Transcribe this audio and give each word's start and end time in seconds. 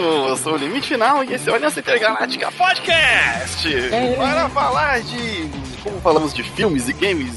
isso, 0.00 0.02
eu 0.02 0.36
sou 0.36 0.54
o 0.54 0.56
Limite 0.56 0.88
Final 0.88 1.22
e 1.24 1.34
esse 1.34 1.48
é 1.48 1.52
o 1.52 1.54
Aliança 1.54 1.80
Intergaláctica 1.80 2.50
Podcast! 2.52 3.68
Para 4.16 4.48
falar 4.48 5.00
de. 5.02 5.50
Como 5.82 6.00
falamos 6.00 6.32
de 6.32 6.42
filmes 6.42 6.88
e 6.88 6.92
games, 6.94 7.34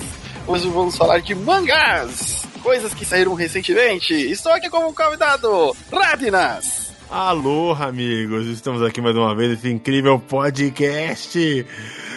hoje 0.48 0.70
vamos 0.70 0.96
falar 0.96 1.20
de 1.20 1.36
mangás! 1.36 2.46
Coisas 2.62 2.94
que 2.94 3.04
saíram 3.04 3.34
recentemente. 3.34 4.14
Estou 4.14 4.54
aqui 4.54 4.70
como 4.70 4.94
convidado, 4.94 5.76
Radinas! 5.92 6.94
Alô, 7.12 7.74
amigos! 7.74 8.48
Estamos 8.48 8.82
aqui 8.82 9.02
mais 9.02 9.16
uma 9.16 9.36
vez 9.36 9.52
nesse 9.52 9.70
incrível 9.70 10.18
podcast 10.20 11.66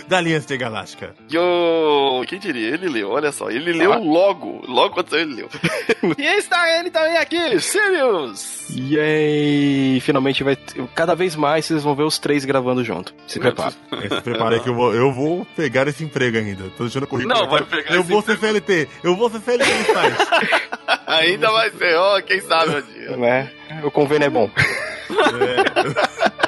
da 0.08 0.18
Aliança 0.18 0.44
Intergaláctica. 0.46 1.14
Yo! 1.30 2.22
Quem 2.26 2.38
diria? 2.38 2.68
Ele 2.74 2.88
leu, 2.88 3.10
olha 3.10 3.32
só, 3.32 3.50
ele 3.50 3.72
leu 3.72 3.92
Ah. 3.92 3.96
logo, 3.98 4.62
logo 4.66 4.94
quando 4.94 5.16
ele 5.16 5.34
leu. 5.34 5.48
e 6.18 6.22
está 6.38 6.78
ele 6.78 6.90
também 6.90 7.16
aqui, 7.16 7.58
Sirius! 7.60 8.66
E 8.70 8.98
aí, 8.98 10.00
finalmente 10.00 10.42
vai. 10.42 10.56
Cada 10.94 11.14
vez 11.14 11.36
mais 11.36 11.64
vocês 11.66 11.82
vão 11.84 11.94
ver 11.94 12.02
os 12.04 12.18
três 12.18 12.44
gravando 12.44 12.82
junto. 12.84 13.14
Se 13.26 13.38
prepara. 13.38 13.70
Se 13.72 14.20
prepara 14.22 14.58
que 14.60 14.68
eu 14.68 14.74
vou, 14.74 14.92
eu 14.94 15.12
vou 15.12 15.46
pegar 15.56 15.86
esse 15.88 16.02
emprego 16.02 16.36
ainda. 16.38 16.64
Tô 16.76 16.84
deixando 16.84 17.04
o 17.04 17.06
currículo. 17.06 17.34
Não, 17.38 17.48
vai 17.48 17.62
pegar 17.62 17.94
Eu 17.94 18.00
esse 18.00 18.10
vou 18.10 18.22
ser 18.22 18.38
CLT. 18.38 18.88
Eu 19.04 19.16
vou 19.16 19.30
ser 19.30 19.40
CLT. 19.40 19.70
Ainda 21.06 21.50
vai 21.52 21.70
ser, 21.70 21.94
ó, 21.96 22.20
quem 22.20 22.40
sabe 22.40 22.76
um 22.76 22.82
dia. 22.82 23.16
Né? 23.16 23.50
O 23.84 23.90
convênio 23.90 24.26
é 24.26 24.30
bom. 24.30 24.50
É. 25.08 26.45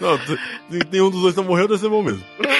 Não, 0.00 0.18
nenhum 0.90 1.10
dos 1.10 1.22
dois 1.22 1.34
tá 1.34 1.42
morreu, 1.42 1.68
deve 1.68 1.80
ser 1.80 1.88
bom 1.88 2.02
mesmo. 2.02 2.24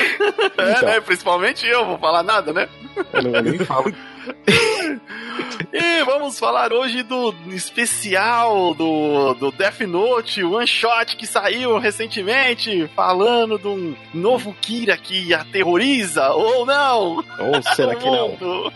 É, 0.59 0.71
Então. 0.73 0.89
né? 0.89 1.01
Principalmente 1.01 1.67
eu, 1.67 1.85
vou 1.85 1.99
falar 1.99 2.23
nada, 2.23 2.51
né? 2.51 2.67
Eu 3.13 3.23
não, 3.23 3.31
eu 3.35 3.43
nem 3.43 3.59
falo. 3.59 3.93
E 5.73 6.03
vamos 6.05 6.39
falar 6.39 6.73
hoje 6.73 7.03
do 7.03 7.35
especial 7.49 8.75
do, 8.75 9.35
do 9.35 9.51
Death 9.53 9.81
Note, 9.83 10.43
One 10.43 10.67
Shot 10.67 11.17
que 11.17 11.27
saiu 11.27 11.79
recentemente, 11.79 12.89
falando 12.97 13.59
de 13.59 13.69
um 13.69 13.95
novo 14.15 14.57
Kira 14.61 14.97
que 14.97 15.35
aterroriza, 15.35 16.31
ou 16.31 16.65
não? 16.65 17.17
Ou 17.39 17.63
será 17.75 17.95
que 17.95 18.07
não? 18.11 18.73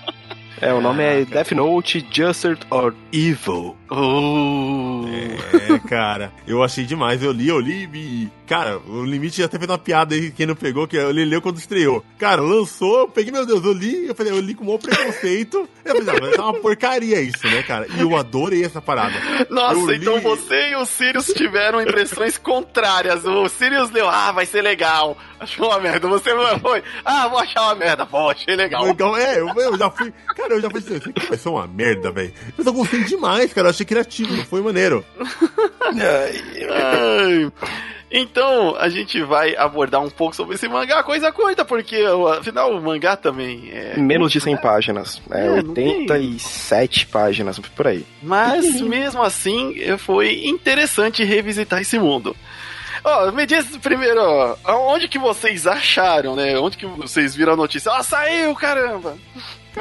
É, 0.60 0.72
o 0.74 0.80
nome 0.80 1.02
é 1.02 1.24
Death 1.24 1.52
Note, 1.52 2.06
Justice 2.10 2.58
or 2.70 2.94
Evil. 3.12 3.76
Oh. 3.90 5.04
É, 5.52 5.78
cara, 5.88 6.32
eu 6.46 6.62
achei 6.62 6.84
demais. 6.84 7.22
Eu 7.22 7.32
li, 7.32 7.48
eu 7.48 7.58
li 7.60 7.88
e. 7.94 8.28
Cara, 8.46 8.78
o 8.88 9.04
limite 9.04 9.38
já 9.38 9.44
até 9.44 9.58
fez 9.58 9.70
uma 9.70 9.78
piada 9.78 10.12
aí, 10.12 10.32
quem 10.32 10.44
não 10.44 10.56
pegou, 10.56 10.86
que 10.88 10.96
ele 10.96 11.24
leu 11.24 11.40
quando 11.40 11.58
estreou. 11.58 12.04
Cara, 12.18 12.40
lançou, 12.42 13.00
eu 13.00 13.08
peguei, 13.08 13.30
meu 13.32 13.46
Deus, 13.46 13.64
eu 13.64 13.72
li, 13.72 14.08
eu 14.08 14.14
falei, 14.14 14.32
eu 14.32 14.40
li 14.40 14.54
com 14.54 14.64
o 14.64 14.66
maior 14.66 14.78
preconceito. 14.78 15.68
Eu 15.84 15.94
falei, 15.94 16.02
não, 16.04 16.14
mas 16.28 16.36
é 16.36 16.40
uma 16.40 16.54
porcaria 16.54 17.20
isso, 17.20 17.46
né, 17.46 17.62
cara? 17.62 17.86
E 17.88 18.00
eu 18.00 18.16
adorei 18.16 18.64
essa 18.64 18.80
parada. 18.82 19.14
Nossa, 19.48 19.74
Eu 19.78 19.86
li- 19.90 19.96
então 19.98 20.20
você 20.20 20.70
e 20.72 20.74
o 20.76 20.84
Sirius 20.84 21.26
tiveram 21.26 21.80
impressões 21.80 22.36
contrárias. 22.38 23.24
O 23.24 23.48
Sirius 23.48 23.90
leu, 23.92 24.08
ah, 24.08 24.32
vai 24.32 24.46
ser 24.46 24.62
legal. 24.62 25.16
Achou 25.38 25.68
uma 25.68 25.78
merda. 25.78 26.08
Você 26.08 26.30
foi, 26.60 26.82
ah, 27.04 27.28
vou 27.28 27.38
achar 27.38 27.62
uma 27.62 27.74
merda. 27.76 28.04
Bom, 28.04 28.30
achei 28.30 28.56
legal. 28.56 28.88
Então, 28.88 29.16
é, 29.16 29.38
eu, 29.38 29.48
eu 29.48 29.78
já 29.78 29.88
fui. 29.92 30.12
Cara, 30.36 30.54
eu 30.54 30.60
já 30.60 30.68
fui 30.68 30.80
assim, 30.80 30.96
isso 30.96 31.08
aqui 31.08 31.26
vai 31.28 31.38
ser 31.38 31.48
uma 31.48 31.68
merda, 31.68 32.10
velho. 32.10 32.34
Mas 32.58 32.66
eu 32.66 32.72
gostei 32.72 33.04
demais, 33.04 33.52
cara. 33.52 33.68
Eu 33.68 33.70
achei 33.80 33.86
criativo, 33.86 34.44
foi 34.46 34.60
maneiro. 34.60 35.04
Ai. 36.70 37.52
Então, 38.12 38.74
a 38.76 38.88
gente 38.88 39.22
vai 39.22 39.54
abordar 39.54 40.00
um 40.02 40.10
pouco 40.10 40.34
sobre 40.34 40.56
esse 40.56 40.66
mangá, 40.68 41.00
coisa 41.02 41.30
curta, 41.30 41.64
porque 41.64 42.04
afinal 42.38 42.72
o 42.76 42.82
mangá 42.82 43.16
também 43.16 43.70
é. 43.72 43.96
Menos 43.96 44.32
de 44.32 44.40
100 44.40 44.56
páginas. 44.56 45.22
É, 45.30 45.46
É, 45.46 45.62
não 45.62 45.72
tem- 45.74 46.00
87 46.00 47.06
páginas, 47.06 47.58
por 47.60 47.86
aí. 47.86 48.04
Mas 48.20 48.80
mesmo 48.80 49.22
assim, 49.22 49.76
foi 49.98 50.44
interessante 50.44 51.22
revisitar 51.22 51.80
esse 51.80 51.98
mundo. 52.00 52.34
Ó, 53.04 53.30
me 53.30 53.46
diz 53.46 53.64
primeiro, 53.78 54.20
ó, 54.20 54.56
aonde 54.64 55.06
que 55.08 55.18
vocês 55.18 55.66
acharam, 55.66 56.34
né? 56.36 56.58
Onde 56.58 56.76
que 56.76 56.86
vocês 56.86 57.34
viram 57.34 57.52
a 57.52 57.56
notícia? 57.56 57.90
Ó, 57.92 58.02
saiu, 58.02 58.54
caramba! 58.56 59.16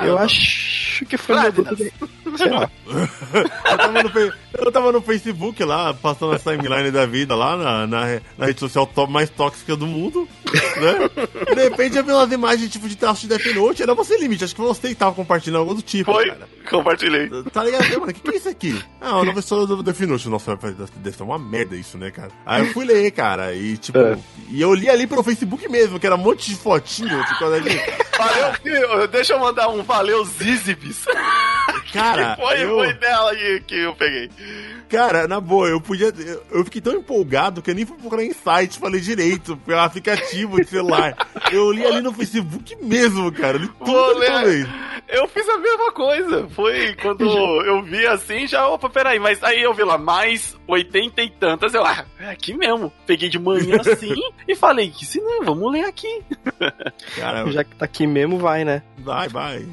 Eu 0.01 0.17
acho 0.17 1.05
que 1.05 1.17
foi 1.17 1.51
grupo 1.51 1.75
de... 1.75 1.91
Sei 2.37 2.49
lá. 2.49 2.69
Eu 2.85 3.77
tava, 3.77 4.03
no, 4.03 4.33
eu 4.59 4.71
tava 4.71 4.91
no 4.91 5.01
Facebook 5.01 5.63
lá, 5.63 5.93
passando 5.93 6.33
a 6.33 6.39
timeline 6.39 6.91
da 6.91 7.05
vida 7.05 7.35
lá 7.35 7.57
na, 7.57 7.87
na, 7.87 8.21
na 8.37 8.45
rede 8.45 8.59
social 8.59 8.85
top 8.85 9.11
mais 9.11 9.29
tóxica 9.29 9.75
do 9.75 9.87
mundo, 9.87 10.27
né? 10.45 11.09
E 11.49 11.55
de 11.55 11.63
repente 11.63 11.97
eu 11.97 12.03
vi 12.03 12.11
umas 12.11 12.31
imagens 12.31 12.71
tipo 12.71 12.87
de 12.87 12.95
traço 12.95 13.21
de 13.21 13.27
Death 13.29 13.55
Note, 13.55 13.81
era 13.81 13.95
você 13.95 14.17
limite, 14.17 14.43
acho 14.43 14.55
que 14.55 14.61
você 14.61 14.89
que 14.89 14.95
tava 14.95 15.15
compartilhando 15.15 15.59
algo 15.59 15.73
do 15.73 15.81
tipo, 15.81 16.11
Foi, 16.11 16.27
cara. 16.27 16.47
compartilhei. 16.69 17.29
Tá 17.51 17.63
ligado? 17.63 17.89
Mano, 17.99 18.11
o 18.11 18.13
que, 18.13 18.21
que 18.21 18.31
é 18.31 18.37
isso 18.37 18.49
aqui? 18.49 18.83
Ah, 19.01 19.15
uma 19.15 19.25
nova 19.25 19.39
história 19.39 19.65
do 19.65 19.81
Death 19.81 19.99
Note. 20.01 20.29
Nossa, 20.29 20.57
deve 20.97 21.17
ser 21.17 21.23
uma 21.23 21.39
merda 21.39 21.75
isso, 21.75 21.97
né, 21.97 22.11
cara? 22.11 22.31
Aí 22.45 22.65
eu 22.67 22.73
fui 22.73 22.85
ler, 22.85 23.09
cara, 23.11 23.53
e 23.55 23.77
tipo... 23.77 23.97
É. 23.97 24.17
E 24.49 24.61
eu 24.61 24.73
li 24.73 24.89
ali 24.89 25.07
pelo 25.07 25.23
Facebook 25.23 25.67
mesmo, 25.67 25.99
que 25.99 26.05
era 26.05 26.15
um 26.15 26.19
monte 26.19 26.49
de 26.49 26.55
fotinho, 26.55 27.23
tipo, 27.25 27.45
ali. 27.51 27.81
Valeu, 28.17 28.53
filho, 28.61 29.07
deixa 29.07 29.33
eu 29.33 29.39
mandar 29.39 29.69
um 29.69 29.78
valeu 29.83 30.23
Zizibis. 30.25 31.05
Cara, 31.93 32.35
Que 32.35 32.41
foi, 32.41 32.63
eu... 32.63 32.75
foi 32.75 32.93
dela 32.93 33.35
que, 33.35 33.59
que 33.61 33.79
eu 33.79 33.95
peguei. 33.95 34.29
Cara, 34.89 35.27
na 35.27 35.39
boa, 35.39 35.67
eu 35.67 35.79
podia. 35.79 36.11
Eu, 36.49 36.65
fiquei 36.65 36.81
tão 36.81 36.93
empolgado 36.93 37.61
que 37.61 37.69
eu 37.69 37.75
nem 37.75 37.85
fui 37.85 37.95
procurar 37.97 38.23
em 38.23 38.33
site, 38.33 38.79
falei 38.79 38.99
direito, 38.99 39.55
pelo 39.57 39.79
aplicativo 39.79 40.59
de 40.59 40.67
celular. 40.67 41.15
Eu 41.51 41.71
li 41.71 41.85
ali 41.85 42.01
no 42.01 42.11
Facebook 42.11 42.75
mesmo, 42.81 43.31
cara. 43.31 43.57
Eu 43.57 43.61
li 43.61 43.67
tudo 43.67 44.17
ler. 44.17 44.45
vez. 44.45 44.67
Eu 45.07 45.27
fiz 45.27 45.47
a 45.47 45.57
mesma 45.59 45.91
coisa. 45.91 46.47
Foi 46.49 46.95
quando 46.95 47.21
eu 47.65 47.83
vi 47.83 48.05
assim, 48.07 48.47
já, 48.47 48.67
opa, 48.67 48.89
peraí, 48.89 49.19
mas 49.19 49.43
aí 49.43 49.61
eu 49.61 49.73
vi 49.75 49.83
lá, 49.83 49.97
mais 49.97 50.57
80 50.67 51.21
e 51.21 51.29
tantas. 51.29 51.73
Eu, 51.75 51.85
ah, 51.85 52.05
é 52.19 52.31
aqui 52.31 52.55
mesmo. 52.55 52.91
Peguei 53.05 53.29
de 53.29 53.37
manhã 53.37 53.77
assim 53.85 54.15
e 54.47 54.55
falei, 54.55 54.89
que 54.89 55.05
se 55.05 55.21
não, 55.21 55.43
vamos 55.43 55.71
ler 55.71 55.85
aqui. 55.85 56.23
Cara, 57.15 57.49
Já 57.51 57.63
que 57.63 57.75
tá 57.75 57.85
aqui 57.85 58.07
mesmo, 58.07 58.39
vai, 58.39 58.65
né? 58.65 58.81
vai, 58.97 59.27
vai. 59.27 59.65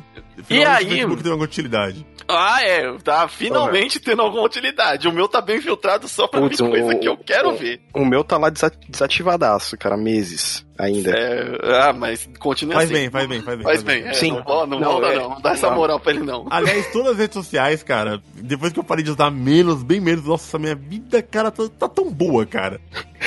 E 0.50 0.64
aí? 0.64 0.84
O 0.84 0.88
Facebook 0.88 1.22
tem 1.22 1.32
alguma 1.32 1.44
utilidade. 1.46 2.06
Ah, 2.28 2.62
é, 2.62 2.92
tá 2.98 3.28
finalmente 3.28 4.00
tendo 4.00 4.20
alguma 4.22 4.42
utilidade. 4.44 5.06
O 5.06 5.12
meu 5.12 5.28
tá 5.28 5.40
bem 5.40 5.60
filtrado 5.60 6.08
só 6.08 6.26
pra 6.26 6.40
Putz, 6.40 6.58
ver 6.60 6.68
coisa 6.70 6.94
o- 6.94 6.98
que 7.00 7.08
eu 7.08 7.16
quero 7.16 7.50
o- 7.50 7.56
ver. 7.56 7.80
O 7.94 8.04
meu 8.04 8.24
tá 8.24 8.36
lá 8.36 8.50
desa- 8.50 8.72
desativadaço, 8.88 9.76
cara, 9.78 9.96
meses 9.96 10.66
ainda. 10.78 11.10
É, 11.10 11.58
ah, 11.82 11.92
mas 11.92 12.28
continua 12.38 12.74
Faz 12.74 12.90
assim. 12.90 13.00
bem, 13.00 13.10
faz 13.10 13.26
bem, 13.28 13.40
faz 13.42 13.56
bem. 13.58 13.64
Faz 13.64 13.82
bem. 13.82 14.02
é, 14.06 14.12
Sim. 14.14 14.32
Não, 14.46 14.66
não, 14.66 14.78
Não, 14.80 14.92
volta, 14.92 15.06
é- 15.08 15.16
não. 15.16 15.28
Não 15.30 15.40
dá 15.40 15.50
essa 15.52 15.68
não. 15.70 15.76
moral 15.76 16.00
pra 16.00 16.12
ele, 16.12 16.22
não. 16.22 16.46
Aliás, 16.50 16.86
todas 16.92 17.12
as 17.12 17.18
redes 17.18 17.34
sociais, 17.34 17.82
cara, 17.82 18.20
depois 18.34 18.72
que 18.72 18.78
eu 18.78 18.84
parei 18.84 19.04
de 19.04 19.10
usar 19.10 19.30
menos, 19.30 19.82
bem 19.82 20.00
menos, 20.00 20.24
nossa, 20.24 20.58
minha 20.58 20.74
vida, 20.74 21.22
cara, 21.22 21.50
tá, 21.50 21.64
tá 21.78 21.88
tão 21.88 22.10
boa, 22.10 22.44
cara. 22.46 22.80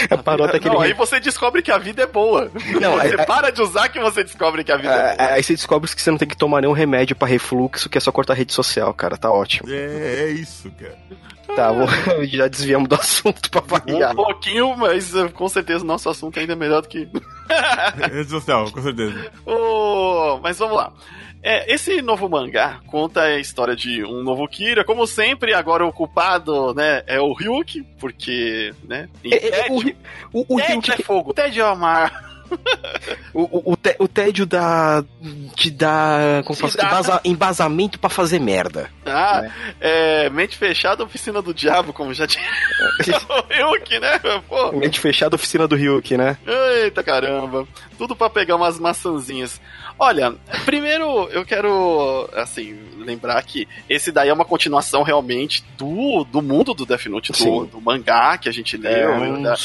É 0.10 0.16
parou 0.18 0.46
até 0.46 0.58
aquele. 0.58 0.74
Não, 0.76 0.82
aí 0.82 0.94
você 0.94 1.20
descobre 1.20 1.62
que 1.62 1.72
a 1.72 1.78
vida 1.78 2.04
é 2.04 2.08
boa. 2.08 2.52
Não, 2.80 2.98
você 2.98 3.16
é- 3.16 3.26
para 3.26 3.50
de 3.52 3.62
usar 3.62 3.90
que 3.90 4.00
você 4.00 4.24
descobre 4.24 4.64
que 4.64 4.72
a 4.72 4.78
vida 4.78 4.94
é 4.94 5.14
É, 5.14 5.18
boa. 5.18 5.32
aí 5.34 5.44
você 5.44 5.54
descobre 5.56 5.90
que 5.94 6.02
você 6.02 6.12
não 6.12 6.18
tem 6.18 6.28
que 6.28 6.38
tomar 6.38 6.62
nenhum 6.62 6.74
remédio 6.74 7.16
pra 7.16 7.28
refluxo, 7.28 7.90
que 7.90 7.98
é 7.98 8.02
só 8.02 8.12
cortar 8.12 8.34
a 8.34 8.36
rede 8.36 8.54
social, 8.54 8.94
cara. 8.94 9.18
Tá 9.18 9.32
ótimo. 9.32 9.70
É, 9.70 10.24
é 10.26 10.30
isso, 10.30 10.72
cara. 10.80 10.98
Tá, 11.56 11.72
vou, 11.72 11.88
já 12.28 12.48
desviamos 12.48 12.88
do 12.88 12.96
assunto 12.96 13.50
pra 13.50 13.62
variar. 13.62 14.12
Um 14.14 14.16
pouquinho, 14.16 14.78
mas 14.78 15.14
eh, 15.16 15.28
com 15.30 15.48
certeza 15.50 15.84
o 15.84 15.88
nosso 15.88 16.10
assunto 16.10 16.40
ainda 16.40 16.54
é 16.54 16.56
melhor 16.56 16.82
do 16.82 16.88
que. 16.88 17.08
Rede 18.12 18.30
social, 18.30 18.72
com 18.72 18.82
certeza. 18.82 19.32
Oh, 19.46 20.40
mas 20.42 20.58
vamos 20.60 20.78
lá. 20.78 20.94
É, 21.42 21.74
esse 21.74 22.02
novo 22.02 22.28
mangá 22.28 22.82
conta 22.88 23.22
a 23.22 23.40
história 23.40 23.74
de 23.74 24.04
um 24.04 24.22
novo 24.24 24.46
Kira, 24.48 24.84
como 24.84 25.08
sempre, 25.08 25.54
agora 25.54 25.86
o 25.86 25.94
culpado, 25.94 26.74
né, 26.74 27.02
é 27.08 27.18
o 27.22 27.32
Ryuki, 27.32 27.82
porque, 27.98 28.74
né, 28.84 29.08
É, 29.24 29.68
é, 29.68 29.68
o, 29.72 29.78
o, 30.34 30.56
o, 30.56 30.58
tédio 30.58 30.74
Ryuki- 30.74 30.92
é 30.92 30.98
fogo, 30.98 31.34
tédio 31.34 31.64
é 31.64 31.68
amar. 31.70 32.29
O, 33.34 33.42
o, 33.70 33.74
o 33.74 33.78
té- 33.78 33.96
o 34.00 34.08
tédio 34.08 34.46
dá. 34.46 35.04
te 35.56 35.70
dá. 35.72 36.42
Como 36.46 36.60
dá. 36.72 36.84
embasa- 36.88 37.22
embasamento 37.26 38.00
pra 38.00 38.10
fazer 38.10 38.40
merda. 38.40 38.90
Ah, 39.06 39.50
é, 39.80 40.30
mente 40.30 40.58
fechada, 40.58 41.04
oficina 41.04 41.42
do 41.42 41.54
diabo, 41.54 41.94
como 41.94 42.14
já 42.14 42.28
tinha 42.28 42.46
o 43.30 43.54
Ryuki, 43.74 44.00
né, 44.00 44.20
pô. 44.48 44.72
Mente 44.74 45.00
fechada, 45.00 45.36
oficina 45.36 45.68
do 45.68 45.76
Ryuki, 45.76 46.18
né? 46.18 46.38
Eita 46.84 47.04
caramba, 47.04 47.68
tudo 47.98 48.16
pra 48.16 48.30
pegar 48.30 48.56
umas 48.56 48.80
maçãzinhas. 48.80 49.60
Olha, 49.98 50.34
primeiro 50.66 51.28
eu 51.30 51.44
quero, 51.46 52.30
assim, 52.34 52.80
lembrar 53.10 53.42
que 53.44 53.68
esse 53.90 54.12
daí 54.12 54.30
é 54.30 54.34
uma 54.34 54.46
continuação 54.46 55.04
realmente 55.04 55.64
do, 55.78 56.24
do 56.26 56.42
mundo 56.42 56.74
do 56.74 56.86
Death 56.86 57.06
Note, 57.08 57.32
do, 57.32 57.66
do 57.66 57.82
mangá 57.82 58.38
que 58.38 58.48
a 58.48 58.52
gente 58.52 58.78
leu, 58.78 59.12
um- 59.14 59.42
da 59.44 59.56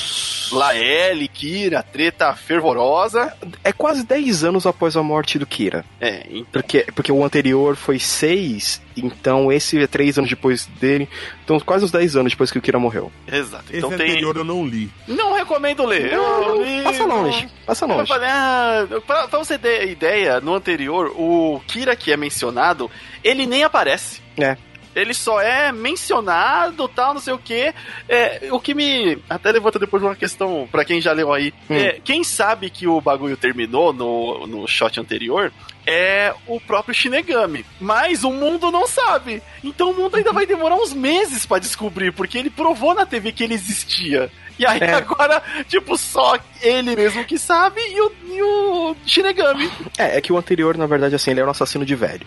Laelle, 0.52 1.28
Kira, 1.28 1.82
treta 1.82 2.34
fervorosa. 2.34 3.32
É 3.62 3.72
quase 3.72 4.04
10 4.04 4.44
anos 4.44 4.66
após 4.66 4.96
a 4.96 5.02
morte 5.02 5.38
do 5.38 5.46
Kira. 5.46 5.84
É, 6.00 6.26
então, 6.30 6.46
Porque, 6.52 6.86
porque 6.94 7.12
o 7.12 7.24
anterior 7.24 7.76
foi 7.76 7.98
6, 7.98 8.80
então 8.96 9.50
esse 9.50 9.78
é 9.80 9.86
3 9.86 10.18
anos 10.18 10.30
depois 10.30 10.66
dele. 10.80 11.08
Então 11.44 11.58
quase 11.60 11.84
uns 11.84 11.90
10 11.90 12.16
anos 12.16 12.32
depois 12.32 12.50
que 12.50 12.58
o 12.58 12.62
Kira 12.62 12.78
morreu. 12.78 13.10
exato. 13.30 13.64
Esse 13.68 13.78
Então 13.78 13.90
tem. 13.90 14.10
anterior 14.10 14.36
eu 14.36 14.44
não 14.44 14.66
li. 14.66 14.90
Não 15.08 15.34
recomendo 15.34 15.84
ler. 15.84 16.12
Eu 16.12 16.62
li, 16.64 16.82
Passa 16.82 17.06
não- 17.06 17.22
longe, 17.22 17.48
passa 17.66 17.84
Eu 17.84 17.88
longe. 17.88 18.08
falei, 18.08 18.28
ah, 18.30 18.86
pra, 19.06 19.28
pra 19.28 19.38
você 19.38 19.58
ter 19.58 19.88
ideia, 19.90 20.40
no 20.40 20.54
anterior, 20.54 21.12
o 21.16 21.60
Kira 21.66 21.96
que 21.96 22.12
é 22.12 22.16
mencionado, 22.16 22.90
ele 23.22 23.33
nem 23.46 23.64
aparece. 23.64 24.20
É. 24.38 24.56
Ele 24.94 25.12
só 25.12 25.40
é 25.40 25.72
mencionado, 25.72 26.86
tal, 26.88 27.14
não 27.14 27.20
sei 27.20 27.34
o 27.34 27.38
quê. 27.38 27.74
É, 28.08 28.48
o 28.50 28.60
que 28.60 28.74
me 28.74 29.18
até 29.28 29.50
levanta 29.50 29.78
depois 29.78 30.02
uma 30.02 30.14
questão 30.14 30.68
para 30.70 30.84
quem 30.84 31.00
já 31.00 31.12
leu 31.12 31.32
aí. 31.32 31.52
Hum. 31.68 31.74
É, 31.74 31.98
quem 32.04 32.22
sabe 32.22 32.70
que 32.70 32.86
o 32.86 33.00
bagulho 33.00 33.36
terminou 33.36 33.92
no, 33.92 34.46
no 34.46 34.68
shot 34.68 35.00
anterior 35.00 35.52
é 35.86 36.32
o 36.46 36.60
próprio 36.60 36.94
Shinigami. 36.94 37.66
Mas 37.80 38.22
o 38.22 38.30
mundo 38.30 38.70
não 38.70 38.86
sabe. 38.86 39.42
Então 39.62 39.90
o 39.90 39.94
mundo 39.94 40.16
ainda 40.16 40.32
vai 40.32 40.46
demorar 40.46 40.76
uns 40.76 40.92
meses 40.92 41.44
pra 41.44 41.58
descobrir, 41.58 42.12
porque 42.12 42.38
ele 42.38 42.50
provou 42.50 42.94
na 42.94 43.04
TV 43.04 43.32
que 43.32 43.42
ele 43.42 43.54
existia. 43.54 44.30
E 44.58 44.64
aí 44.66 44.78
É. 44.80 44.94
agora, 44.94 45.42
tipo, 45.68 45.96
só 45.98 46.38
ele 46.62 46.94
mesmo 46.94 47.24
que 47.24 47.38
sabe 47.38 47.80
e 47.80 48.00
o, 48.00 48.12
e 48.28 48.42
o 48.42 48.96
Shinigami. 49.06 49.70
É, 49.98 50.16
é 50.16 50.20
que 50.20 50.32
o 50.32 50.38
anterior, 50.38 50.76
na 50.76 50.86
verdade, 50.86 51.14
assim, 51.14 51.32
ele 51.32 51.40
era 51.40 51.48
um 51.48 51.50
assassino 51.52 51.84
de 51.84 51.94
velho. 51.94 52.26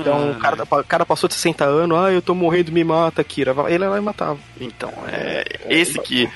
Então 0.00 0.30
o 0.30 0.34
cara, 0.36 0.62
o 0.62 0.84
cara 0.84 1.04
passou 1.06 1.28
de 1.28 1.34
60 1.34 1.64
anos, 1.64 1.98
ah, 1.98 2.12
eu 2.12 2.22
tô 2.22 2.34
morrendo, 2.34 2.70
me 2.72 2.84
mata, 2.84 3.22
Kira. 3.24 3.54
Ele 3.68 3.86
lá 3.86 3.98
e 3.98 4.00
matava. 4.00 4.38
Então, 4.60 4.92
é 5.10 5.44
esse 5.68 5.98
que. 5.98 6.30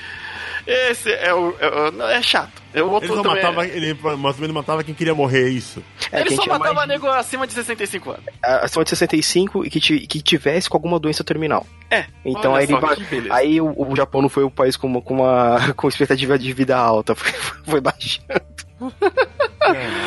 Esse 0.67 1.11
é 1.11 1.33
o. 1.33 1.55
É, 1.59 1.67
o- 1.67 2.03
é 2.09 2.21
chato. 2.21 2.58
O 2.73 2.77
Ele 2.77 2.81
outro 2.83 3.15
também 3.23 3.31
é- 3.31 3.35
matava, 3.43 3.67
ele 3.67 3.93
mais 3.95 4.35
ou 4.35 4.41
menos 4.41 4.51
matava 4.51 4.83
quem 4.83 4.93
queria 4.93 5.15
morrer, 5.15 5.45
é 5.47 5.49
isso. 5.49 5.83
É, 6.11 6.21
ele 6.21 6.35
só 6.35 6.45
matava 6.45 6.73
mais 6.73 6.87
de- 6.87 6.93
nego 6.93 7.07
acima 7.07 7.47
de 7.47 7.53
65 7.53 8.11
anos. 8.11 8.23
acima 8.43 8.83
de 8.83 8.89
65 8.91 9.65
e 9.65 9.69
que, 9.69 9.79
que 10.07 10.21
tivesse 10.21 10.69
com 10.69 10.77
alguma 10.77 10.99
doença 10.99 11.23
terminal. 11.23 11.65
É. 11.89 12.05
Então 12.23 12.53
aí, 12.55 12.65
ele 12.65 13.31
aí 13.31 13.59
o, 13.61 13.73
o 13.91 13.95
Japão 13.95 14.21
não 14.21 14.29
foi 14.29 14.43
o 14.43 14.51
país 14.51 14.77
com, 14.77 14.85
uma- 14.87 15.01
com 15.01 15.15
uma 15.15 15.73
com 15.75 15.87
expectativa 15.87 16.37
de 16.37 16.53
vida 16.53 16.77
alta, 16.77 17.15
foi, 17.17 17.31
foi 17.65 17.81
baixando. 17.81 18.27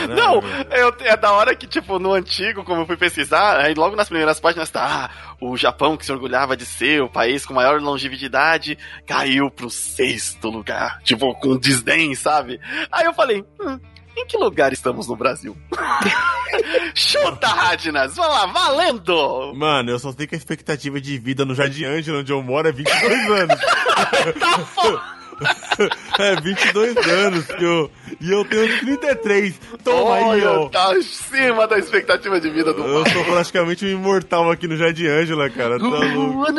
Não, 0.08 0.40
eu- 0.76 0.94
é 1.00 1.16
da 1.16 1.32
hora 1.32 1.54
que, 1.54 1.66
tipo, 1.66 1.98
no 1.98 2.12
antigo, 2.12 2.64
como 2.64 2.82
eu 2.82 2.86
fui 2.86 2.96
pesquisar, 2.96 3.58
aí 3.58 3.74
logo 3.74 3.94
nas 3.96 4.08
primeiras 4.08 4.40
páginas 4.40 4.70
tá, 4.70 5.10
ah, 5.10 5.31
o 5.42 5.56
Japão, 5.56 5.96
que 5.96 6.06
se 6.06 6.12
orgulhava 6.12 6.56
de 6.56 6.64
ser 6.64 7.02
o 7.02 7.08
país 7.08 7.44
com 7.44 7.52
maior 7.52 7.80
longevidade, 7.80 8.78
caiu 9.04 9.50
pro 9.50 9.68
sexto 9.68 10.48
lugar. 10.48 11.00
Tipo, 11.02 11.34
com 11.34 11.56
desdém, 11.56 12.14
sabe? 12.14 12.60
Aí 12.90 13.04
eu 13.04 13.12
falei, 13.12 13.44
hum, 13.60 13.78
em 14.16 14.24
que 14.26 14.36
lugar 14.36 14.72
estamos 14.72 15.08
no 15.08 15.16
Brasil? 15.16 15.56
Chuta, 16.94 17.48
Radnas! 17.48 18.14
Vai 18.14 18.28
lá, 18.28 18.46
valendo! 18.46 19.52
Mano, 19.54 19.90
eu 19.90 19.98
só 19.98 20.12
sei 20.12 20.26
que 20.26 20.34
a 20.34 20.38
expectativa 20.38 21.00
de 21.00 21.18
vida 21.18 21.44
no 21.44 21.54
Jardim 21.54 21.84
Ângelo, 21.84 22.20
onde 22.20 22.30
eu 22.32 22.42
moro, 22.42 22.68
é 22.68 22.72
22 22.72 23.30
anos. 23.30 23.60
Tá 24.38 24.58
foda! 24.60 25.02
É 26.18 26.40
22 26.40 26.96
anos 27.08 27.46
que 27.46 27.64
eu, 27.64 27.90
e 28.22 28.30
eu 28.30 28.44
tenho 28.44 28.78
33. 28.78 29.60
Toma 29.82 30.14
aí, 30.14 30.24
Olha, 30.24 30.50
ó. 30.52 30.68
tá 30.68 30.92
acima 30.92 31.66
da 31.66 31.76
expectativa 31.78 32.40
de 32.40 32.48
vida 32.50 32.72
do 32.72 32.82
Eu 32.82 33.04
sou 33.10 33.24
praticamente 33.24 33.84
um 33.84 33.88
imortal 33.88 34.50
aqui 34.50 34.68
no 34.68 34.76
Jardim 34.76 35.06
Ângela, 35.06 35.50
cara. 35.50 35.78
Tá 35.78 35.84
louco. 35.84 36.44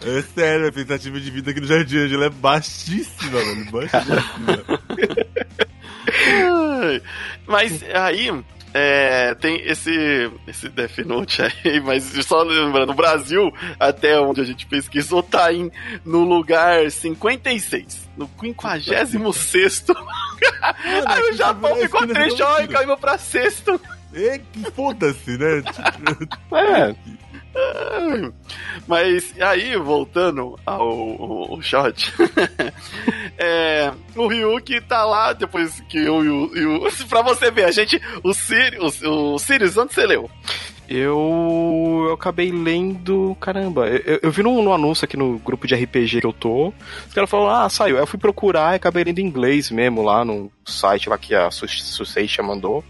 É 0.00 0.22
sério, 0.34 0.66
a 0.66 0.68
expectativa 0.68 1.20
de 1.20 1.30
vida 1.30 1.50
aqui 1.50 1.60
no 1.60 1.66
Jardim 1.66 1.98
Ângela 1.98 2.26
é 2.26 2.30
baixíssima, 2.30 3.40
mano. 3.44 3.70
Baixíssima. 3.72 4.64
Ai, 6.80 7.02
Mas 7.46 7.84
aí 7.92 8.30
é, 8.74 9.34
tem 9.34 9.60
esse, 9.66 10.30
esse 10.46 10.68
Death 10.68 10.98
Note 10.98 11.42
aí, 11.64 11.80
mas 11.80 12.04
só 12.26 12.42
lembrando, 12.42 12.90
o 12.90 12.94
Brasil, 12.94 13.52
até 13.78 14.18
onde 14.20 14.40
a 14.40 14.44
gente 14.44 14.66
pesquisou, 14.66 15.22
tá 15.22 15.52
em, 15.52 15.70
no 16.04 16.24
lugar 16.24 16.90
56. 16.90 18.08
No 18.16 18.28
56 18.40 19.14
Aí 21.06 21.30
o 21.30 21.32
Japão 21.34 21.74
ficou 21.76 22.06
trechão 22.06 22.62
e 22.62 22.68
caiu 22.68 22.96
pra 22.96 23.18
sexto. 23.18 23.80
É 24.12 24.38
que 24.38 24.70
foda-se, 24.70 25.36
né? 25.36 25.62
É, 26.52 26.94
Mas 28.86 29.34
aí, 29.40 29.76
voltando 29.76 30.58
ao, 30.64 30.80
ao- 31.52 31.62
shot, 31.62 32.12
é, 33.36 33.92
o 34.16 34.26
Ryuki 34.26 34.80
tá 34.80 35.04
lá 35.04 35.32
depois 35.32 35.80
que 35.88 35.98
eu 35.98 36.16
o. 36.16 36.56
E 36.56 36.66
o 36.66 36.88
pra 37.08 37.22
você 37.22 37.50
ver, 37.50 37.64
a 37.64 37.70
gente. 37.70 38.00
O 38.22 38.32
Sirius, 38.32 39.02
o 39.02 39.38
Sirius, 39.38 39.76
onde 39.76 39.92
você 39.94 40.06
leu? 40.06 40.30
eu, 40.88 42.04
eu 42.08 42.14
acabei 42.14 42.50
lendo. 42.50 43.36
Caramba, 43.40 43.86
eu, 43.88 44.20
eu- 44.22 44.30
vi 44.30 44.42
no, 44.42 44.62
no 44.62 44.72
anúncio 44.72 45.04
aqui 45.04 45.16
no 45.16 45.38
grupo 45.38 45.66
de 45.66 45.74
RPG 45.74 46.20
que 46.20 46.26
eu 46.26 46.32
tô. 46.32 46.72
Os 47.06 47.12
caras 47.14 47.28
falaram, 47.28 47.64
ah, 47.64 47.68
saiu. 47.68 47.96
Aí 47.96 48.02
eu 48.02 48.06
fui 48.06 48.18
procurar 48.18 48.72
e 48.72 48.76
acabei 48.76 49.04
lendo 49.04 49.18
em 49.18 49.26
inglês 49.26 49.70
mesmo 49.70 50.02
lá 50.02 50.24
no 50.24 50.50
site 50.64 51.08
lá 51.08 51.18
que 51.18 51.34
a 51.34 51.50
Su- 51.50 51.68
Suseixa 51.68 52.42
mandou. 52.42 52.82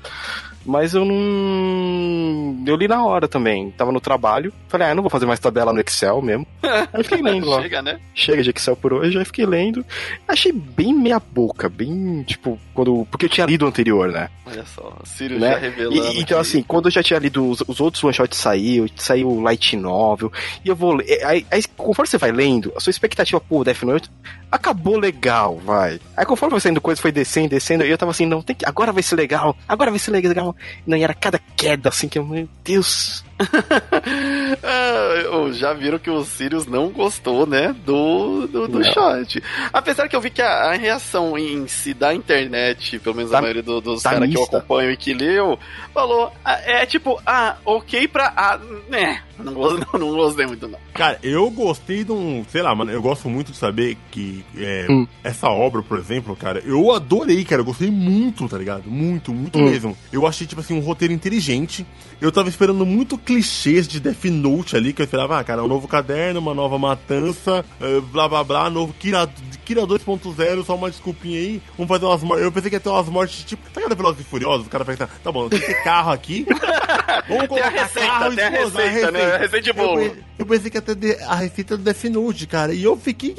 Mas 0.69 0.93
eu 0.93 1.03
não. 1.05 2.63
Eu 2.67 2.77
li 2.77 2.87
na 2.87 3.03
hora 3.05 3.27
também. 3.27 3.71
Tava 3.71 3.91
no 3.91 4.01
trabalho. 4.01 4.53
Falei, 4.69 4.89
ah, 4.89 4.95
não 4.95 5.03
vou 5.03 5.09
fazer 5.11 5.25
mais 5.25 5.41
tabela 5.41 5.73
no 5.73 5.81
Excel 5.81 6.21
mesmo. 6.21 6.47
Aí 6.93 7.03
fiquei 7.03 7.23
lendo 7.23 7.49
lá. 7.49 7.63
Chega, 7.63 7.81
né? 7.83 7.99
Chega 8.15 8.43
de 8.43 8.51
Excel 8.51 8.77
por 8.77 8.93
hoje, 8.93 9.17
aí 9.19 9.25
fiquei 9.25 9.47
lendo. 9.47 9.85
Achei 10.27 10.53
bem 10.53 10.93
meia 10.93 11.19
boca, 11.21 11.69
bem, 11.69 12.23
tipo, 12.25 12.59
quando. 12.75 13.07
Porque 13.11 13.25
eu 13.27 13.31
tinha 13.31 13.47
lido 13.47 13.65
o 13.65 13.69
anterior, 13.69 14.11
né? 14.13 14.29
Olha 14.47 14.65
só, 14.67 14.95
o 15.03 15.07
Sirius 15.07 15.41
Né? 15.41 15.53
já 15.53 15.59
revelando. 15.59 15.97
E- 15.97 16.21
então, 16.21 16.25
que- 16.27 16.35
assim, 16.35 16.63
quando 16.63 16.87
eu 16.87 16.91
já 16.91 17.03
tinha 17.03 17.19
lido 17.19 17.49
os, 17.49 17.63
os 17.67 17.81
outros 17.81 18.03
one-shots 18.05 18.39
saiu, 18.39 18.87
saiu 18.97 19.29
o 19.31 19.41
Light 19.41 19.75
Novel, 19.77 20.31
e 20.65 20.69
eu 20.69 20.77
vou 20.77 20.95
ler. 20.95 21.25
Aí, 21.25 21.47
aí, 21.51 21.63
conforme 21.77 22.09
você 22.09 22.19
vai 22.19 22.31
lendo, 22.33 22.73
a 22.77 22.81
sua 22.81 22.91
expectativa, 22.91 23.41
pô, 23.41 23.65
Death 23.65 23.83
Note, 23.85 24.11
acabou 24.51 24.99
legal, 24.99 25.57
vai. 25.59 26.01
Aí 26.17 26.25
conforme 26.25 26.53
foi 26.53 26.61
saindo 26.61 26.81
coisa, 26.81 27.01
foi 27.01 27.13
descendo, 27.13 27.49
descendo, 27.49 27.85
e 27.85 27.91
eu 27.91 27.99
tava 27.99 28.11
assim, 28.11 28.27
não, 28.27 28.43
tem 28.43 28.57
que. 28.57 28.67
Agora 28.67 28.93
vai 28.93 29.03
ser 29.03 29.17
legal, 29.17 29.57
agora 29.69 29.91
vai 29.91 29.99
ser 29.99 30.11
legal. 30.11 30.55
Não, 30.87 30.97
e 30.97 31.03
era 31.03 31.15
cada 31.15 31.39
queda, 31.57 31.89
assim, 31.89 32.09
que 32.09 32.19
eu, 32.19 32.25
meu 32.25 32.49
Deus. 32.65 33.25
Ah, 34.63 35.51
já 35.53 35.73
viram 35.73 35.99
que 35.99 36.11
o 36.11 36.25
Sirius 36.25 36.67
não 36.67 36.89
gostou, 36.91 37.47
né? 37.47 37.75
Do, 37.85 38.47
do, 38.47 38.69
do 38.69 38.85
shot. 38.85 39.43
Apesar 39.73 40.09
que 40.09 40.17
eu 40.17 40.21
vi 40.21 40.31
que 40.31 40.43
a, 40.43 40.71
a 40.71 40.75
reação 40.75 41.37
em 41.39 41.67
si 41.69 41.95
da 41.95 42.15
internet, 42.15 42.99
pelo 42.99 43.15
menos 43.17 43.31
Tá- 43.31 43.39
a 43.39 43.43
maioria 43.43 43.63
do- 43.63 43.81
dos 43.81 44.03
tá 44.03 44.11
caras 44.11 44.29
que 44.29 44.37
eu 44.37 44.43
acompanho 44.45 44.91
e 44.91 44.97
que 44.97 45.13
leu, 45.15 45.59
falou: 45.95 46.33
ah, 46.45 46.59
é 46.65 46.87
tipo, 46.87 47.21
ah, 47.27 47.57
ok 47.65 48.09
pra. 48.09 48.33
Ah, 48.37 48.59
né. 48.89 49.23
Não, 49.39 49.55
gostei- 49.55 49.85
não, 49.95 50.01
não 50.01 50.17
gostei 50.17 50.47
muito, 50.47 50.67
não. 50.67 50.79
Cara, 50.95 51.19
eu 51.23 51.49
gostei 51.51 52.03
de 52.05 52.13
um. 52.13 52.45
Sei 52.49 52.61
lá, 52.63 52.75
mano, 52.75 52.91
eu 52.91 53.01
gosto 53.01 53.29
muito 53.29 53.53
de 53.53 53.59
saber 53.59 53.97
que 54.11 54.45
é, 54.57 54.87
Hum. 54.91 55.07
essa 55.23 55.49
obra, 55.49 55.83
por 55.83 55.99
exemplo, 55.99 56.35
cara, 56.35 56.61
eu 56.65 56.93
adorei, 56.93 57.45
cara. 57.45 57.61
Eu 57.63 57.67
gostei 57.67 57.91
muito, 57.91 58.49
tá 58.49 58.59
ligado? 58.59 58.89
Muito, 58.91 59.33
muito 59.33 59.59
Hum. 59.59 59.65
mesmo. 59.65 59.97
Eu 60.13 60.27
achei, 60.27 60.47
tipo 60.47 60.61
assim, 60.61 60.75
um 60.75 60.81
roteiro 60.81 61.13
inteligente. 61.15 61.87
Eu 62.21 62.33
tava 62.33 62.49
esperando 62.49 62.85
muito 62.85 63.17
clichês 63.29 63.87
de 63.87 64.01
Death 64.01 64.25
Note 64.25 64.75
ali, 64.75 64.95
que 64.95 65.03
eu 65.03 65.05
esperava, 65.05 65.39
ah, 65.39 65.45
cara, 65.45 65.63
um 65.63 65.69
novo 65.69 65.87
caderno, 65.87 66.41
uma 66.41 66.55
nova 66.55 66.79
matança, 66.79 67.63
eh, 67.79 68.01
blá 68.11 68.27
blá 68.27 68.43
blá, 68.43 68.71
novo 68.71 68.95
Kira, 68.99 69.29
Kira 69.67 69.83
2.0, 69.87 70.65
só 70.65 70.75
uma 70.75 70.91
desculpinha 70.91 71.39
aí. 71.39 71.63
Vamos 71.77 71.89
fazer 71.89 72.07
umas 72.07 72.23
mortes. 72.23 72.45
Eu 72.47 72.51
pensei 72.51 72.71
que 72.71 72.77
ia 72.77 72.81
ter 72.81 72.89
umas 72.89 73.07
mortes 73.11 73.45
tipo. 73.45 73.63
Tá 73.71 73.81
ligado 73.83 73.97
Velozes 73.99 74.21
e 74.23 74.25
Furiosos? 74.25 74.67
O 74.67 74.71
cara 74.71 74.83
vai 74.83 74.97
tá, 74.97 75.07
bom, 75.31 75.47
tem 75.51 75.61
que 75.61 75.67
ter 75.67 75.85
carro 75.85 76.11
aqui. 76.11 76.47
Vamos 77.29 77.29
Tem 77.29 77.45
a 77.45 77.49
colocar 77.49 77.69
receita, 77.69 78.09
carro 78.09 78.33
e 78.33 78.37
tem 78.37 78.45
a 78.47 78.51
explosão, 78.53 78.81
receita, 78.87 79.11
né? 79.11 79.23
A 79.25 79.39
receita 79.39 79.61
de 79.61 79.69
Eu 79.71 79.75
bolo. 79.75 80.01
pe- 80.11 80.23
Eu 80.39 80.47
pensei 80.47 80.71
que 80.71 80.77
ia 80.79 80.83
ter 80.83 81.23
a 81.23 81.35
receita 81.35 81.77
do 81.77 81.83
Death 81.83 82.05
Note, 82.05 82.47
cara. 82.47 82.73
E 82.73 82.83
eu 82.83 82.97
fiquei. 82.97 83.35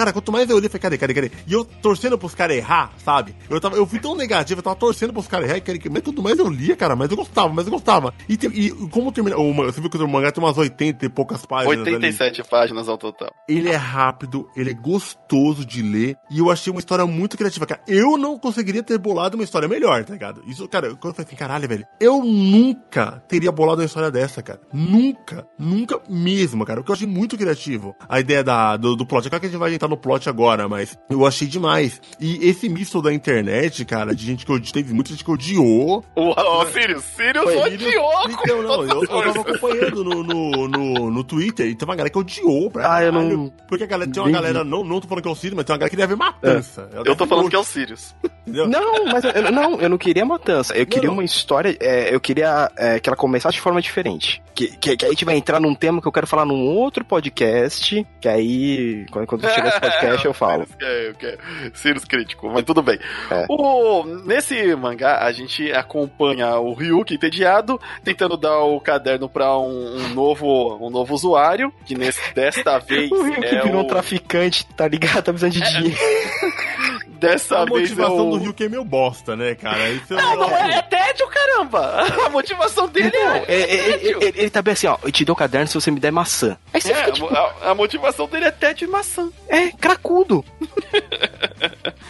Cara, 0.00 0.14
quanto 0.14 0.32
mais 0.32 0.48
eu 0.48 0.56
olhei, 0.56 0.66
eu 0.66 0.70
falei, 0.70 0.80
cadê, 0.80 0.96
cadê, 0.96 1.12
cadê? 1.12 1.30
E 1.46 1.52
eu 1.52 1.62
torcendo 1.62 2.16
pros 2.16 2.34
caras 2.34 2.56
errar, 2.56 2.90
sabe? 3.04 3.34
Eu, 3.50 3.60
tava, 3.60 3.76
eu 3.76 3.84
fui 3.84 3.98
tão 3.98 4.16
negativo, 4.16 4.60
eu 4.60 4.62
tava 4.62 4.74
torcendo 4.76 5.12
pros 5.12 5.26
caras 5.28 5.46
errar, 5.46 5.58
e 5.58 5.60
que- 5.78 5.90
mas 5.90 6.00
tudo 6.02 6.22
mais 6.22 6.38
eu 6.38 6.48
lia, 6.48 6.74
cara, 6.74 6.96
mas 6.96 7.10
eu 7.10 7.18
gostava, 7.18 7.52
mas 7.52 7.66
eu 7.66 7.72
gostava. 7.72 8.14
E, 8.26 8.32
e 8.34 8.70
como 8.88 9.12
termina. 9.12 9.36
o 9.36 9.52
Você 9.52 9.78
viu 9.78 9.90
que 9.90 9.98
o 9.98 10.08
mangá 10.08 10.32
tem 10.32 10.42
umas 10.42 10.56
80 10.56 11.04
e 11.04 11.08
poucas 11.10 11.44
páginas. 11.44 11.78
ali. 11.80 11.92
87 11.96 12.42
páginas 12.44 12.88
ao 12.88 12.96
total. 12.96 13.30
Ele 13.46 13.68
é 13.68 13.76
rápido, 13.76 14.48
ele 14.56 14.70
é 14.70 14.74
gostoso 14.74 15.66
de 15.66 15.82
ler, 15.82 16.16
e 16.30 16.38
eu 16.38 16.50
achei 16.50 16.70
uma 16.72 16.78
história 16.80 17.04
muito 17.04 17.36
criativa, 17.36 17.66
cara. 17.66 17.82
Eu 17.86 18.16
não 18.16 18.38
conseguiria 18.38 18.82
ter 18.82 18.96
bolado 18.96 19.36
uma 19.36 19.44
história 19.44 19.68
melhor, 19.68 20.02
tá 20.04 20.14
ligado? 20.14 20.42
Isso, 20.46 20.66
cara, 20.66 20.88
quando 20.96 21.10
eu 21.12 21.14
falei 21.14 21.26
assim, 21.26 21.36
caralho, 21.36 21.68
velho, 21.68 21.84
eu 22.00 22.24
nunca 22.24 23.22
teria 23.28 23.52
bolado 23.52 23.82
uma 23.82 23.86
história 23.86 24.10
dessa, 24.10 24.42
cara. 24.42 24.60
Nunca, 24.72 25.46
nunca 25.58 26.00
mesmo, 26.08 26.64
cara. 26.64 26.80
Porque 26.80 26.90
eu 26.90 26.94
achei 26.94 27.06
muito 27.06 27.36
criativo. 27.36 27.94
A 28.08 28.18
ideia 28.20 28.42
da, 28.42 28.76
do, 28.76 28.96
do 28.96 29.04
plot. 29.06 29.26
É 29.26 29.30
claro 29.30 29.40
que 29.40 29.46
a 29.46 29.50
gente 29.50 29.58
vai 29.58 29.74
entrar 29.74 29.88
no 29.90 29.96
plot 29.96 30.28
agora, 30.28 30.68
mas 30.68 30.96
eu 31.10 31.26
achei 31.26 31.46
demais. 31.46 32.00
E 32.20 32.48
esse 32.48 32.68
misto 32.68 33.02
da 33.02 33.12
internet, 33.12 33.84
cara, 33.84 34.14
de 34.14 34.24
gente 34.24 34.46
que 34.46 34.52
odi- 34.52 34.72
teve 34.72 34.94
muita 34.94 35.10
gente 35.10 35.24
que 35.24 35.30
odiou, 35.30 36.04
O, 36.16 36.30
o 36.30 36.66
Sirius, 36.66 37.04
Sirius 37.04 37.44
foi, 37.44 37.56
odiou. 37.74 38.12
Então, 38.30 38.62
não, 38.62 38.84
eu, 38.84 39.02
eu 39.02 39.06
tava 39.08 39.40
acompanhando 39.40 40.04
no, 40.04 40.22
no, 40.22 40.68
no, 40.68 41.10
no 41.10 41.24
Twitter 41.24 41.66
e 41.66 41.74
tem 41.74 41.86
uma 41.86 41.96
galera 41.96 42.10
que 42.10 42.18
odiou 42.18 42.70
pra 42.70 42.96
Ah, 42.96 43.04
eu 43.04 43.12
não- 43.12 43.52
Porque 43.68 43.84
a 43.84 43.86
galera, 43.86 44.10
tem 44.10 44.22
uma 44.22 44.26
nem 44.30 44.34
galera, 44.34 44.64
não, 44.64 44.82
não 44.84 45.00
tô 45.00 45.08
falando 45.08 45.22
que 45.22 45.28
é 45.28 45.32
o 45.32 45.34
Ciro, 45.34 45.56
mas 45.56 45.64
tem 45.64 45.72
uma 45.74 45.78
galera 45.78 45.90
que 45.90 45.96
queria 45.96 46.06
ver 46.06 46.16
matança. 46.16 46.88
Eu 47.04 47.14
tô 47.16 47.26
falando 47.26 47.48
que 47.50 47.56
é 47.56 47.58
o 47.58 47.64
Sirius. 47.64 48.14
Entendeu? 48.46 48.68
Não, 48.68 49.04
mas 49.06 49.24
eu, 49.24 49.52
não, 49.52 49.80
eu 49.80 49.88
não 49.88 49.98
queria 49.98 50.24
matança. 50.24 50.74
Eu 50.74 50.86
queria 50.86 51.08
Não. 51.08 51.14
uma 51.14 51.24
história. 51.24 51.76
é, 51.80 52.14
eu 52.14 52.20
queria 52.20 52.70
é, 52.76 52.98
que 52.98 53.08
ela 53.08 53.16
começasse 53.16 53.54
de 53.56 53.60
forma 53.60 53.80
diferente. 53.82 54.42
Que, 54.54 54.68
que, 54.76 54.96
que 54.96 55.04
aí 55.04 55.10
a 55.10 55.12
gente 55.12 55.24
vai 55.24 55.36
entrar 55.36 55.60
num 55.60 55.74
tema 55.74 56.00
que 56.02 56.08
eu 56.08 56.12
quero 56.12 56.26
falar 56.26 56.44
num 56.44 56.66
outro 56.66 57.04
podcast. 57.04 58.06
Que 58.20 58.28
aí, 58.28 59.06
quando, 59.10 59.26
quando 59.26 59.48
chegar 59.50 59.69
nesse 59.70 59.80
podcast 59.80 60.26
eu 60.26 60.34
falo. 60.34 60.66
É, 60.80 61.12
é, 61.22 61.38
Sirius 61.74 62.04
crítico, 62.04 62.50
mas 62.50 62.64
tudo 62.64 62.82
bem. 62.82 62.98
É. 63.30 63.46
O, 63.48 64.04
nesse 64.24 64.74
mangá, 64.74 65.24
a 65.24 65.32
gente 65.32 65.70
acompanha 65.72 66.56
o 66.56 66.74
Ryuki 66.74 67.14
entediado, 67.14 67.80
tentando 68.02 68.36
dar 68.36 68.58
o 68.60 68.80
caderno 68.80 69.28
pra 69.28 69.56
um, 69.58 69.96
um 69.96 70.08
novo, 70.14 70.76
um 70.84 70.90
novo 70.90 71.14
usuário, 71.14 71.72
que 71.84 71.94
nesse, 71.94 72.20
desta 72.34 72.78
vez 72.80 73.10
O 73.10 73.22
Ryuki 73.22 73.46
é 73.46 73.62
virou 73.62 73.82
o... 73.82 73.86
traficante, 73.86 74.66
tá 74.66 74.88
ligado? 74.88 75.22
Tá 75.22 75.32
precisando 75.32 75.52
de 75.52 75.60
dinheiro. 75.60 75.96
Dessa 77.20 77.58
A 77.58 77.64
vez 77.64 77.70
é 77.70 77.80
motivação 77.80 78.28
o... 78.28 78.30
do 78.32 78.36
Ryuki 78.38 78.64
é 78.64 78.68
meio 78.68 78.84
bosta, 78.84 79.36
né, 79.36 79.54
cara? 79.54 79.90
Isso 79.90 80.14
é 80.14 80.16
Não, 80.16 80.36
não 80.36 80.50
é, 80.56 80.78
é 80.78 80.82
tédio, 80.82 81.26
caramba! 81.28 82.06
A 82.26 82.30
motivação 82.30 82.88
dele 82.88 83.10
Não, 83.12 83.34
é... 83.36 83.44
é- 83.46 83.60
é- 83.60 83.90
é- 83.90 84.06
ele, 84.06 84.32
ele 84.36 84.50
tá 84.50 84.62
bem 84.62 84.72
assim, 84.72 84.86
ó. 84.86 84.96
Eu 85.02 85.12
te 85.12 85.24
dou 85.24 85.34
o 85.34 85.36
caderno 85.36 85.66
se 85.68 85.74
você 85.74 85.90
me 85.90 86.00
der 86.00 86.10
maçã. 86.10 86.56
Aí 86.72 86.80
você 86.80 86.92
É, 86.92 86.96
fica 86.96 87.12
tipo, 87.12 87.26
a, 87.28 87.70
a 87.70 87.74
motivação 87.74 88.26
dele 88.26 88.46
é 88.46 88.50
tédio 88.50 88.86
e 88.88 88.90
maçã. 88.90 89.30
é, 89.48 89.70
cracudo. 89.72 90.44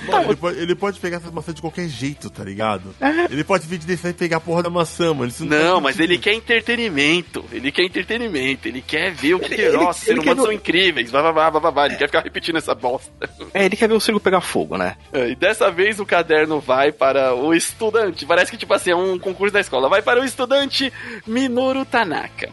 Mano, 0.06 0.26
ele, 0.30 0.36
pode, 0.36 0.58
ele 0.58 0.74
pode 0.74 1.00
pegar 1.00 1.18
essas 1.18 1.30
maçãs 1.30 1.54
de 1.54 1.60
qualquer 1.60 1.86
jeito, 1.88 2.30
tá 2.30 2.42
ligado? 2.42 2.94
É. 3.00 3.24
Ele 3.32 3.44
pode 3.44 3.66
vir 3.66 3.78
de 3.78 3.86
descer 3.86 4.10
e 4.10 4.14
pegar 4.14 4.38
a 4.38 4.40
porra 4.40 4.62
da 4.62 4.70
maçã, 4.70 5.12
mano. 5.12 5.28
Isso 5.28 5.44
Não, 5.44 5.72
faz 5.72 5.82
mas 5.82 6.00
ele 6.00 6.18
quer 6.18 6.32
entretenimento. 6.34 7.44
Ele 7.52 7.70
quer 7.70 7.84
entretenimento. 7.84 8.66
Ele 8.66 8.80
quer 8.80 9.12
ver 9.12 9.34
o 9.34 9.40
que. 9.40 9.52
Ele- 9.54 9.76
Nossa, 9.76 10.00
ele 10.10 10.20
seres 10.20 10.24
quer 10.24 10.30
humanos 10.32 10.42
ver- 10.44 10.50
são 10.50 10.52
incríveis. 10.52 11.10
Vai, 11.10 11.22
vai, 11.22 11.32
vai, 11.32 11.50
vai, 11.60 11.72
vai. 11.72 11.88
Ele 11.88 11.96
quer 11.96 12.06
ficar 12.06 12.22
repetindo 12.22 12.56
essa 12.56 12.74
bosta. 12.74 13.10
É, 13.52 13.64
ele 13.66 13.76
quer 13.76 13.88
ver 13.88 13.94
o 13.94 14.00
circo 14.00 14.20
pegar 14.20 14.40
fogo, 14.40 14.76
né? 14.78 14.96
É, 15.12 15.30
E 15.30 15.34
dessa 15.34 15.70
vez 15.70 15.98
o 15.98 16.06
caderno 16.06 16.60
vai 16.60 16.92
para 16.92 17.34
o 17.34 17.52
estudante. 17.54 18.24
Parece 18.26 18.50
que, 18.50 18.56
tipo 18.56 18.72
assim, 18.74 18.90
é 18.90 18.96
um 18.96 19.18
concurso 19.18 19.52
da 19.52 19.60
escola. 19.60 19.88
Vai 19.88 20.02
para 20.02 20.20
o 20.20 20.24
estudante 20.24 20.92
Minoru 21.26 21.84
Tanaka. 21.84 22.50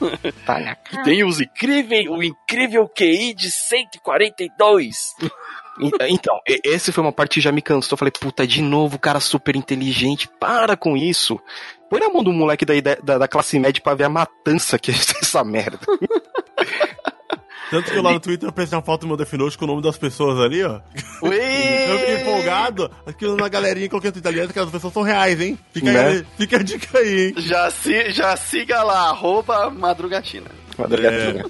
Que 0.88 1.02
tem 1.04 1.24
os 1.24 1.40
incríveis, 1.40 2.08
o 2.08 2.22
incrível 2.22 2.88
QI 2.88 3.34
de 3.34 3.50
142. 3.50 5.14
E- 5.80 5.90
Então, 6.08 6.38
e- 6.48 6.60
esse 6.64 6.90
foi 6.92 7.02
uma 7.04 7.12
parte 7.12 7.34
que 7.34 7.40
já 7.40 7.52
me 7.52 7.62
cansou. 7.62 7.94
Eu 7.94 7.98
falei, 7.98 8.12
puta, 8.12 8.46
de 8.46 8.62
novo, 8.62 8.98
cara 8.98 9.20
super 9.20 9.54
inteligente, 9.56 10.28
para 10.40 10.76
com 10.76 10.96
isso. 10.96 11.38
Põe 11.90 12.00
na 12.00 12.08
mão 12.08 12.22
do 12.22 12.32
moleque 12.32 12.64
da, 12.64 12.74
da, 13.02 13.18
da 13.18 13.28
classe 13.28 13.58
média 13.58 13.80
pra 13.82 13.94
ver 13.94 14.04
a 14.04 14.08
matança 14.08 14.78
que 14.78 14.90
é 14.90 14.94
essa 15.22 15.42
merda. 15.44 15.78
Tanto 17.70 17.90
que 17.90 18.00
lá 18.00 18.12
no 18.12 18.20
Twitter 18.20 18.48
eu 18.48 18.52
pensei 18.52 18.76
uma 18.76 18.82
foto 18.84 19.02
do 19.02 19.08
meu 19.08 19.16
Death 19.16 19.32
Note 19.34 19.58
com 19.58 19.64
o 19.66 19.68
nome 19.68 19.82
das 19.82 19.98
pessoas 19.98 20.38
ali, 20.40 20.64
ó. 20.64 20.80
Eu 21.22 21.98
fiquei 21.98 22.20
empolgado. 22.22 22.90
Aqui 23.06 23.26
na 23.36 23.48
galerinha 23.48 23.88
coloquei 23.88 24.08
no 24.08 24.12
Twitter 24.12 24.30
aliás, 24.32 24.52
que 24.52 24.58
as 24.58 24.70
pessoas 24.70 24.92
são 24.92 25.02
reais, 25.02 25.40
hein? 25.40 25.58
Fica, 25.72 25.92
Né? 25.92 26.06
aí, 26.08 26.26
fica 26.36 26.56
a 26.58 26.62
dica 26.62 26.98
aí, 26.98 27.26
hein? 27.28 27.34
Já, 27.38 27.70
se, 27.70 28.10
já 28.10 28.36
siga 28.36 28.82
lá, 28.82 29.08
arroba 29.08 29.70
madrugatina. 29.70 30.46
Madrugatinha. 30.78 31.44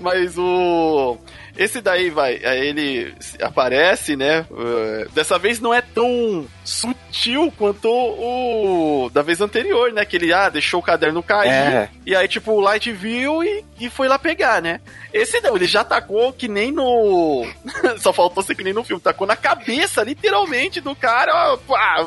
Mas 0.00 0.36
o. 0.38 1.18
Esse 1.56 1.80
daí 1.80 2.08
vai, 2.08 2.36
aí 2.44 2.68
ele 2.68 3.12
aparece, 3.42 4.14
né? 4.14 4.46
eh, 4.56 5.08
dessa 5.12 5.36
vez 5.40 5.58
não 5.58 5.74
é 5.74 5.80
tão 5.80 6.46
sutil 6.64 7.52
quanto 7.58 7.88
o 7.90 9.10
da 9.12 9.22
vez 9.22 9.40
anterior, 9.40 9.92
né? 9.92 10.04
Que 10.04 10.16
ele 10.16 10.32
ah, 10.32 10.48
deixou 10.48 10.78
o 10.78 10.82
caderno 10.82 11.20
cair. 11.20 11.50
É. 11.50 11.88
E 12.06 12.14
aí, 12.14 12.28
tipo, 12.28 12.52
o 12.52 12.60
Light 12.60 12.92
viu 12.92 13.42
e, 13.42 13.64
e 13.80 13.90
foi 13.90 14.06
lá 14.06 14.20
pegar, 14.20 14.62
né? 14.62 14.80
Esse 15.12 15.40
não, 15.40 15.56
ele 15.56 15.66
já 15.66 15.82
tacou 15.82 16.32
que 16.32 16.46
nem 16.46 16.70
no. 16.70 17.44
Só 17.98 18.12
faltou 18.12 18.42
ser 18.42 18.54
que 18.54 18.62
nem 18.62 18.72
no 18.72 18.84
filme. 18.84 19.02
Tacou 19.02 19.26
na 19.26 19.34
cabeça, 19.34 20.04
literalmente, 20.04 20.80
do 20.80 20.94
cara. 20.94 21.54
Ó, 21.54 21.56
pá, 21.56 22.06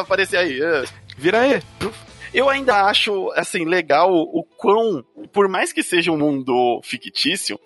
aparecer 0.00 0.36
aí. 0.36 0.60
eh. 0.60 0.84
Vira 1.16 1.40
aí. 1.40 1.62
Eu 2.32 2.48
ainda 2.48 2.84
acho, 2.84 3.30
assim, 3.32 3.64
legal 3.64 4.12
o 4.12 4.44
quão, 4.56 5.04
por 5.32 5.48
mais 5.48 5.72
que 5.72 5.82
seja 5.82 6.12
um 6.12 6.18
mundo 6.18 6.80
fictício, 6.84 7.58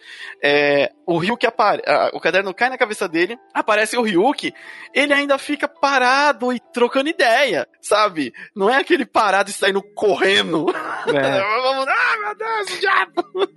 é, 0.42 0.90
o 1.06 1.18
Ryuki 1.18 1.46
apare, 1.46 1.82
o 2.12 2.20
caderno 2.20 2.54
cai 2.54 2.68
na 2.70 2.78
cabeça 2.78 3.08
dele, 3.08 3.36
aparece 3.52 3.96
o 3.96 4.02
Ryuki, 4.02 4.52
ele 4.94 5.12
ainda 5.12 5.36
fica 5.38 5.66
parado 5.68 6.52
e 6.52 6.60
trocando 6.72 7.08
ideia, 7.08 7.66
sabe? 7.80 8.32
Não 8.54 8.68
é 8.70 8.76
aquele 8.76 9.04
parado 9.04 9.50
e 9.50 9.52
saindo 9.52 9.82
correndo. 9.94 10.66
É. 11.08 11.44
Ah, 11.96 12.16
meu 12.18 12.34
Deus, 12.36 12.80
diabo! 12.80 13.14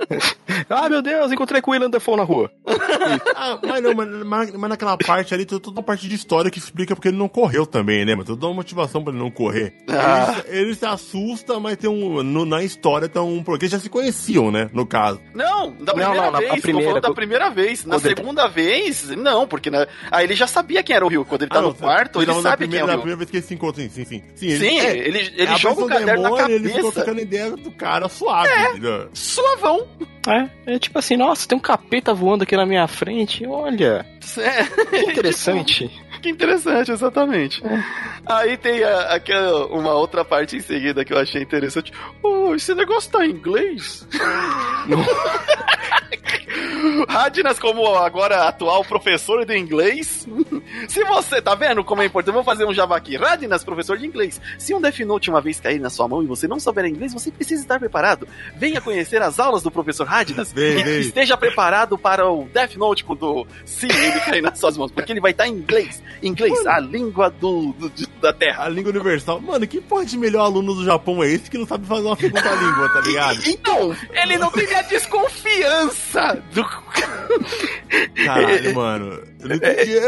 Ah, 0.70 0.90
meu 0.90 1.02
Deus, 1.02 1.32
encontrei 1.32 1.62
com 1.62 1.72
o 1.72 1.74
William 1.74 1.90
Defoe 1.90 2.18
na 2.18 2.24
rua. 2.24 2.52
Ah, 3.36 3.58
mas 3.66 3.82
não, 3.82 3.94
mas, 4.26 4.52
mas- 4.52 4.70
naquela 4.70 4.98
parte 4.98 5.34
ali, 5.34 5.46
tem 5.46 5.60
toda 5.60 5.80
uma 5.80 5.84
parte 5.84 6.08
de 6.08 6.16
história 6.16 6.50
que 6.52 6.60
explica 6.60 6.96
porque 6.96 7.08
ele 7.10 7.18
não 7.18 7.30
correu 7.30 7.66
também, 7.66 8.04
né? 8.06 8.16
Mas 8.16 8.26
toda 8.26 8.46
uma 8.48 8.56
motivação 8.56 9.04
pra 9.04 9.14
ele 9.14 9.22
não 9.22 9.32
correr. 9.32 9.74
Ah. 9.90 10.42
Ele, 10.48 10.62
ele 10.62 10.76
se 10.76 10.86
assusta, 10.86 11.60
mas 11.60 11.78
tem 11.78 11.90
um. 11.90 12.22
no- 12.24 12.46
na 12.46 12.64
história 12.64 13.08
tem 13.08 13.22
um. 13.22 13.44
Porque 13.44 13.66
eles 13.66 13.72
já 13.72 13.80
se 13.80 13.90
conheciam, 13.90 14.52
né? 14.52 14.70
No 14.74 14.86
caso. 14.86 15.22
Não, 15.34 15.72
da 15.72 15.94
Não, 15.94 15.94
primeira 15.94 16.14
não, 16.16 16.32
na- 16.32 16.38
a 16.38 16.42
vez, 16.42 16.56
tô 16.56 16.62
primeira, 16.62 16.94
da 16.96 17.02
quando- 17.02 17.16
primeira 17.38 17.50
vez. 17.50 17.86
Na 17.86 18.00
segunda 18.00 18.48
vez, 18.48 19.10
não, 19.10 19.48
porque 19.48 19.70
na, 19.70 19.88
aí 20.12 20.26
ele 20.26 20.36
já 20.36 20.48
sabia 20.48 20.82
quem 20.84 20.96
era 20.96 21.06
o 21.06 21.08
Ryuki. 21.08 21.30
Quando 21.30 21.42
ele 21.44 21.52
tá 21.52 21.60
Ah, 21.60 21.62
no 21.62 21.68
não, 21.70 21.76
quarto, 21.76 22.20
você 22.20 22.30
ele 22.32 22.42
sabe 22.42 22.68
quem 22.68 22.80
é 22.80 22.82
primeira, 22.82 22.84
o 22.84 22.88
na 22.88 22.94
Ryuki. 22.94 23.02
primeira 23.04 23.18
vez 23.18 23.30
que 23.32 23.38
eles 23.38 23.46
se 23.48 23.54
encontram, 23.54 23.84
sim, 23.84 23.90
sim, 23.90 24.06
sim. 24.06 24.24
Sim, 24.36 24.48
ele, 24.48 24.58
Sim, 24.60 24.80
é, 24.80 24.98
ele, 24.98 25.34
ele 25.36 25.56
joga 25.58 25.82
o 25.84 25.88
caderno 25.88 26.24
na 26.24 26.30
demônio, 26.30 26.56
Ele 26.56 26.68
ficou 26.70 26.82
cabeça. 26.92 26.92
trocando 27.04 27.22
ideia 27.22 27.52
do 27.52 27.72
cara 27.72 28.10
suave, 28.10 28.50
entendeu? 28.72 29.10
Suavão. 29.14 29.88
É, 30.28 30.74
é 30.76 30.80
tipo 30.80 31.00
assim, 31.00 31.16
nossa, 31.16 31.48
tem 31.48 31.58
um 31.58 31.62
capeta 31.62 32.14
voando 32.14 32.44
aqui 32.44 32.56
na 32.58 32.66
minha 32.66 32.86
frente. 32.88 33.46
Olha, 33.46 34.06
É, 34.38 34.64
que 34.90 35.12
interessante. 35.12 35.90
que 36.22 36.30
interessante, 36.30 36.92
exatamente. 36.92 37.64
Aí 38.26 38.58
tem 38.58 38.84
a- 38.84 39.14
aquela, 39.14 39.68
uma 39.68 39.94
outra 39.94 40.26
parte 40.26 40.58
em 40.58 40.60
seguida 40.60 41.06
que 41.06 41.14
eu 41.14 41.18
achei 41.18 41.42
interessante. 41.42 41.94
Oh, 42.22 42.54
esse 42.56 42.74
negócio 42.76 43.10
tá 43.12 43.26
em 43.26 43.30
inglês? 43.32 44.06
Radinas, 47.10 47.60
como 47.60 47.96
agora 47.96 48.48
atual 48.48 48.84
professor 48.86 49.46
de 49.46 49.58
inglês. 49.58 50.28
Se 50.88 51.04
você, 51.04 51.42
tá 51.42 51.56
vendo 51.56 51.84
como 51.84 52.02
é 52.02 52.06
importante? 52.06 52.34
Vou 52.34 52.44
fazer 52.44 52.66
um 52.66 52.74
jabá 52.74 52.98
aqui. 52.98 53.16
Radinas, 53.16 53.64
professor 53.64 53.98
de 53.98 54.06
inglês. 54.06 54.40
Se 54.58 54.74
um 54.74 54.82
Death 54.82 55.00
Note 55.00 55.30
uma 55.30 55.42
vez 55.42 55.60
cair 55.60 55.80
na 55.80 55.90
sua 55.90 56.08
mão 56.08 56.22
e 56.24 56.26
você 56.28 56.48
não 56.48 56.60
souber 56.60 56.86
inglês, 56.86 57.14
você 57.14 57.32
precisa 57.32 57.62
estar 57.62 57.80
preparado. 57.80 58.28
Venha 58.56 58.82
conhecer 58.82 59.22
as 59.22 59.40
aulas 59.40 59.64
do 59.64 59.72
professor 59.72 60.06
Radinas 60.06 60.52
Vem, 60.54 60.80
e 60.80 60.84
vem. 60.84 61.00
esteja 61.02 61.36
preparado 61.38 61.98
para 61.98 62.30
o 62.30 62.48
Death 62.54 62.76
Note 62.76 63.04
quando 63.04 63.46
sim 63.66 63.88
ele 63.88 64.20
cair 64.22 64.42
nas 64.42 64.60
suas 64.60 64.78
mãos, 64.78 64.92
porque 64.92 65.12
ele 65.12 65.22
vai 65.22 65.32
estar 65.32 65.48
em 65.48 65.54
inglês. 65.54 66.02
Inglês, 66.22 66.66
a 66.66 66.80
língua 66.80 67.30
do, 67.30 67.74
do- 67.74 67.92
da 68.22 68.34
Terra. 68.34 68.66
A 68.66 68.70
língua 68.70 68.92
universal. 68.92 69.40
Mano, 69.40 69.68
que 69.68 69.80
porra 69.80 70.06
de 70.06 70.18
melhor 70.18 70.42
aluno 70.46 70.74
do 70.74 70.84
Japão 70.84 71.24
é 71.24 71.28
esse 71.30 71.50
que 71.50 71.58
não 71.58 71.68
sabe 71.68 71.86
fazer 71.86 72.08
uma 72.08 72.16
segunda 72.16 72.56
língua, 72.56 72.90
tá 72.90 73.02
ligado? 73.02 73.40
Então, 73.48 73.96
ele 74.12 74.38
não 74.38 74.50
tem 74.52 74.74
a 74.76 74.82
desconfiança 74.82 76.44
do. 76.54 76.67
Caralho, 78.26 78.76
mano. 78.76 79.22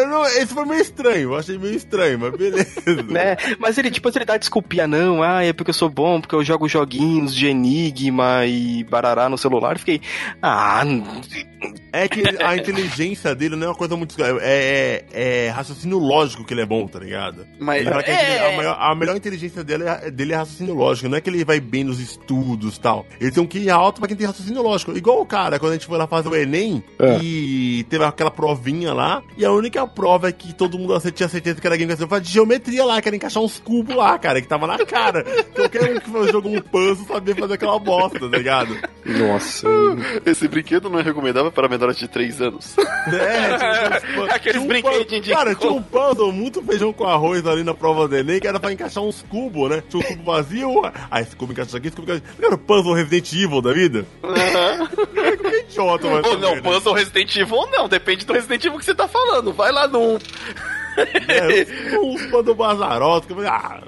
Não- 0.09 0.25
esse 0.25 0.53
foi 0.53 0.65
meio 0.65 0.81
estranho. 0.81 1.21
Eu 1.31 1.35
achei 1.35 1.57
meio 1.57 1.75
estranho, 1.75 2.19
mas 2.19 2.31
beleza. 2.35 3.03
Né? 3.07 3.37
Mas 3.59 3.77
ele, 3.77 3.91
tipo, 3.91 4.09
ele 4.09 4.25
dá 4.25 4.37
desculpinha, 4.37 4.87
não, 4.87 5.21
ah, 5.23 5.43
é 5.43 5.53
porque 5.53 5.69
eu 5.69 5.73
sou 5.73 5.89
bom, 5.89 6.19
porque 6.19 6.35
eu 6.35 6.43
jogo 6.43 6.67
joguinhos 6.67 7.33
de 7.33 7.47
Enigma 7.47 8.45
e 8.45 8.83
barará 8.83 9.29
no 9.29 9.37
celular. 9.37 9.73
Eu 9.75 9.79
fiquei, 9.79 10.01
ah, 10.41 10.83
É 11.91 12.07
que 12.07 12.23
a 12.43 12.55
inteligência 12.55 13.33
dele 13.35 13.55
não 13.55 13.65
é 13.65 13.69
uma 13.69 13.75
coisa 13.75 13.95
muito. 13.97 14.15
É, 14.23 15.05
é, 15.11 15.47
é 15.47 15.49
raciocínio 15.49 15.97
lógico 15.97 16.45
que 16.45 16.53
ele 16.53 16.61
é 16.61 16.65
bom, 16.65 16.87
tá 16.87 16.99
ligado? 16.99 17.47
Mas 17.59 17.81
Ele 17.81 17.89
fala 17.89 18.03
que 18.03 18.11
a, 18.11 18.13
é, 18.13 18.53
a 18.53 18.57
maior, 18.57 18.77
a 18.79 18.95
melhor 18.95 19.17
inteligência 19.17 19.63
dele 19.63 19.83
é, 19.85 20.11
dele 20.11 20.33
é 20.33 20.35
raciocínio 20.35 20.75
lógico. 20.75 21.09
Não 21.09 21.17
é 21.17 21.21
que 21.21 21.29
ele 21.29 21.43
vai 21.43 21.59
bem 21.59 21.83
nos 21.83 21.99
estudos 21.99 22.77
e 22.77 22.79
tal. 22.79 23.05
Ele 23.19 23.31
tem 23.31 23.43
um 23.43 23.47
QI 23.47 23.69
alto 23.69 23.99
pra 23.99 24.07
quem 24.07 24.15
tem 24.15 24.27
raciocínio 24.27 24.61
lógico. 24.61 24.95
Igual 24.95 25.21
o 25.21 25.25
cara, 25.25 25.59
quando 25.59 25.71
a 25.71 25.75
gente 25.75 25.87
foi 25.87 25.97
lá 25.97 26.07
fazer 26.07 26.29
o 26.29 26.35
Enem 26.35 26.83
É. 26.99 27.19
e 27.21 27.83
teve 27.89 28.03
aquela 28.03 28.31
provinha 28.31 28.93
lá. 28.93 29.21
E 29.37 29.43
a 29.43 29.51
única 29.51 29.85
prova 29.87 30.29
é 30.29 30.31
que 30.31 30.53
todo 30.53 30.77
mundo 30.77 30.99
tinha 31.11 31.29
certeza 31.29 31.59
que 31.59 31.67
era 31.67 31.75
game 31.75 31.95
foi 31.95 32.21
de 32.21 32.29
geometria 32.31 32.85
lá, 32.85 33.01
que 33.01 33.09
era 33.09 33.15
encaixar 33.15 33.41
uns 33.43 33.59
cubos 33.59 33.95
lá, 33.95 34.17
cara, 34.17 34.41
que 34.41 34.47
tava 34.47 34.67
na 34.67 34.77
cara. 34.85 35.23
Qualquer 35.55 35.95
um 35.95 35.99
que 35.99 36.31
jogou 36.31 36.55
um 36.55 36.61
puzzle 36.61 37.05
sabia 37.07 37.35
fazer 37.35 37.53
aquela 37.55 37.79
bosta, 37.79 38.19
tá 38.19 38.37
ligado? 38.37 38.77
nossa. 39.05 39.67
esse 40.25 40.47
brinquedo 40.47 40.89
não 40.89 40.99
é 40.99 41.03
recomendável 41.03 41.48
para 41.51 41.67
menores 41.67 41.97
de 41.97 42.07
3 42.07 42.41
anos. 42.41 42.75
É, 43.09 43.99
tinha 43.99 44.21
uns 44.23 44.29
Aqueles 44.29 44.61
um 44.61 44.67
brinquedinhos 44.67 45.25
de- 45.25 45.33
Cara, 45.33 45.55
tinha 45.55 45.71
um 45.71 45.81
puzzle 45.81 46.31
muito 46.31 46.61
feijão 46.61 46.93
com 46.93 47.05
arroz 47.07 47.45
ali 47.47 47.63
na 47.63 47.73
prova 47.73 48.07
do 48.07 48.15
Enem, 48.15 48.39
que 48.39 48.47
era 48.47 48.59
pra 48.59 48.71
encaixar 48.71 49.03
uns 49.03 49.23
cubos, 49.23 49.69
né? 49.69 49.81
Tinha 49.89 49.99
um 50.03 50.07
cubo 50.07 50.23
vazio, 50.31 50.81
ah, 51.09 51.21
esse 51.21 51.35
cubo 51.35 51.51
encaixa 51.53 51.77
aqui, 51.77 51.87
esse 51.87 51.95
cubo 51.95 52.11
encaixa 52.11 52.23
aqui. 52.27 52.45
Era 52.45 52.55
o 52.55 52.57
puzzle 52.57 52.93
Resident 52.93 53.31
Evil 53.33 53.61
da 53.61 53.73
vida? 53.73 54.05
Que 54.21 55.59
idiota, 55.71 56.07
mano. 56.07 56.27
Ou 56.27 56.37
não, 56.37 56.61
puzzle 56.61 56.93
Resident 56.93 57.35
Evil 57.35 57.55
ou 57.55 57.71
não, 57.71 57.87
depende 57.89 58.25
do 58.25 58.33
Resident 58.33 58.65
Evil 58.65 58.77
que 58.79 58.85
você 58.85 58.93
tá 58.95 59.07
falando. 59.07 59.51
Vai 59.53 59.71
lá 59.71 59.87
num. 59.87 60.17
É, 60.97 61.97
uns 61.97 62.25
puzzle 62.27 62.55
bazarosos, 62.55 63.25
que 63.25 63.33
ah, 63.45 63.81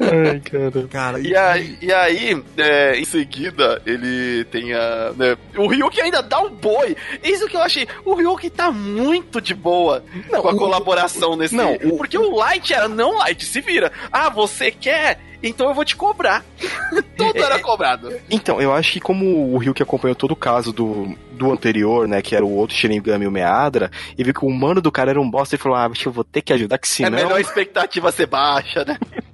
Ai, 0.00 0.40
cara. 0.40 0.88
cara, 0.88 1.20
E 1.20 1.36
aí, 1.36 1.78
e 1.80 1.92
aí 1.92 2.42
é, 2.56 2.98
em 2.98 3.04
seguida, 3.04 3.80
ele 3.86 4.44
tem 4.46 4.72
a. 4.74 5.12
né, 5.16 5.36
o 5.56 5.66
Ryuki 5.66 6.00
ainda 6.00 6.22
dá 6.22 6.40
um 6.40 6.50
boi. 6.50 6.96
Isso 7.22 7.46
que 7.48 7.56
eu 7.56 7.62
achei. 7.62 7.86
O 8.04 8.14
Ryuki 8.14 8.50
tá 8.50 8.70
muito 8.70 9.40
de 9.40 9.54
boa 9.54 10.02
Não, 10.30 10.42
com 10.42 10.48
a 10.48 10.52
o- 10.52 10.56
colaboração 10.56 11.36
nesse. 11.36 11.54
não, 11.54 11.74
o- 11.74 11.96
porque 11.96 12.16
o 12.18 12.34
Light 12.36 12.72
era 12.72 12.88
não 12.88 13.18
Light, 13.18 13.44
se 13.44 13.60
vira. 13.60 13.90
Ah, 14.12 14.28
você 14.28 14.70
quer 14.70 15.20
então 15.40 15.68
eu 15.68 15.74
vou 15.74 15.84
te 15.84 15.94
cobrar. 15.94 16.44
Tudo 17.16 17.38
era 17.44 17.60
cobrado. 17.60 18.12
Então, 18.28 18.60
eu 18.60 18.72
acho 18.72 18.92
que 18.94 19.00
como 19.00 19.54
o 19.54 19.58
Ryuk 19.58 19.80
acompanhou 19.80 20.16
todo 20.16 20.32
o 20.32 20.36
caso 20.36 20.72
do, 20.72 21.16
do 21.32 21.52
anterior, 21.52 22.08
né, 22.08 22.20
que 22.20 22.34
era 22.34 22.44
o 22.44 22.52
outro 22.52 22.74
Shinigami, 22.76 23.24
o 23.24 23.30
Meadra, 23.30 23.88
e 24.16 24.24
viu 24.24 24.34
que 24.34 24.44
o 24.44 24.48
humano 24.48 24.80
do 24.80 24.90
cara 24.90 25.10
era 25.10 25.20
um 25.20 25.30
bosta, 25.30 25.54
e 25.54 25.58
falou, 25.58 25.78
ah, 25.78 25.86
acho 25.86 26.00
que 26.02 26.08
eu 26.08 26.12
vou 26.12 26.24
ter 26.24 26.42
que 26.42 26.52
ajudar, 26.52 26.76
que 26.78 26.88
É 26.88 26.90
senão... 26.90 27.10
melhor 27.12 27.34
a 27.36 27.40
expectativa 27.40 28.10
ser 28.10 28.26
baixa, 28.26 28.84
né? 28.84 28.98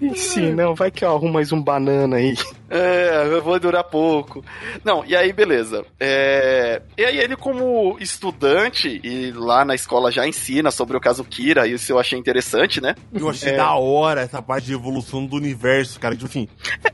E 0.00 0.16
se 0.16 0.40
não, 0.40 0.74
vai 0.74 0.90
que 0.90 1.04
eu 1.04 1.14
arrumo 1.14 1.32
mais 1.34 1.52
um 1.52 1.62
banana 1.62 2.16
aí. 2.16 2.34
É, 2.70 3.28
eu 3.32 3.42
vou 3.42 3.58
durar 3.58 3.84
pouco. 3.84 4.44
Não, 4.84 5.04
e 5.04 5.16
aí, 5.16 5.32
beleza. 5.32 5.84
É, 5.98 6.82
E 6.96 7.04
aí, 7.04 7.18
ele, 7.18 7.36
como 7.36 7.96
estudante, 8.00 9.00
e 9.02 9.32
lá 9.32 9.64
na 9.64 9.74
escola 9.74 10.10
já 10.12 10.26
ensina 10.26 10.70
sobre 10.70 10.96
o 10.96 11.00
caso 11.00 11.24
Kira, 11.24 11.66
e 11.66 11.72
isso 11.74 11.90
eu 11.92 11.98
achei 11.98 12.18
interessante, 12.18 12.80
né? 12.80 12.94
Eu 13.14 13.28
achei 13.28 13.52
da 13.56 13.74
hora 13.74 14.20
essa 14.20 14.42
parte 14.42 14.66
de 14.66 14.74
evolução 14.74 15.24
do 15.24 15.36
universo, 15.36 15.98
cara. 15.98 16.14
Tipo 16.14 16.26
assim. 16.28 16.48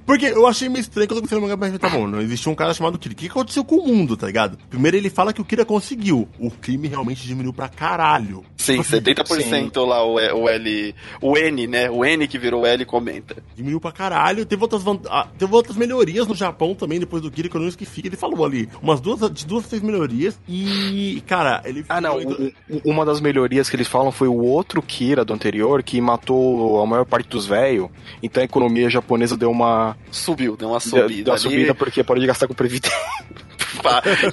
Porque 0.07 0.27
eu 0.27 0.47
achei 0.47 0.69
meio 0.69 0.81
estranho 0.81 1.09
quando 1.09 1.17
eu 1.17 1.23
comecei 1.23 1.39
no 1.39 1.43
mangá, 1.47 1.57
mas 1.57 1.79
tá 1.79 1.89
bom, 1.89 2.07
não 2.07 2.21
existia 2.21 2.53
um 2.53 2.55
cara 2.55 2.75
chamado 2.75 2.99
Kira. 2.99 3.15
O 3.15 3.17
que 3.17 3.27
aconteceu 3.27 3.65
com 3.65 3.77
o 3.77 3.87
mundo, 3.89 4.17
tá 4.17 4.27
ligado? 4.27 4.59
Primeiro 4.71 4.97
ele 4.97 5.11
fala 5.11 5.33
que 5.33 5.41
o 5.41 5.45
Kira 5.45 5.65
conseguiu. 5.65 6.29
O 6.39 6.51
crime 6.51 6.89
realmente 6.89 7.27
diminuiu 7.27 7.53
pra 7.53 7.69
caralho. 7.69 8.45
Sim, 8.57 8.79
70% 8.83 9.85
lá 9.87 10.05
o, 10.05 10.15
o 10.15 10.49
L. 10.49 10.95
O 11.21 11.37
N, 11.37 11.67
né? 11.67 11.91
O 11.91 12.05
N 12.05 12.27
que 12.29 12.39
virou 12.39 12.67
L 12.67 12.85
comenta. 12.85 13.37
Diminuiu 13.57 13.81
pra 13.81 13.93
caralho. 13.93 14.45
Teve 14.47 14.63
outras, 14.63 14.83
van- 14.83 15.01
ah, 15.09 15.27
teve 15.39 15.53
outras 15.65 15.77
melhorias 15.77 16.27
no 16.27 16.35
Japão 16.35 16.75
também, 16.75 17.01
depois 17.01 17.23
do 17.23 17.31
Kira, 17.31 17.49
que 17.49 17.57
eu 17.57 17.61
não 17.61 17.69
esqueci. 17.69 18.03
Ele 18.05 18.17
falou 18.17 18.45
ali 18.45 18.69
umas 18.83 19.01
duas, 19.01 19.31
de 19.31 19.47
duas, 19.47 19.67
três 19.67 19.83
melhorias. 19.83 20.39
E, 20.49 21.23
cara, 21.27 21.63
ele. 21.65 21.85
Ah, 21.89 22.01
não. 22.01 22.21
foi- 22.21 22.55
o- 22.69 22.77
o- 22.77 22.91
uma 22.91 23.05
das 23.05 23.21
melhorias 23.21 23.69
que 23.71 23.77
eles 23.77 23.89
falam 23.89 24.13
foi 24.13 24.29
o 24.29 24.37
outro 24.37 24.83
Kira 24.83 25.25
do 25.25 25.33
anterior 25.33 25.83
que 25.83 26.01
matou 26.01 26.81
a 26.83 26.87
maior 26.87 27.05
parte 27.07 27.29
dos 27.29 27.47
velhos. 27.47 27.89
Então 28.23 28.41
a 28.43 28.45
economia 28.45 28.89
japonesa 28.91 29.37
deu 29.37 29.51
uma, 29.51 29.97
Subiu, 30.11 30.57
deu 30.57 30.69
uma 30.69 30.79
deu, 30.79 30.89
subida. 30.91 31.25
deu 31.25 31.33
uma 31.33 31.35
ali. 31.35 31.43
subida 31.43 31.75
porque 31.75 32.05
pode 32.05 32.27
gastar 32.27 32.47
com 32.47 32.55
previdência. 32.55 32.97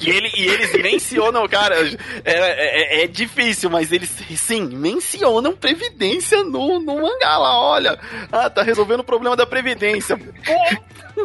E, 0.01 0.09
ele, 0.09 0.29
e 0.37 0.45
eles 0.47 0.71
mencionam, 0.81 1.45
cara, 1.47 1.75
é, 2.23 3.01
é- 3.01 3.03
é 3.03 3.07
difícil, 3.07 3.69
mas 3.69 3.91
eles 3.91 4.09
sim 4.37 4.61
mencionam 4.61 5.53
previdência 5.57 6.41
no, 6.43 6.79
no 6.79 6.95
mangá 7.01 7.37
lá. 7.37 7.59
Olha, 7.59 7.99
ah, 8.31 8.49
tá 8.49 8.61
resolvendo 8.63 9.01
o 9.01 9.03
problema 9.03 9.35
da 9.35 9.45
previdência. 9.45 10.15
Pô, 10.17 10.53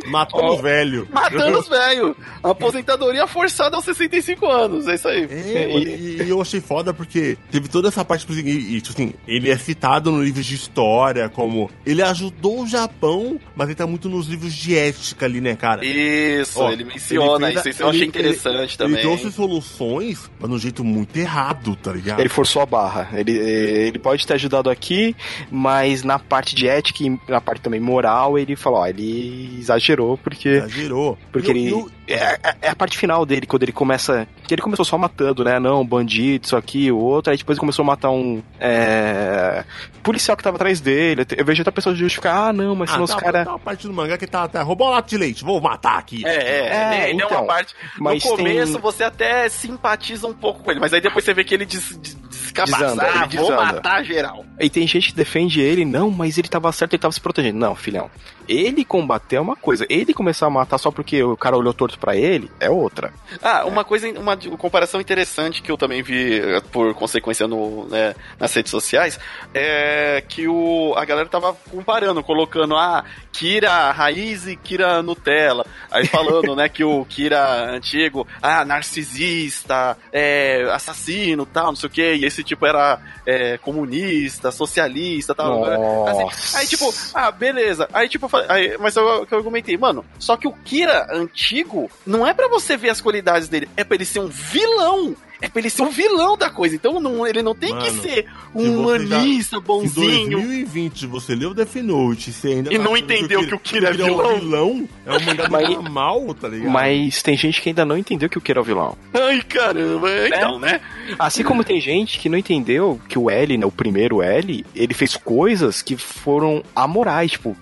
Matando 0.07 0.52
o 0.52 0.57
velho. 0.62 1.09
matando 1.11 1.59
os 1.59 1.69
velhos. 1.69 2.16
Aposentadoria 2.43 3.26
forçada 3.26 3.76
aos 3.76 3.85
65 3.85 4.47
anos. 4.47 4.88
É 4.88 4.95
isso 4.95 5.09
aí. 5.09 5.25
É, 5.31 5.78
e, 5.78 6.23
e 6.23 6.28
eu 6.28 6.40
achei 6.40 6.61
foda 6.61 6.93
porque 6.93 7.37
teve 7.50 7.69
toda 7.69 7.88
essa 7.88 8.05
parte, 8.05 8.21
tipo 8.21 8.33
assim, 8.33 8.47
e, 8.47 8.76
e, 8.76 8.81
tipo 8.81 8.95
assim, 8.95 9.14
ele 9.26 9.50
é 9.50 9.57
citado 9.57 10.11
no 10.11 10.23
livro 10.23 10.43
de 10.43 10.55
história 10.55 11.28
como 11.28 11.71
ele 11.85 12.02
ajudou 12.02 12.62
o 12.62 12.66
Japão, 12.66 13.40
mas 13.55 13.69
ele 13.69 13.75
tá 13.75 13.87
muito 13.87 14.09
nos 14.09 14.26
livros 14.26 14.55
de 14.55 14.76
ética 14.76 15.26
ali, 15.26 15.40
né, 15.40 15.57
cara? 15.57 15.85
Isso, 15.85 16.61
Ó, 16.61 16.71
ele 16.71 16.85
menciona 16.85 17.50
ele 17.50 17.61
fez 17.61 17.75
isso. 17.75 17.83
eu 17.83 17.88
achei 17.88 18.05
interessante 18.05 18.71
ele, 18.71 18.76
também. 18.76 18.95
Ele 18.95 19.02
trouxe 19.02 19.33
soluções, 19.33 20.31
mas 20.38 20.50
de 20.50 20.57
um 20.57 20.59
jeito 20.59 20.85
muito 20.85 21.16
errado, 21.16 21.76
tá 21.76 21.93
ligado? 21.93 22.21
Ele 22.21 22.28
forçou 22.28 22.62
a 22.62 22.66
barra. 22.66 23.09
Ele, 23.12 23.33
ele 23.33 23.99
pode 23.99 24.26
ter 24.26 24.35
ajudado 24.35 24.71
aqui, 24.71 25.14
mas 25.50 26.02
na 26.02 26.19
parte 26.19 26.55
de 26.55 26.69
ética 26.69 27.05
e 27.05 27.19
na 27.28 27.40
parte 27.40 27.62
também 27.62 27.81
moral, 27.81 28.38
ele 28.38 28.57
falou, 28.57 28.81
ó, 28.81 28.87
ele 28.87 29.57
exagerou 29.59 29.86
porque 30.23 30.49
Exagerou. 30.49 31.19
Porque 31.31 31.50
E 31.50 31.50
eu- 31.50 31.57
ele. 31.57 31.71
eu- 31.73 31.90
É, 32.09 32.14
é- 32.40 32.57
é 32.62 32.69
a 32.69 32.76
parte 32.76 32.97
final 32.97 33.26
dele, 33.26 33.47
quando 33.47 33.64
ele 33.64 33.73
começa. 33.73 34.28
Que 34.47 34.55
ele 34.55 34.62
começou 34.62 34.85
só 34.85 34.97
matando, 34.97 35.43
né? 35.43 35.59
Não, 35.59 35.85
bandido, 35.85 36.47
isso 36.47 36.57
aqui, 36.57 36.90
o 36.93 36.99
outro. 36.99 37.33
Aí 37.33 37.37
depois 37.37 37.57
ele 37.57 37.61
começou 37.61 37.83
a 37.83 37.87
matar 37.87 38.11
um. 38.11 38.40
É, 38.61 39.64
policial 40.05 40.37
que 40.37 40.43
tava 40.45 40.55
atrás 40.57 40.81
dele. 40.81 41.26
Eu 41.37 41.45
vejo 41.45 41.61
outra 41.62 41.73
pessoa 41.73 41.95
justificar, 41.97 42.49
ah, 42.49 42.52
não, 42.52 42.76
mas 42.76 42.90
senão 42.90 43.02
Ah, 43.02 43.05
os 43.07 43.11
tá, 43.11 43.21
caras. 43.21 43.45
tá 43.45 43.50
uma 43.52 43.59
parte 43.59 43.88
do 43.88 43.93
mangá 43.93 44.16
que 44.16 44.26
tá, 44.26 44.47
tá 44.47 44.62
roubou 44.62 44.87
um 44.87 44.90
lato 44.93 45.09
de 45.11 45.16
leite, 45.19 45.43
vou 45.45 45.61
matar 45.61 45.99
aqui. 45.99 46.25
É, 46.25 46.31
é, 46.31 46.69
É, 47.07 47.11
ele 47.11 47.23
é 47.23 47.25
então, 47.26 47.38
uma 47.40 47.45
parte. 47.47 47.75
mas 47.99 48.23
no 48.25 48.31
começo 48.37 48.73
tem- 48.75 48.81
você 48.81 49.02
até 49.02 49.49
simpatiza 49.49 50.28
um 50.28 50.33
pouco 50.35 50.62
com 50.62 50.71
ele, 50.71 50.78
mas 50.78 50.93
aí 50.95 51.00
depois 51.00 51.25
você 51.25 51.35
vê 51.35 51.43
que 51.43 51.55
ele 51.55 51.64
des, 51.66 51.99
descabaça. 52.31 53.02
Ah, 53.02 53.19
vou 53.21 53.26
desanda. 53.28 53.57
matar 53.57 54.05
geral. 54.05 54.45
E 54.61 54.71
tem 54.71 54.87
gente 54.87 55.09
que 55.11 55.16
defende 55.16 55.61
ele, 55.61 55.85
não, 55.85 56.09
mas 56.09 56.38
ele 56.38 56.47
tava 56.49 56.71
certo, 56.71 56.93
ele 56.95 57.02
tava 57.02 57.11
se 57.12 57.21
protegendo. 57.21 57.59
Não, 57.59 57.75
filhão. 57.75 58.09
Ele 58.48 58.85
combater 58.85 59.37
é 59.37 59.40
uma 59.40 59.56
coisa. 59.56 59.87
Ele 59.88 60.14
começar 60.14 60.46
a 60.46 60.50
matar 60.50 60.78
só 60.78 60.90
porque 60.90 61.22
o 61.22 61.37
cara 61.37 61.56
olhou 61.56 61.74
torto 61.74 61.98
pra 61.98 62.16
ele 62.16 62.50
é 62.61 62.70
outra. 62.70 63.12
Ah, 63.42 63.64
uma 63.66 63.85
coisa, 63.85 64.09
uma 64.18 64.37
comparação 64.37 65.00
interessante 65.00 65.62
que 65.62 65.70
eu 65.70 65.76
também 65.76 66.02
vi 66.02 66.38
eh, 66.38 66.61
por 66.72 66.94
consequência 66.94 67.46
no, 67.46 67.87
né, 67.87 68.14
nas 68.38 68.52
redes 68.54 68.70
sociais 68.70 69.18
é 69.54 70.22
que 70.28 70.48
o, 70.48 70.94
a 70.96 71.04
galera 71.04 71.28
tava 71.28 71.54
comparando, 71.70 72.22
colocando 72.22 72.76
ah, 72.76 73.04
Kira 73.32 73.90
raiz 73.90 74.46
e 74.46 74.56
Kira 74.56 75.02
Nutella. 75.02 75.66
Aí 75.90 76.06
falando, 76.06 76.54
né, 76.56 76.68
que 76.68 76.85
o 76.85 77.04
Kira 77.04 77.70
antigo, 77.74 78.26
ah, 78.40 78.64
narcisista, 78.64 79.96
é, 80.12 80.68
assassino, 80.72 81.44
tal, 81.46 81.66
não 81.66 81.76
sei 81.76 81.88
o 81.88 81.92
que, 81.92 82.14
e 82.14 82.24
esse 82.24 82.42
tipo 82.42 82.66
era 82.66 83.00
é, 83.24 83.59
comunista, 83.59 84.50
socialista, 84.50 85.35
tal. 85.35 85.64
Assim, 86.06 86.56
aí 86.59 86.66
tipo, 86.66 86.92
ah, 87.14 87.30
beleza. 87.30 87.88
Aí 87.92 88.09
tipo, 88.09 88.28
falei- 88.42 88.70
aí, 88.70 88.79
mas 88.79 88.96
eu, 88.96 89.05
eu 89.31 89.38
argumentei, 89.38 89.77
mano, 89.77 90.05
só 90.18 90.37
que 90.37 90.46
o 90.49 90.53
Kira 90.53 91.07
antigo 91.12 91.90
não 92.07 92.27
é 92.27 92.33
pra 92.35 92.49
você 92.49 92.77
ver 92.77 92.90
as 92.90 93.01
qualidades 93.01 93.49
dele, 93.49 93.68
é 93.77 93.85
pra 93.85 93.94
ele 93.96 94.05
ser 94.05 94.20
um 94.20 94.29
vilão. 94.29 95.14
É 95.38 95.51
pra 95.51 95.61
ele 95.61 95.68
ser 95.68 95.83
um 95.83 95.90
vilão 95.90 96.35
da 96.35 96.49
coisa. 96.49 96.75
Então 96.75 96.99
não, 96.99 97.27
ele 97.27 97.42
não 97.42 97.55
tem 97.55 97.68
que 97.77 97.90
Mano, 97.90 98.01
ser 98.03 98.22
se 98.25 98.27
um 98.55 98.81
humanista 98.81 99.57
Em 99.59 99.61
bonzinho. 99.61 100.31
2020 100.31 101.07
você 101.07 101.35
leu 101.35 101.53
Death 101.53 101.75
Note 101.77 102.31
e 102.31 102.33
você 102.33 102.49
ainda 102.49 102.72
E 102.72 102.79
tá 102.79 102.83
não 102.83 102.96
entendeu 102.96 103.46
que 103.46 103.55
o 103.55 103.59
Kira 103.59 103.88
é 103.90 103.92
um 103.92 103.96
vilão? 103.96 104.38
vilão, 104.40 104.88
é 105.05 105.12
um 105.12 105.20
mangá 105.20 105.46
Mas- 105.51 105.90
mal, 105.90 106.33
tá 106.33 106.49
ligado? 106.49 106.70
Mas 106.72 107.22
tem 107.22 107.37
gente 107.37 107.61
que 107.61 107.68
ainda 107.68 107.85
não 107.85 107.99
entendeu 107.99 108.31
que 108.31 108.38
o 108.38 108.40
Kira 108.40 108.61
é 108.61 108.62
o 108.62 108.64
vilão. 108.64 108.96
Ai, 109.12 109.42
caramba. 109.42 110.09
Então, 110.27 110.59
né? 110.59 110.81
Assim 111.18 111.42
como 111.44 111.62
tem 111.62 111.83
gente 111.83 112.18
que 112.18 112.31
não 112.31 112.38
entendeu 112.38 112.99
que 113.07 113.18
o 113.18 113.29
L, 113.29 113.59
né, 113.59 113.66
o 113.66 113.70
primeiro 113.70 114.22
L, 114.22 114.64
ele 114.75 114.94
fez 114.94 115.18
coisas 115.18 115.83
que 115.83 115.99
foram 115.99 116.62
amorais, 116.75 117.33
tipo, 117.33 117.55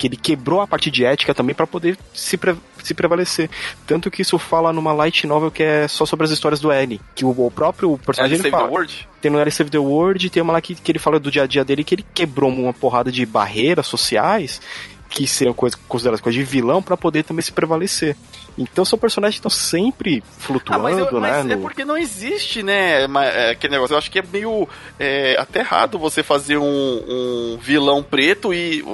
que, 0.00 0.06
ele 0.08 0.16
quebrou 0.16 0.60
a 0.60 0.66
parte 0.66 0.90
de 0.90 1.04
ética 1.04 1.34
também 1.34 1.54
pra 1.54 1.66
poder 1.66 1.98
se, 2.14 2.36
pre- 2.36 2.56
se 2.82 2.94
prevalecer. 2.94 3.50
Tanto 3.86 4.10
que 4.10 4.22
isso 4.22 4.38
fala 4.38 4.72
numa 4.72 4.92
light 4.92 5.26
novel 5.26 5.50
que 5.50 5.62
é 5.62 5.86
só 5.86 6.06
sobre 6.06 6.24
as 6.24 6.30
histórias 6.30 6.60
do 6.60 6.72
L, 6.72 7.00
que 7.14 7.24
o, 7.24 7.30
o 7.30 7.50
próprio 7.50 7.98
personagem 7.98 8.36
ele 8.38 8.50
fala. 8.50 8.68
Tem 9.20 9.30
no 9.30 9.38
L 9.38 9.50
Save 9.50 9.70
the 9.70 9.78
World, 9.78 10.30
tem 10.30 10.42
uma 10.42 10.54
lá 10.54 10.60
que, 10.60 10.74
que 10.74 10.90
ele 10.90 10.98
fala 10.98 11.20
do 11.20 11.30
dia 11.30 11.42
a 11.42 11.46
dia 11.46 11.64
dele 11.64 11.84
que 11.84 11.94
ele 11.94 12.06
quebrou 12.14 12.50
uma 12.50 12.72
porrada 12.72 13.12
de 13.12 13.24
barreiras 13.26 13.86
sociais 13.86 14.60
que 15.10 15.26
seriam 15.26 15.52
coisas 15.52 15.78
consideradas 15.88 16.20
coisas 16.20 16.38
de 16.38 16.44
vilão 16.50 16.80
pra 16.80 16.96
poder 16.96 17.24
também 17.24 17.42
se 17.42 17.50
prevalecer. 17.52 18.16
Então 18.56 18.84
são 18.84 18.96
personagens 18.98 19.34
que 19.34 19.46
estão 19.46 19.50
sempre 19.50 20.22
Ah, 20.24 20.32
flutuando, 20.38 20.82
mas, 20.84 20.98
eu- 20.98 21.20
mas 21.20 21.44
né? 21.44 21.52
é 21.52 21.56
no- 21.56 21.62
porque 21.62 21.84
não 21.84 21.98
existe, 21.98 22.62
né, 22.62 23.04
é, 23.04 23.50
aquele 23.50 23.72
negócio. 23.72 23.94
Eu 23.94 23.98
acho 23.98 24.10
que 24.10 24.20
é 24.20 24.22
meio 24.32 24.68
é, 25.00 25.36
até 25.38 25.60
errado 25.60 25.98
você 25.98 26.22
fazer 26.22 26.58
um, 26.58 26.64
um 26.64 27.58
vilão 27.60 28.02
preto 28.04 28.54
e. 28.54 28.84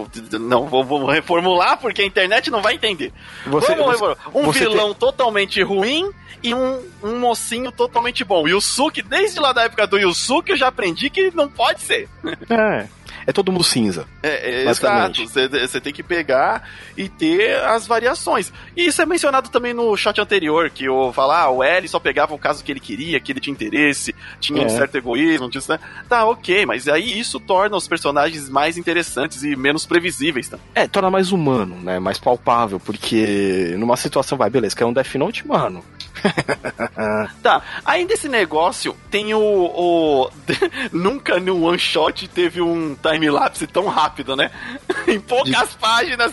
Não, 0.40 0.66
vou, 0.66 1.04
reformular 1.06 1.78
porque 1.78 2.00
a 2.02 2.06
internet 2.06 2.50
não 2.50 2.62
vai 2.62 2.74
entender. 2.74 3.12
Você- 3.46 3.74
Vamos 3.74 3.98
você- 4.00 4.16
um 4.34 4.42
você 4.44 4.58
vilão 4.60 4.94
totalmente 4.94 5.62
ruim 5.62 6.10
e 6.42 6.54
um, 6.54 6.80
um 7.02 7.18
mocinho 7.18 7.70
totalmente 7.70 8.24
bom. 8.24 8.48
Yusuke, 8.48 9.02
desde 9.02 9.38
lá 9.40 9.52
da 9.52 9.64
época 9.64 9.86
do 9.86 9.98
Yusuke, 9.98 10.52
eu 10.52 10.56
já 10.56 10.68
aprendi 10.68 11.10
que 11.10 11.30
não 11.34 11.48
pode 11.48 11.82
ser. 11.82 12.08
É. 12.48 12.86
É 13.26 13.32
todo 13.32 13.50
mundo 13.50 13.64
cinza. 13.64 14.06
É, 14.22 14.64
é, 14.64 14.70
exato. 14.70 15.26
Você- 15.26 15.80
tem 15.80 15.92
que 15.92 16.02
pegar 16.02 16.68
e 16.96 17.08
ter 17.08 17.56
as 17.64 17.86
variações. 17.86 18.52
E 18.76 18.86
isso 18.86 19.02
é 19.02 19.06
mencionado 19.06 19.48
também 19.48 19.74
no 19.74 19.96
shot 19.96 20.20
anterior, 20.20 20.70
que 20.70 20.88
o 20.88 21.12
falar, 21.12 21.42
ah, 21.42 21.50
o 21.50 21.62
L 21.62 21.88
só 21.88 21.98
pegava 21.98 22.34
o 22.34 22.38
caso 22.38 22.62
que 22.64 22.70
ele 22.72 22.80
queria, 22.80 23.18
que 23.20 23.32
ele 23.32 23.40
tinha 23.40 23.52
interesse, 23.52 24.14
tinha 24.40 24.62
um 24.62 24.66
É. 24.66 24.68
certo 24.68 24.96
egoísmo, 24.96 25.50
né? 25.68 25.78
Tá, 26.08 26.24
ok, 26.24 26.64
mas 26.66 26.86
aí 26.88 27.18
isso 27.18 27.40
torna 27.40 27.76
os 27.76 27.88
personagens 27.88 28.48
mais 28.48 28.76
interessantes 28.78 29.42
e 29.42 29.56
menos 29.56 29.84
previsíveis 29.84 30.48
também. 30.48 30.64
É, 30.74 30.86
torna 30.86 31.10
mais 31.10 31.32
humano, 31.32 31.76
né? 31.82 31.98
Mais 31.98 32.18
palpável, 32.18 32.78
porque 32.80 33.74
numa 33.78 33.96
situação, 33.96 34.38
vai, 34.38 34.48
beleza, 34.50 34.74
que 34.76 34.82
é 34.82 34.86
um 34.86 34.92
Death 34.92 35.14
Note, 35.16 35.46
mano. 35.46 35.84
Tá, 37.42 37.62
ainda 37.84 38.14
esse 38.14 38.28
negócio 38.28 38.96
tem 39.10 39.34
o. 39.34 39.40
o- 39.40 40.30
Nunca 40.92 41.38
no 41.38 41.62
one 41.64 41.78
shot 41.78 42.26
teve 42.28 42.60
um 42.60 42.94
time-lapse 42.94 43.66
tão 43.66 43.86
rápido, 43.88 44.34
né? 44.36 44.50
em 45.06 45.20
poucas 45.20 45.74
páginas, 45.74 46.32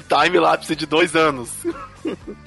time-lapse 0.00 0.74
de 0.76 0.86
dois 0.86 1.14
anos. 1.16 1.50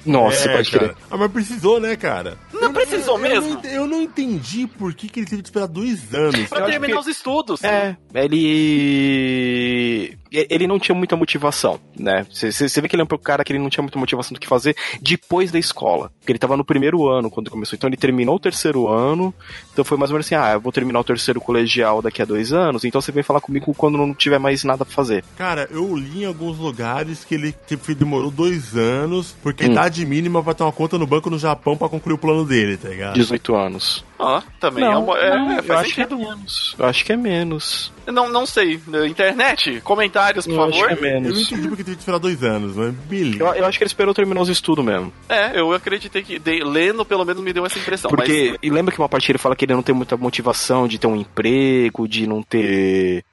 Nossa, 0.06 0.48
É, 0.48 0.56
pode 0.56 0.70
cara. 0.70 0.88
crer. 0.88 0.96
Ah, 1.10 1.16
mas 1.16 1.32
precisou, 1.32 1.80
né, 1.80 1.96
cara? 1.96 2.38
Não 2.52 2.72
precisou 2.72 3.16
eu, 3.16 3.22
mesmo? 3.22 3.48
Eu 3.48 3.54
não, 3.54 3.70
eu 3.70 3.86
não 3.86 4.02
entendi 4.02 4.66
por 4.66 4.94
que, 4.94 5.08
que 5.08 5.20
ele 5.20 5.26
teve 5.26 5.42
que 5.42 5.48
esperar 5.48 5.66
dois 5.66 6.12
anos. 6.14 6.48
Pra 6.48 6.62
terminar 6.62 6.94
que- 6.94 7.00
os 7.00 7.06
estudos. 7.06 7.62
É, 7.64 7.96
ele. 8.14 10.16
ele 10.30 10.66
não 10.66 10.78
tinha 10.78 10.94
muita 10.94 11.16
motivação, 11.16 11.80
né? 11.98 12.26
Você 12.30 12.80
vê 12.80 12.88
que 12.88 12.94
ele 12.94 13.02
é 13.02 13.04
um 13.04 13.18
cara 13.18 13.44
que 13.44 13.52
ele 13.52 13.58
não 13.58 13.68
tinha 13.68 13.82
muita 13.82 13.98
motivação 13.98 14.34
do 14.34 14.40
que 14.40 14.46
fazer 14.46 14.76
depois 15.00 15.50
da 15.50 15.58
escola. 15.58 16.10
Porque 16.18 16.32
ele 16.32 16.38
tava 16.38 16.56
no 16.56 16.64
primeiro 16.64 17.08
ano 17.08 17.30
quando 17.30 17.50
começou. 17.50 17.76
Então 17.76 17.88
ele 17.88 17.96
terminou 17.96 18.36
o 18.36 18.40
terceiro 18.40 18.88
ano. 18.88 19.34
Então 19.72 19.84
foi 19.84 19.98
mais 19.98 20.10
ou 20.10 20.14
menos 20.14 20.26
assim: 20.26 20.34
ah, 20.34 20.52
eu 20.52 20.60
vou 20.60 20.72
terminar 20.72 21.00
o 21.00 21.04
terceiro 21.04 21.40
colegial 21.40 22.02
daqui 22.02 22.22
a 22.22 22.24
dois 22.24 22.52
anos. 22.52 22.84
Então 22.84 23.00
você 23.00 23.12
vem 23.12 23.22
falar 23.22 23.40
comigo 23.40 23.74
quando 23.74 23.98
não 23.98 24.14
tiver 24.14 24.38
mais 24.38 24.64
nada 24.64 24.84
pra 24.84 24.94
fazer. 24.94 25.24
Cara, 25.36 25.68
eu 25.70 25.94
li 25.96 26.22
em 26.22 26.26
alguns 26.26 26.58
lugares 26.58 27.24
que 27.24 27.34
ele 27.34 27.54
tipo, 27.66 27.94
demorou 27.94 28.30
dois 28.30 28.76
anos, 28.76 29.34
porque 29.42 29.66
hum. 29.66 29.78
a 29.78 29.88
idade 29.96 30.06
mínima 30.06 30.42
pra 30.42 30.52
ter 30.52 30.62
uma 30.62 30.72
conta 30.72 30.98
no 30.98 31.06
banco 31.06 31.30
no 31.30 31.38
Japão 31.38 31.76
pra 31.76 31.88
concluir 31.88 32.14
o 32.14 32.18
plano 32.18 32.44
dele, 32.44 32.76
tá 32.76 32.88
ligado? 32.88 33.14
18 33.14 33.54
anos. 33.54 34.04
Ó, 34.18 34.42
também 34.60 34.84
não, 34.84 34.92
é 34.92 34.96
uma. 34.96 35.18
É, 35.18 35.36
não, 35.36 35.50
é, 35.52 35.62
eu 35.66 35.78
acho 35.78 35.94
que 35.94 36.00
é 36.00 36.06
menos. 36.06 36.76
Eu 36.78 36.86
acho 36.86 37.04
que 37.04 37.12
é 37.12 37.16
menos. 37.16 37.92
Não, 38.06 38.28
não 38.28 38.46
sei. 38.46 38.80
Internet, 39.08 39.80
comentários, 39.82 40.46
por 40.46 40.52
eu 40.52 40.56
favor. 40.56 40.86
Acho 40.86 40.86
que 40.86 41.04
é 41.04 41.12
menos. 41.12 41.28
Eu 41.28 41.34
não 41.34 41.42
entendi 41.42 41.68
porque 41.68 41.84
teve 41.84 41.96
que 41.96 42.02
esperar 42.02 42.18
dois 42.18 42.42
anos, 42.42 42.76
mas 42.76 42.94
beleza. 42.94 43.38
Eu, 43.38 43.54
eu, 43.54 43.66
acho 43.66 43.78
que 43.78 43.84
ele 43.84 43.88
esperou 43.88 44.14
terminar 44.14 44.40
os 44.40 44.48
estudos 44.48 44.84
mesmo. 44.84 45.12
É, 45.28 45.58
eu 45.58 45.72
acreditei 45.72 46.22
que. 46.22 46.38
De, 46.38 46.62
lendo, 46.62 47.04
pelo 47.04 47.24
menos, 47.24 47.42
me 47.42 47.52
deu 47.52 47.66
essa 47.66 47.78
impressão. 47.78 48.10
Porque. 48.10 48.50
Mas... 48.50 48.58
E 48.62 48.70
lembra 48.70 48.94
que 48.94 49.00
uma 49.00 49.08
parte 49.08 49.30
ele 49.30 49.38
fala 49.38 49.56
que 49.56 49.64
ele 49.64 49.74
não 49.74 49.82
tem 49.82 49.94
muita 49.94 50.16
motivação 50.16 50.86
de 50.88 50.98
ter 50.98 51.06
um 51.06 51.16
emprego, 51.16 52.08
de 52.08 52.26
não 52.26 52.42
ter. 52.42 53.24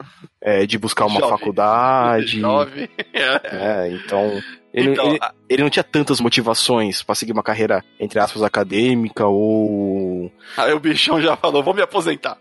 É, 0.42 0.66
de 0.66 0.78
buscar 0.78 1.06
uma 1.06 1.22
Jove. 1.22 1.32
faculdade. 1.32 2.40
Jove. 2.40 2.90
é, 3.14 3.90
então. 3.92 4.42
Ele, 4.74 4.92
então, 4.92 5.08
ele, 5.08 5.20
ele, 5.48 5.64
não 5.64 5.70
tinha 5.70 5.84
tantas 5.84 6.20
motivações 6.20 7.04
para 7.04 7.14
seguir 7.14 7.32
uma 7.32 7.44
carreira, 7.44 7.84
entre 8.00 8.20
aspas, 8.20 8.42
acadêmica 8.42 9.28
ou. 9.28 10.32
Aí 10.58 10.74
o 10.74 10.80
bichão 10.80 11.22
já 11.22 11.38
falou: 11.38 11.62
vou 11.62 11.76
me 11.76 11.82
aposentar. 11.84 12.38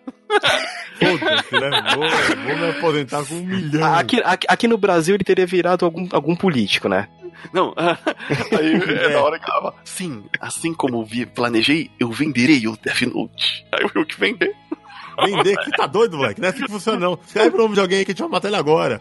Foda-se, 0.99 1.61
né? 1.61 1.71
Vou, 1.95 2.09
vou, 2.47 2.57
me 2.57 2.71
aposentar 2.71 3.25
com 3.25 3.35
um 3.35 3.45
milhão. 3.45 3.95
Aqui, 3.95 4.23
aqui, 4.25 4.47
aqui, 4.49 4.67
no 4.67 4.79
Brasil 4.79 5.15
ele 5.15 5.25
teria 5.25 5.47
virado 5.47 5.85
algum, 5.85 6.09
algum 6.11 6.35
político, 6.35 6.89
né? 6.89 7.07
Não, 7.53 7.75
aí 7.77 8.75
é 9.05 9.09
da 9.11 9.23
hora 9.23 9.39
que 9.39 9.51
ela 9.51 9.75
sim, 9.85 10.25
assim 10.41 10.73
como 10.73 11.05
vi, 11.05 11.27
planejei, 11.27 11.91
eu 11.99 12.11
venderei 12.11 12.67
o 12.67 12.77
Death 12.77 13.03
Note. 13.03 13.67
Aí 13.73 13.87
eu 13.95 14.07
que 14.07 14.19
vender. 14.19 14.55
Vender? 15.25 15.57
Que 15.59 15.71
tá 15.71 15.87
doido, 15.87 16.17
moleque? 16.17 16.41
Não 16.41 16.49
é 16.49 16.51
assim 16.51 16.65
que 16.65 16.71
funciona, 16.71 16.99
não. 16.99 17.19
Escreve 17.27 17.51
pro 17.51 17.63
nome 17.63 17.75
de 17.75 17.81
alguém 17.81 18.05
que 18.05 18.11
a 18.11 18.15
gente 18.15 18.23
vai 18.23 18.31
matar 18.31 18.49
ele 18.49 18.57
agora. 18.57 19.01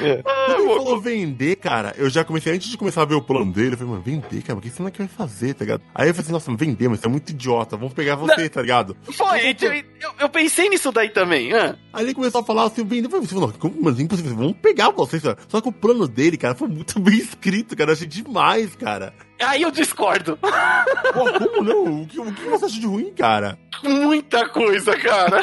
É. 0.00 0.22
Ah, 0.24 0.56
ele 0.58 0.66
falou 0.66 1.00
vender, 1.00 1.56
cara. 1.56 1.94
Eu 1.96 2.08
já 2.08 2.24
comecei, 2.24 2.52
antes 2.52 2.68
de 2.68 2.76
começar 2.76 3.02
a 3.02 3.04
ver 3.04 3.14
o 3.14 3.22
plano 3.22 3.52
dele, 3.52 3.74
eu 3.74 3.78
falei, 3.78 3.92
mano, 3.92 4.02
vender, 4.02 4.42
cara, 4.42 4.58
o 4.58 4.62
que 4.62 4.70
você 4.70 4.82
não 4.82 4.88
é 4.88 4.90
que 4.90 4.98
vai 4.98 5.08
fazer, 5.08 5.54
tá 5.54 5.64
ligado? 5.64 5.82
Aí 5.94 6.08
eu 6.08 6.14
falei 6.14 6.24
assim, 6.24 6.32
nossa, 6.32 6.56
vender, 6.56 6.88
mas 6.88 7.00
você 7.00 7.06
é 7.06 7.10
muito 7.10 7.30
idiota, 7.30 7.76
vamos 7.76 7.94
pegar 7.94 8.16
você, 8.16 8.42
não. 8.42 8.48
tá 8.48 8.62
ligado? 8.62 8.96
Foi, 9.02 9.56
eu, 9.60 9.72
eu, 9.72 10.10
eu, 10.20 10.28
pensei 10.28 10.68
nisso 10.68 10.90
daí 10.92 11.10
também. 11.10 11.52
Ah. 11.52 11.76
Aí 11.92 12.04
ele 12.04 12.14
começou 12.14 12.40
a 12.40 12.44
falar 12.44 12.64
assim, 12.64 12.84
vender, 12.84 13.06
eu 13.06 13.22
falei, 13.22 13.52
como, 13.58 13.76
mas 13.80 13.98
é 13.98 14.02
impossível, 14.02 14.34
vamos 14.34 14.56
pegar 14.60 14.90
você, 14.90 15.20
Só 15.48 15.60
que 15.60 15.68
o 15.68 15.72
plano 15.72 16.08
dele, 16.08 16.36
cara, 16.36 16.54
foi 16.54 16.68
muito 16.68 16.98
bem 17.00 17.16
escrito, 17.16 17.76
cara, 17.76 17.90
eu 17.90 17.94
achei 17.94 18.06
demais, 18.06 18.74
cara. 18.76 19.14
Aí 19.44 19.62
eu 19.62 19.70
discordo. 19.70 20.36
Pô, 20.36 21.32
como 21.38 21.62
não? 21.62 22.02
O 22.02 22.06
que, 22.06 22.20
o 22.20 22.32
que 22.32 22.42
você 22.44 22.64
acha 22.66 22.80
de 22.80 22.86
ruim, 22.86 23.12
cara? 23.12 23.58
Muita 23.82 24.48
coisa, 24.48 24.96
cara. 24.96 25.40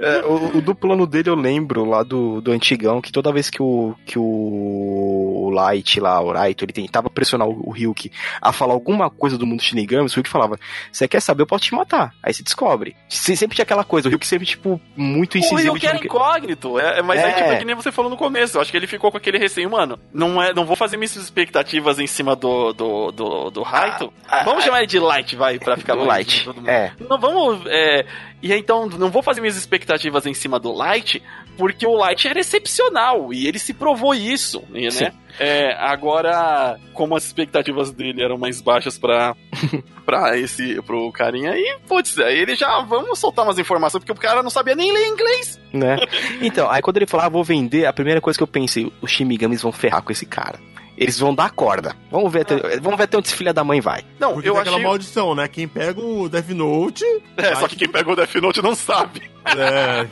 É, 0.00 0.24
o, 0.24 0.58
o, 0.58 0.60
do 0.60 0.74
plano 0.74 1.06
dele 1.06 1.30
eu 1.30 1.34
lembro 1.34 1.84
lá 1.84 2.02
do, 2.02 2.40
do 2.40 2.50
antigão, 2.50 3.00
que 3.00 3.12
toda 3.12 3.32
vez 3.32 3.48
que 3.48 3.62
o, 3.62 3.94
que 4.04 4.18
o 4.18 5.50
Light 5.52 6.00
lá, 6.00 6.20
o 6.20 6.32
Raito, 6.32 6.64
ele 6.64 6.72
tentava 6.72 7.08
pressionar 7.08 7.48
o, 7.48 7.68
o 7.68 7.70
Ryuk 7.70 8.10
a 8.40 8.52
falar 8.52 8.74
alguma 8.74 9.10
coisa 9.10 9.38
do 9.38 9.46
mundo 9.46 9.62
Shinigami, 9.62 10.08
o 10.08 10.12
Ryuk 10.12 10.28
falava, 10.28 10.58
você 10.90 11.06
quer 11.06 11.20
saber, 11.20 11.42
eu 11.42 11.46
posso 11.46 11.64
te 11.64 11.74
matar. 11.74 12.14
Aí 12.22 12.32
se 12.34 12.42
descobre. 12.42 12.96
Sempre 13.08 13.54
tinha 13.54 13.62
aquela 13.62 13.84
coisa, 13.84 14.08
o 14.08 14.10
Ryuk 14.10 14.26
sempre, 14.26 14.46
tipo, 14.46 14.80
muito 14.96 15.38
incisivo. 15.38 15.60
O 15.60 15.74
Ryuk 15.74 15.86
era 15.86 15.98
incógnito, 15.98 16.78
é, 16.78 17.02
mas 17.02 17.20
é. 17.20 17.24
aí, 17.24 17.34
tipo, 17.34 17.50
é 17.50 17.56
que 17.56 17.64
nem 17.64 17.76
você 17.76 17.92
falou 17.92 18.10
no 18.10 18.16
começo, 18.16 18.56
eu 18.56 18.62
acho 18.62 18.70
que 18.70 18.76
ele 18.76 18.86
ficou 18.86 19.10
com 19.10 19.18
aquele 19.18 19.38
receio, 19.38 19.70
mano, 19.70 19.98
não, 20.12 20.42
é, 20.42 20.52
não 20.52 20.64
vou 20.64 20.76
fazer 20.76 20.96
minhas 20.96 21.14
expectativas 21.16 21.98
em 21.98 22.06
cima 22.06 22.34
do, 22.34 22.51
do, 22.72 23.12
do, 23.12 23.50
do 23.50 23.62
Raito. 23.62 24.12
Ah, 24.28 24.40
ah, 24.40 24.44
vamos 24.44 24.62
ah, 24.62 24.66
chamar 24.66 24.78
ele 24.78 24.86
de 24.86 24.98
Light, 24.98 25.36
vai, 25.36 25.58
pra 25.58 25.76
ficar 25.76 25.94
Light. 25.94 26.48
É. 26.66 26.92
Não 27.08 27.18
vamos. 27.18 27.66
É, 27.66 28.04
e 28.42 28.52
então, 28.52 28.86
não 28.86 29.10
vou 29.10 29.22
fazer 29.22 29.40
minhas 29.40 29.56
expectativas 29.56 30.26
em 30.26 30.34
cima 30.34 30.58
do 30.58 30.72
Light, 30.72 31.22
porque 31.56 31.86
o 31.86 31.94
Light 31.94 32.26
era 32.26 32.40
excepcional 32.40 33.32
e 33.32 33.46
ele 33.46 33.58
se 33.58 33.72
provou 33.72 34.14
isso, 34.14 34.62
né? 34.70 35.12
É, 35.38 35.74
agora, 35.78 36.78
como 36.92 37.16
as 37.16 37.24
expectativas 37.24 37.90
dele 37.90 38.22
eram 38.22 38.36
mais 38.36 38.60
baixas 38.60 38.98
para 38.98 39.34
para 40.04 40.36
esse 40.38 40.80
pro 40.82 41.10
carinha 41.12 41.52
aí, 41.52 41.78
putz, 41.88 42.18
aí 42.18 42.38
ele 42.38 42.54
já 42.54 42.80
vamos 42.82 43.18
soltar 43.18 43.44
umas 43.44 43.58
informações 43.58 44.04
porque 44.04 44.12
o 44.12 44.22
cara 44.22 44.42
não 44.42 44.50
sabia 44.50 44.74
nem 44.74 44.92
ler 44.92 45.06
inglês. 45.06 45.60
Né? 45.72 45.96
Então, 46.42 46.70
aí 46.70 46.82
quando 46.82 46.98
ele 46.98 47.06
falou, 47.06 47.26
ah, 47.26 47.28
vou 47.30 47.44
vender, 47.44 47.86
a 47.86 47.92
primeira 47.92 48.20
coisa 48.20 48.38
que 48.38 48.42
eu 48.42 48.48
pensei, 48.48 48.92
os 49.00 49.10
Shimigamis 49.10 49.62
vão 49.62 49.72
ferrar 49.72 50.02
com 50.02 50.12
esse 50.12 50.26
cara. 50.26 50.58
Eles 50.96 51.18
vão 51.18 51.34
dar 51.34 51.50
corda. 51.50 51.96
Vamos 52.10 52.32
ver, 52.32 52.42
até, 52.42 52.56
vamos 52.80 52.96
ver 52.96 53.04
até 53.04 53.16
onde 53.16 53.28
esse 53.28 53.36
filho 53.36 53.52
da 53.52 53.64
mãe 53.64 53.80
vai. 53.80 54.04
Não, 54.20 54.34
Porque 54.34 54.48
eu 54.48 54.52
acho 54.52 54.62
aquela 54.62 54.78
maldição, 54.78 55.34
né? 55.34 55.48
Quem 55.48 55.66
pega 55.66 56.00
o 56.00 56.28
Death 56.28 56.50
Note. 56.50 57.04
É, 57.36 57.54
só 57.56 57.66
que 57.66 57.76
quem 57.76 57.88
pega 57.88 58.10
o 58.10 58.16
Death 58.16 58.34
Note 58.36 58.62
não 58.62 58.74
sabe. 58.74 59.22
É, 59.44 60.06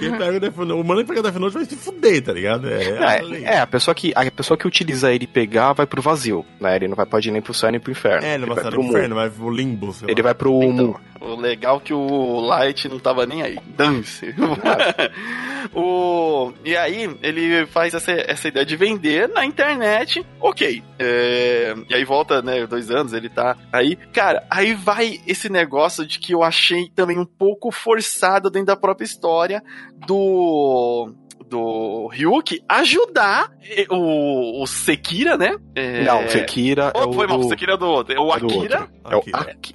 quem 0.00 0.10
pega 0.16 0.36
o 0.36 0.40
Death 0.40 0.56
Note. 0.56 0.72
O 0.72 0.84
mano 0.84 1.00
que 1.02 1.08
pega 1.08 1.20
o 1.20 1.22
Death 1.22 1.36
Note 1.36 1.54
vai 1.54 1.64
se 1.64 1.76
fuder, 1.76 2.22
tá 2.22 2.32
ligado? 2.32 2.68
É, 2.68 2.82
é, 2.82 3.42
é, 3.42 3.58
a, 3.60 3.66
pessoa 3.66 3.94
que, 3.94 4.12
a 4.14 4.30
pessoa 4.30 4.56
que 4.56 4.66
utiliza 4.66 5.12
ele 5.12 5.26
pegar 5.26 5.72
vai 5.72 5.86
pro 5.86 6.02
vazio, 6.02 6.44
né? 6.60 6.76
Ele 6.76 6.88
não 6.88 6.96
vai 6.96 7.06
pode 7.06 7.28
ir 7.28 7.32
nem 7.32 7.42
pro 7.42 7.54
céu 7.54 7.70
nem 7.70 7.80
pro 7.80 7.92
inferno. 7.92 8.26
É, 8.26 8.34
ele, 8.34 8.44
ele 8.44 8.54
vai, 8.54 8.62
vai 8.62 8.72
pro 8.72 8.82
inferno, 8.82 9.14
vai 9.14 9.30
pro 9.30 9.50
limbo. 9.50 9.94
Ele 10.06 10.22
vai 10.22 10.34
pro 10.34 10.62
então, 10.62 10.96
O 11.22 11.36
legal 11.36 11.76
é 11.76 11.80
que 11.80 11.94
o 11.94 12.40
Light 12.40 12.88
não 12.88 12.98
tava 12.98 13.24
nem 13.24 13.42
aí. 13.42 13.58
Dance. 13.76 14.34
o... 15.72 16.52
E 16.64 16.76
aí, 16.76 17.16
ele 17.22 17.66
faz 17.66 17.94
essa, 17.94 18.12
essa 18.12 18.48
ideia 18.48 18.66
de 18.66 18.76
vender 18.76 19.28
na 19.28 19.46
internet. 19.46 20.24
Ok. 20.40 20.82
É... 20.98 21.74
E 21.88 21.94
aí 21.94 22.04
volta, 22.04 22.42
né, 22.42 22.66
dois 22.66 22.90
anos, 22.90 23.12
ele 23.12 23.28
tá 23.28 23.56
aí. 23.72 23.96
Cara, 24.12 24.44
aí 24.50 24.74
vai 24.74 25.20
esse 25.26 25.48
negócio 25.48 26.04
de 26.04 26.18
que 26.18 26.34
eu 26.34 26.42
achei 26.42 26.90
também 26.94 27.18
um 27.18 27.26
pouco 27.26 27.70
forçado 27.70 28.50
dentro 28.50 28.66
da 28.66 28.76
própria 28.76 29.04
história 29.04 29.62
do 30.06 31.14
do 31.52 32.06
Ryuk 32.06 32.62
ajudar 32.66 33.52
o, 33.90 34.62
o 34.62 34.66
Sekira, 34.66 35.36
né? 35.36 35.54
É... 35.74 36.02
Não, 36.02 36.26
Sekira 36.26 36.90
oh, 36.94 36.98
é 36.98 37.06
o... 37.06 37.12
Foi 37.12 37.26
mal, 37.26 37.38
o 37.38 37.44
Sekira 37.44 37.74
é 37.74 37.76
do 37.76 37.86
outro. 37.86 38.14
É 38.14 38.18
o 38.18 38.32
Akira. 38.32 38.88
É 39.04 39.14
o 39.14 39.18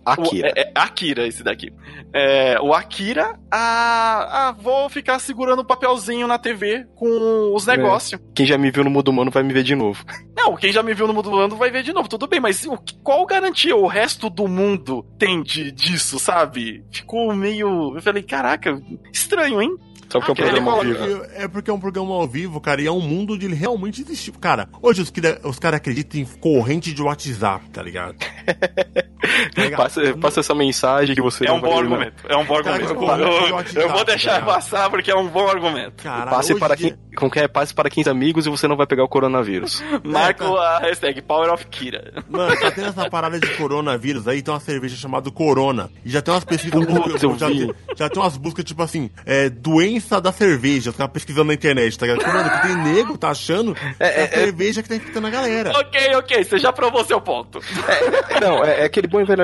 Akira. 0.04 0.54
É, 0.56 0.62
é, 0.62 0.72
Akira 0.74 1.28
esse 1.28 1.44
daqui. 1.44 1.72
É, 2.12 2.60
o 2.60 2.74
Akira, 2.74 3.40
a, 3.52 4.48
a, 4.48 4.52
vou 4.54 4.90
ficar 4.90 5.20
segurando 5.20 5.60
o 5.60 5.66
papelzinho 5.66 6.28
na 6.28 6.40
TV 6.40 6.88
com 6.96 7.54
os 7.54 7.68
é. 7.68 7.78
negócios. 7.78 8.20
Quem 8.34 8.48
já 8.48 8.58
me 8.58 8.72
viu 8.72 8.84
no 8.84 8.90
Mundo 8.90 9.10
Humano 9.10 9.30
vai 9.30 9.44
me 9.44 9.54
ver 9.54 9.64
de 9.64 9.76
novo. 9.76 10.04
Não, 10.36 10.56
quem 10.56 10.72
já 10.72 10.82
me 10.82 10.96
viu 10.96 11.06
no 11.06 11.14
Mundo 11.14 11.30
Humano 11.30 11.56
vai 11.56 11.70
ver 11.70 11.84
de 11.84 11.94
novo, 11.94 12.10
tudo 12.10 12.26
bem, 12.26 12.40
mas 12.40 12.66
o, 12.66 12.76
qual 13.04 13.24
garantia 13.28 13.76
o 13.76 13.86
resto 13.86 14.32
do 14.32 14.48
mundo 14.48 15.06
tem 15.20 15.44
de, 15.44 15.72
disso, 15.72 16.18
sabe? 16.18 16.84
Ficou 16.92 17.36
meio... 17.36 17.96
Eu 17.96 18.02
falei, 18.02 18.24
caraca, 18.24 18.82
estranho, 19.14 19.62
hein? 19.62 19.78
Só 20.10 20.20
porque 20.20 20.42
ah, 20.42 20.46
é 20.46 20.50
um 20.50 20.64
programa 20.64 20.72
ao 20.72 20.82
vivo. 20.82 21.26
É 21.34 21.48
porque 21.48 21.70
é 21.70 21.74
um 21.74 21.80
programa 21.80 22.14
ao 22.14 22.28
vivo, 22.28 22.62
cara, 22.62 22.82
e 22.82 22.88
é 22.88 22.92
um 22.92 23.02
mundo 23.02 23.34
onde 23.34 23.46
ele 23.46 23.56
realmente 23.56 24.02
existe. 24.02 24.32
Cara, 24.32 24.70
hoje 24.82 25.02
os, 25.02 25.12
os 25.44 25.60
caras 25.60 25.78
acreditam 25.78 26.20
em 26.20 26.26
corrente 26.26 26.94
de 26.94 27.02
WhatsApp, 27.02 27.70
tá 27.70 27.82
ligado? 27.82 28.16
tá 28.48 29.78
passa, 29.78 30.18
passa, 30.18 30.40
essa 30.40 30.56
mensagem 30.56 31.16
que 31.16 31.22
você. 31.22 31.48
É 31.48 31.52
um 31.52 31.60
bom 31.60 31.78
argumento. 31.78 32.26
É 32.28 32.38
um 32.38 32.46
bom 32.46 32.56
argumento. 32.56 32.96
Cara, 32.96 33.24
eu, 33.24 33.82
eu, 33.82 33.90
vou 33.90 34.06
deixar 34.06 34.44
passar 34.46 34.90
porque 34.90 35.12
é 35.12 35.16
um 35.16 35.28
bom 35.28 35.48
argumento. 35.48 36.04
Cara, 36.04 36.32
passe, 36.32 36.56
para 36.56 36.76
quem, 36.76 36.96
com 37.16 37.30
que 37.30 37.40
é, 37.40 37.48
passe 37.48 37.74
para 37.74 37.90
15 37.90 38.10
amigos 38.10 38.46
e 38.46 38.50
você 38.50 38.68
não 38.68 38.78
vai 38.78 38.88
pegar 38.88 39.04
o 39.04 39.10
coronavírus. 39.10 39.84
Marco 40.04 40.44
é, 40.44 40.60
a 40.60 40.80
hashtag 40.80 41.22
Power 41.22 41.52
of 41.52 41.66
Kira. 41.68 42.24
Mano, 42.30 42.56
tá 42.60 42.72
tendo 42.72 42.88
essa 42.88 43.10
parada 43.10 43.40
de 43.40 43.48
coronavírus 43.58 44.28
aí, 44.28 44.42
tem 44.42 44.54
uma 44.54 44.60
cerveja 44.60 44.96
chamada 44.96 45.30
Corona. 45.32 45.90
E 46.06 46.10
já 46.10 46.22
tem 46.22 46.34
umas 46.34 46.46
pesquisas. 46.46 46.80
já, 47.38 47.48
tem, 47.48 47.74
já 47.96 48.10
tem 48.10 48.22
umas 48.22 48.38
buscas, 48.38 48.64
tipo 48.64 48.82
assim, 48.82 49.10
é, 49.26 49.50
doença 49.50 49.97
da 50.22 50.32
cerveja. 50.32 50.90
Os 50.90 50.96
caras 50.96 51.12
pesquisando 51.12 51.46
na 51.46 51.54
internet, 51.54 51.98
tá 51.98 52.06
ligado? 52.06 52.28
Mano, 52.28 52.50
que 52.50 52.68
tem 52.68 52.76
nego, 52.78 53.18
tá 53.18 53.30
achando 53.30 53.76
é, 54.00 54.08
é 54.08 54.08
a 54.08 54.10
é, 54.10 54.24
é. 54.24 54.28
cerveja 54.28 54.84
que 54.84 54.90
tá 54.90 54.96
infectando 54.96 55.28
a 55.28 55.30
galera. 55.30 55.72
Ok, 55.72 56.16
ok, 56.16 56.44
você 56.44 56.58
já 56.58 56.72
provou 56.72 57.04
seu 57.06 57.20
ponto. 57.22 57.60
É, 58.30 58.40
não, 58.40 58.64
é, 58.64 58.84
aquele 58.84 59.08
bom 59.08 59.22
e 59.22 59.26
velho 59.26 59.44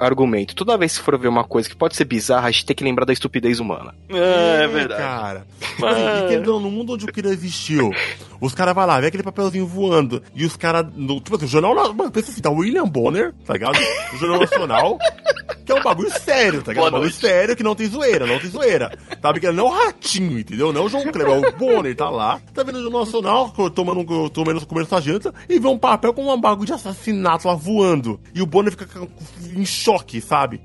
argumento. 0.00 0.54
Toda 0.54 0.76
vez 0.76 0.98
que 0.98 1.04
for 1.04 1.18
ver 1.18 1.28
uma 1.28 1.44
coisa 1.44 1.68
que 1.68 1.76
pode 1.76 1.96
ser 1.96 2.04
bizarra, 2.04 2.48
a 2.48 2.50
gente 2.50 2.66
tem 2.66 2.76
que 2.76 2.84
lembrar 2.84 3.04
da 3.04 3.12
estupidez 3.12 3.60
humana. 3.60 3.94
É, 4.10 4.64
é 4.64 4.68
verdade. 4.68 5.02
Cara. 5.02 5.46
Mas... 5.78 6.32
E, 6.32 6.36
no 6.38 6.70
mundo 6.70 6.94
onde 6.94 7.04
o 7.04 7.12
Kira 7.12 7.28
existiu, 7.28 7.90
os 8.40 8.54
caras 8.54 8.74
vão 8.74 8.86
lá, 8.86 9.00
vê 9.00 9.08
aquele 9.08 9.22
papelzinho 9.22 9.66
voando, 9.66 10.22
e 10.34 10.44
os 10.44 10.56
caras. 10.56 10.86
Tipo 11.22 11.36
assim, 11.36 11.44
o 11.44 11.48
jornal. 11.48 11.74
Mano, 11.94 12.10
pensa 12.10 12.30
assim, 12.30 12.40
tá 12.40 12.50
William 12.50 12.86
Bonner, 12.86 13.34
tá 13.44 13.52
ligado? 13.54 13.78
O 14.12 14.16
Jornal 14.16 14.40
Nacional. 14.40 14.98
que 15.64 15.72
é 15.72 15.74
um 15.74 15.82
bagulho 15.82 16.10
sério, 16.10 16.62
tá 16.62 16.72
ligado? 16.72 16.88
Um 16.88 16.90
bagulho 16.92 17.12
sério 17.12 17.54
que 17.54 17.62
não 17.62 17.74
tem 17.74 17.86
zoeira, 17.86 18.26
não 18.26 18.38
tem 18.38 18.48
zoeira. 18.48 18.96
Sabe 19.20 19.40
que 19.40 19.46
ele 19.46 19.56
não 19.56 19.66
é 19.66 19.77
ratinho, 19.86 20.38
entendeu? 20.38 20.72
Não 20.72 20.82
é 20.82 20.84
o 20.84 20.88
João 20.88 21.02
Kleber, 21.04 21.26
é 21.34 21.48
o 21.48 21.52
Bonner, 21.56 21.94
tá 21.96 22.08
lá, 22.10 22.40
tá 22.54 22.62
vendo 22.62 22.76
o 22.78 22.82
Jornal 22.82 23.00
Nacional, 23.04 23.50
tomando, 23.74 24.00
um- 24.00 24.28
tomando, 24.28 24.66
comendo 24.66 24.88
sua 24.88 25.00
janta, 25.00 25.32
e 25.48 25.58
vê 25.58 25.68
um 25.68 25.78
papel 25.78 26.12
com 26.12 26.32
um 26.32 26.40
bagulho 26.40 26.66
de 26.66 26.72
assassinato 26.72 27.48
lá 27.48 27.54
voando. 27.54 28.20
E 28.34 28.42
o 28.42 28.46
Bonner 28.46 28.70
fica 28.72 28.88
em 29.54 29.64
choque, 29.64 30.20
sabe? 30.20 30.60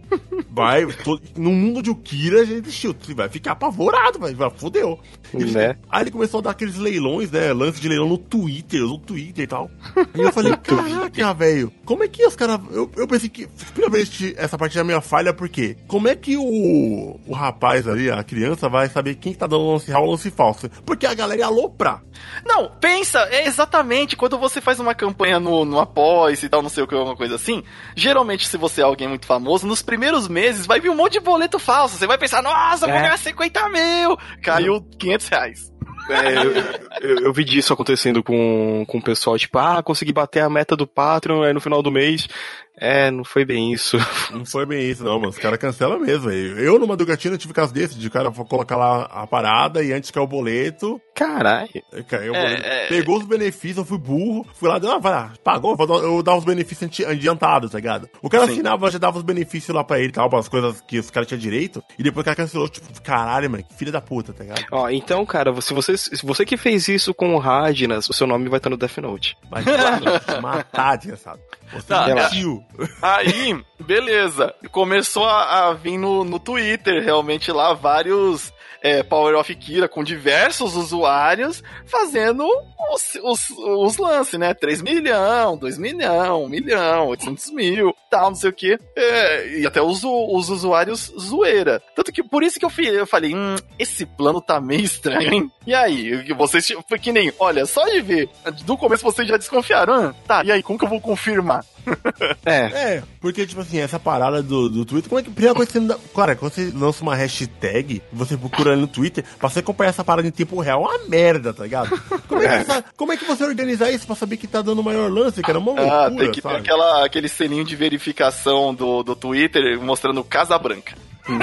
Vai, 0.50 0.86
to- 0.86 1.20
no 1.38 1.52
mundo 1.52 1.82
de 1.82 1.90
Ukira, 1.90 2.46
já 2.46 2.54
existiu. 2.54 2.96
Vai 3.16 3.30
ficar 3.30 3.54
apavorado, 3.54 4.20
vai, 4.20 4.34
vai 4.34 4.50
fodeu. 4.52 5.00
Ele- 5.34 5.52
Né? 5.52 5.76
Aí 5.90 6.04
ele 6.04 6.12
começou 6.12 6.40
a 6.40 6.44
dar 6.44 6.50
aqueles 6.52 6.78
leilões, 6.78 7.32
né? 7.32 7.52
Lance 7.54 7.80
de 7.82 7.88
leilão 7.90 8.08
no 8.08 8.18
Twitter, 8.18 8.82
no 8.82 8.98
Twitter 8.98 9.44
e 9.44 9.48
tal. 9.48 9.70
E 10.16 10.22
eu 10.22 10.32
falei, 10.32 10.56
caraca, 10.64 11.34
velho, 11.34 11.72
como 11.86 12.04
é 12.04 12.08
que 12.08 12.26
os 12.26 12.36
caras. 12.36 12.60
Eu, 12.72 12.90
eu 12.96 13.08
pensei 13.08 13.30
que. 13.30 13.48
Primeira 13.74 13.92
vez 13.92 14.10
que 14.10 14.34
essa 14.38 14.58
parte 14.58 14.78
é 14.78 14.84
minha 14.84 15.02
falha, 15.02 15.34
por 15.34 15.50
quê? 15.50 15.76
Como 15.88 16.08
é 16.08 16.16
que 16.16 16.38
o, 16.38 17.20
o 17.28 17.34
rapaz 17.34 17.88
ali, 17.88 18.10
a 18.12 18.24
criança, 18.24 18.70
vai 18.70 18.90
saber 18.90 19.03
quem 19.16 19.34
que 19.34 19.40
tá 19.40 19.48
dando 19.48 19.72
lance 19.72 19.88
real 19.88 20.04
ou 20.06 20.12
lance 20.12 20.30
falso? 20.32 20.70
Porque 20.86 21.06
a 21.06 21.14
galera 21.14 21.40
ia 21.40 21.46
aloprar. 21.48 22.02
Não, 22.46 22.70
pensa, 22.80 23.20
é 23.32 23.46
exatamente 23.48 24.16
quando 24.16 24.38
você 24.38 24.62
faz 24.62 24.80
uma 24.80 24.94
campanha 24.96 25.40
no, 25.40 25.66
no 25.66 25.80
Apoia-se 25.80 26.46
e 26.46 26.50
tal, 26.50 26.62
não 26.62 26.70
sei 26.70 26.84
o 26.84 26.88
que, 26.88 26.96
alguma 26.96 27.16
coisa 27.16 27.36
assim. 27.36 27.64
Geralmente, 27.96 28.48
se 28.48 28.58
você 28.58 28.82
é 28.82 28.84
alguém 28.84 29.08
muito 29.08 29.26
famoso, 29.26 29.68
nos 29.68 29.82
primeiros 29.82 30.28
meses 30.28 30.66
vai 30.66 30.80
vir 30.80 30.90
um 30.90 30.96
monte 30.96 31.14
de 31.14 31.20
boleto 31.20 31.60
falso. 31.60 31.98
Você 31.98 32.08
vai 32.08 32.18
pensar, 32.18 32.42
nossa, 32.42 32.86
vou 32.88 32.96
É. 32.96 33.02
ganhar 33.02 33.18
50 33.18 33.70
mil. 33.70 34.18
Caiu 34.42 34.82
500 34.98 35.28
reais. 35.28 35.74
É, 36.10 36.36
eu, 36.38 37.10
eu, 37.10 37.20
eu 37.26 37.34
vi 37.34 37.46
disso 37.46 37.72
acontecendo 37.72 38.22
com, 38.22 38.84
com 38.86 38.98
o 38.98 39.02
pessoal, 39.02 39.38
tipo, 39.38 39.58
ah, 39.58 39.82
consegui 39.82 40.12
bater 40.12 40.42
a 40.42 40.50
meta 40.50 40.76
do 40.76 40.86
Patreon, 40.86 41.44
aí 41.44 41.54
no 41.54 41.62
final 41.62 41.82
do 41.82 41.90
mês. 41.92 42.28
É, 42.76 43.12
não 43.12 43.24
foi 43.24 43.46
bem 43.46 43.72
isso. 43.72 43.98
Não 44.34 44.44
foi 44.46 44.66
bem 44.66 44.90
isso, 44.90 45.04
não, 45.04 45.18
mano. 45.18 45.30
Os 45.30 45.38
caras 45.38 45.60
cancelam 45.60 46.00
mesmo, 46.00 46.28
velho. 46.28 46.58
Eu, 46.60 46.80
numa 46.80 46.98
Ducatina, 46.98 47.38
tive 47.38 47.54
caso 47.54 47.72
desse, 47.72 47.94
de 48.00 48.10
cara 48.10 48.32
colocar 48.32 48.76
lá 48.76 49.04
a 49.04 49.28
parada 49.28 49.84
e 49.84 49.94
antes 49.94 50.10
que 50.10 50.18
é 50.18 50.22
o 50.22 50.26
boleto, 50.26 51.00
Caralho. 51.14 51.70
Caiu, 52.08 52.34
É, 52.34 52.42
boleto. 52.42 52.66
é. 52.68 52.88
Pegou 52.88 53.18
os 53.20 53.26
benefícios, 53.26 53.78
eu 53.78 53.86
fui 53.86 54.00
burro, 54.00 54.44
fui 54.56 54.68
lá, 54.68 54.78
ah, 54.78 54.98
vai 54.98 55.12
lá, 55.12 55.34
pagou, 55.44 55.76
vou 55.76 55.86
dar- 55.86 56.04
eu 56.04 56.24
dava 56.24 56.40
os 56.40 56.46
benefícios 56.46 56.90
adi- 56.90 57.06
adiantados, 57.06 57.70
tá 57.72 57.78
ligado? 57.78 58.10
O 58.24 58.30
cara 58.30 58.48
Sim. 58.48 58.54
assinava, 58.54 58.90
já 58.90 58.98
dava 58.98 59.18
os 59.20 59.24
benefícios 59.24 59.76
lá 59.76 59.84
pra 59.84 60.00
ele, 60.00 60.12
tal, 60.12 60.36
as 60.36 60.50
coisas 60.50 60.82
que 60.82 60.98
os 60.98 61.12
caras 61.12 61.28
tinham 61.30 61.40
direito, 61.40 61.84
e 62.00 62.02
depois 62.02 62.24
o 62.24 62.26
cara 62.26 62.36
cancelou, 62.36 62.68
tipo, 62.68 62.88
caralho, 63.04 63.52
mano, 63.52 63.64
que 63.64 63.76
filha 63.76 63.92
da 63.92 64.02
puta, 64.02 64.34
tá 64.34 64.44
ligado? 64.44 64.66
Ó, 64.72 64.90
então, 64.90 65.24
cara, 65.28 65.54
se 65.62 65.76
você, 65.76 65.96
se 65.96 66.26
você 66.26 66.44
que 66.44 66.58
fez 66.58 66.88
isso 66.88 67.14
com 67.14 67.36
o 67.36 67.38
Radnas, 67.38 68.10
o 68.10 68.14
seu 68.14 68.26
nome 68.26 68.50
vai 68.50 68.58
estar 68.58 68.72
no 68.72 68.78
Death 68.78 68.98
Note. 68.98 69.38
Vai 69.48 69.64
te 69.64 70.42
matar, 70.42 70.98
desgraçado. 70.98 71.40
Você 71.72 71.88
Tá, 71.88 72.08
mentiu. 72.08 72.63
Aí, 73.02 73.56
beleza. 73.80 74.54
Começou 74.72 75.26
a, 75.26 75.68
a 75.70 75.74
vir 75.74 75.98
no, 75.98 76.24
no 76.24 76.40
Twitter, 76.40 77.04
realmente 77.04 77.52
lá, 77.52 77.74
vários 77.74 78.52
é, 78.82 79.02
Power 79.02 79.36
of 79.36 79.56
Kira 79.56 79.88
com 79.88 80.04
diversos 80.04 80.76
usuários 80.76 81.64
fazendo 81.86 82.46
os, 82.92 83.16
os, 83.24 83.50
os 83.58 83.98
lances, 83.98 84.38
né? 84.38 84.54
3 84.54 84.82
milhão, 84.82 85.58
2 85.58 85.78
milhão, 85.78 86.44
1 86.44 86.50
milhão, 86.50 87.08
800 87.08 87.52
mil, 87.52 87.96
tal, 88.10 88.30
não 88.32 88.36
sei 88.36 88.50
o 88.50 88.54
quê. 88.54 88.78
É, 88.96 89.60
e 89.60 89.66
até 89.66 89.82
os, 89.82 90.02
os 90.04 90.50
usuários 90.50 91.14
zoeira. 91.18 91.82
Tanto 91.96 92.12
que 92.12 92.22
por 92.22 92.44
isso 92.44 92.60
que 92.60 92.66
eu, 92.66 92.70
fi- 92.70 92.88
eu 92.90 93.08
falei, 93.08 93.34
hum, 93.34 93.56
esse 93.80 94.06
plano 94.06 94.42
tá 94.42 94.60
meio 94.60 94.82
estranho, 94.84 95.34
hein? 95.34 95.52
E 95.66 95.74
aí, 95.74 96.22
vocês, 96.34 96.68
que 97.02 97.12
nem, 97.14 97.32
olha, 97.40 97.66
só 97.66 97.86
de 97.88 98.02
ver, 98.02 98.30
do 98.66 98.76
começo 98.78 99.02
vocês 99.04 99.26
já 99.28 99.38
desconfiaram, 99.38 99.94
ah, 99.94 100.16
tá, 100.28 100.44
e 100.44 100.52
aí, 100.52 100.62
como 100.62 100.78
que 100.78 100.84
eu 100.84 100.90
vou 100.90 101.00
confirmar? 101.00 101.64
É, 102.46 102.58
É, 102.96 103.04
porque, 103.22 103.46
tipo 103.46 103.62
assim, 103.62 103.80
essa 103.80 104.00
parada 104.00 104.42
do, 104.44 104.70
do 104.70 104.86
Twitter, 104.86 105.10
como 105.10 105.20
é 105.20 105.24
que. 105.24 105.30
Primeira 105.30 105.56
coisa 105.56 105.72
que 105.72 105.78
você 105.80 105.86
não. 105.86 105.98
Cara, 106.16 106.36
quando 106.36 106.52
você 106.54 106.72
lança 106.76 107.02
uma 107.04 107.16
hashtag, 107.16 108.02
você 108.12 108.36
procura 108.38 108.72
ali 108.74 108.82
no 108.82 108.88
Twitter, 108.88 109.24
pra 109.40 109.50
você 109.50 109.60
acompanhar 109.60 109.90
essa 109.90 110.04
parada 110.04 110.28
em 110.28 110.32
tempo 110.32 110.60
real, 110.60 110.82
é 110.84 110.98
uma 110.98 111.08
merda, 111.08 111.54
tá 111.54 111.64
ligado? 111.64 111.90
Como 112.28 112.42
é 112.42 112.48
que, 112.48 112.72
essa- 112.72 112.84
como 112.98 113.12
é 113.12 113.18
que 113.18 113.26
você 113.26 113.44
organizar 113.44 113.92
isso 113.92 114.06
pra 114.06 114.16
saber 114.16 114.38
que 114.38 114.48
tá 114.48 114.62
dando 114.62 114.84
maior 114.84 115.10
lance, 115.12 115.42
cara? 115.42 115.58
É 115.58 115.62
uma 115.62 115.72
Ah, 115.80 116.02
loucura, 116.08 116.24
tem 116.26 116.32
que 116.32 116.42
ter 116.42 116.48
sabe? 116.50 116.60
aquela, 116.60 117.06
aquele 117.06 117.28
selinho 117.30 117.64
de 117.66 117.76
verificação 117.76 118.74
do, 118.74 119.04
do 119.04 119.16
Twitter 119.16 119.80
mostrando 119.80 120.24
Casa 120.24 120.58
Branca. 120.58 120.94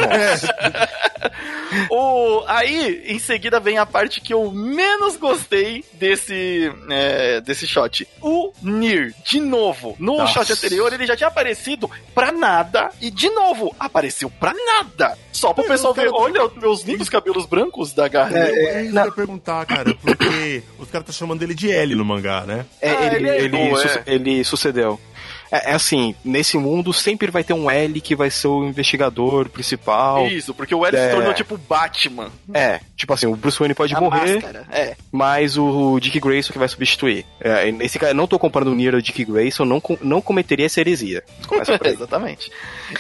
o, 1.91 2.43
aí, 2.47 3.03
em 3.07 3.19
seguida, 3.19 3.59
vem 3.61 3.79
a 3.79 3.87
parte 3.87 4.21
que 4.21 4.35
eu 4.35 4.51
menos 4.53 5.17
gostei 5.17 5.85
desse, 5.95 6.71
é, 6.91 7.41
desse 7.41 7.67
shot. 7.67 8.07
O 8.21 8.53
Nir, 8.63 9.15
de 9.25 9.41
novo. 9.41 9.97
No 9.99 10.19
Nossa. 10.19 10.30
Shot 10.31 10.53
anterior, 10.53 10.93
ele 10.93 11.07
já 11.07 11.17
tinha 11.17 11.29
aparecido 11.29 11.91
pra 12.15 12.33
nada. 12.33 12.91
E, 13.01 13.11
de 13.11 13.29
novo, 13.31 13.75
apareceu 13.79 14.31
pra 14.31 14.53
nada. 14.55 15.17
Só 15.33 15.53
pro 15.53 15.65
É, 15.65 15.69
pessoal 15.69 15.95
ver, 15.95 16.09
olha 16.13 16.45
os 16.47 16.55
meus 16.57 16.83
lindos 16.83 17.09
cabelos 17.09 17.47
brancos 17.47 17.93
da 17.93 18.09
Garra. 18.09 18.37
É, 18.39 18.83
isso 18.83 18.93
que 18.93 18.99
eu 18.99 19.05
ia 19.05 19.13
perguntar, 19.13 19.65
cara, 19.67 19.95
porque 19.95 20.63
os 20.79 20.91
caras 20.91 21.07
tá 21.07 21.13
chamando 21.13 21.43
ele 21.43 21.55
de 21.55 21.71
L 21.71 21.95
no 21.95 22.05
mangá, 22.05 22.43
né? 22.47 22.67
É, 22.81 22.91
Ah, 22.91 23.07
ele, 23.07 23.17
ele 23.17 23.29
é 23.29 23.39
ele, 23.43 23.49
bom, 23.71 23.77
su- 23.77 23.89
é. 23.89 24.03
ele 24.07 24.45
sucedeu. 24.45 25.01
É, 25.51 25.71
é 25.71 25.75
assim, 25.75 26.15
nesse 26.25 26.57
mundo 26.57 26.93
sempre 26.93 27.31
vai 27.31 27.43
ter 27.45 27.53
um 27.53 27.71
L 27.71 28.01
que 28.01 28.15
vai 28.15 28.31
ser 28.31 28.49
o 28.49 28.65
investigador 28.65 29.49
principal. 29.49 30.27
Isso, 30.29 30.55
porque 30.55 30.75
o 30.75 30.85
L 30.87 30.97
se 30.97 31.03
É. 31.03 31.11
tornou 31.11 31.35
tipo 31.35 31.59
Batman. 31.59 32.31
É, 32.55 32.81
tipo 32.97 33.13
assim, 33.13 33.27
o 33.27 33.37
Bruce 33.37 33.59
Wayne 33.59 33.75
pode 33.75 33.95
A 33.95 34.01
morrer, 34.01 34.35
máscara. 34.35 34.67
É. 34.71 34.97
mas 35.11 35.57
o 35.59 35.99
Dick 36.01 36.19
Grayson 36.21 36.53
que 36.53 36.59
vai 36.59 36.69
substituir. 36.69 37.25
É, 37.41 37.69
e 37.69 37.73
nesse 37.73 37.99
cara, 37.99 38.15
não 38.15 38.27
tô 38.27 38.39
comparando 38.39 38.73
o 38.73 38.75
Nier 38.75 38.95
ao 38.95 39.01
Dick 39.01 39.25
Grayson, 39.25 39.65
não, 39.65 39.83
não 40.01 40.21
cometeria 40.21 40.67
essa 40.67 40.81
heresia. 40.81 41.23
Exatamente. 41.85 42.51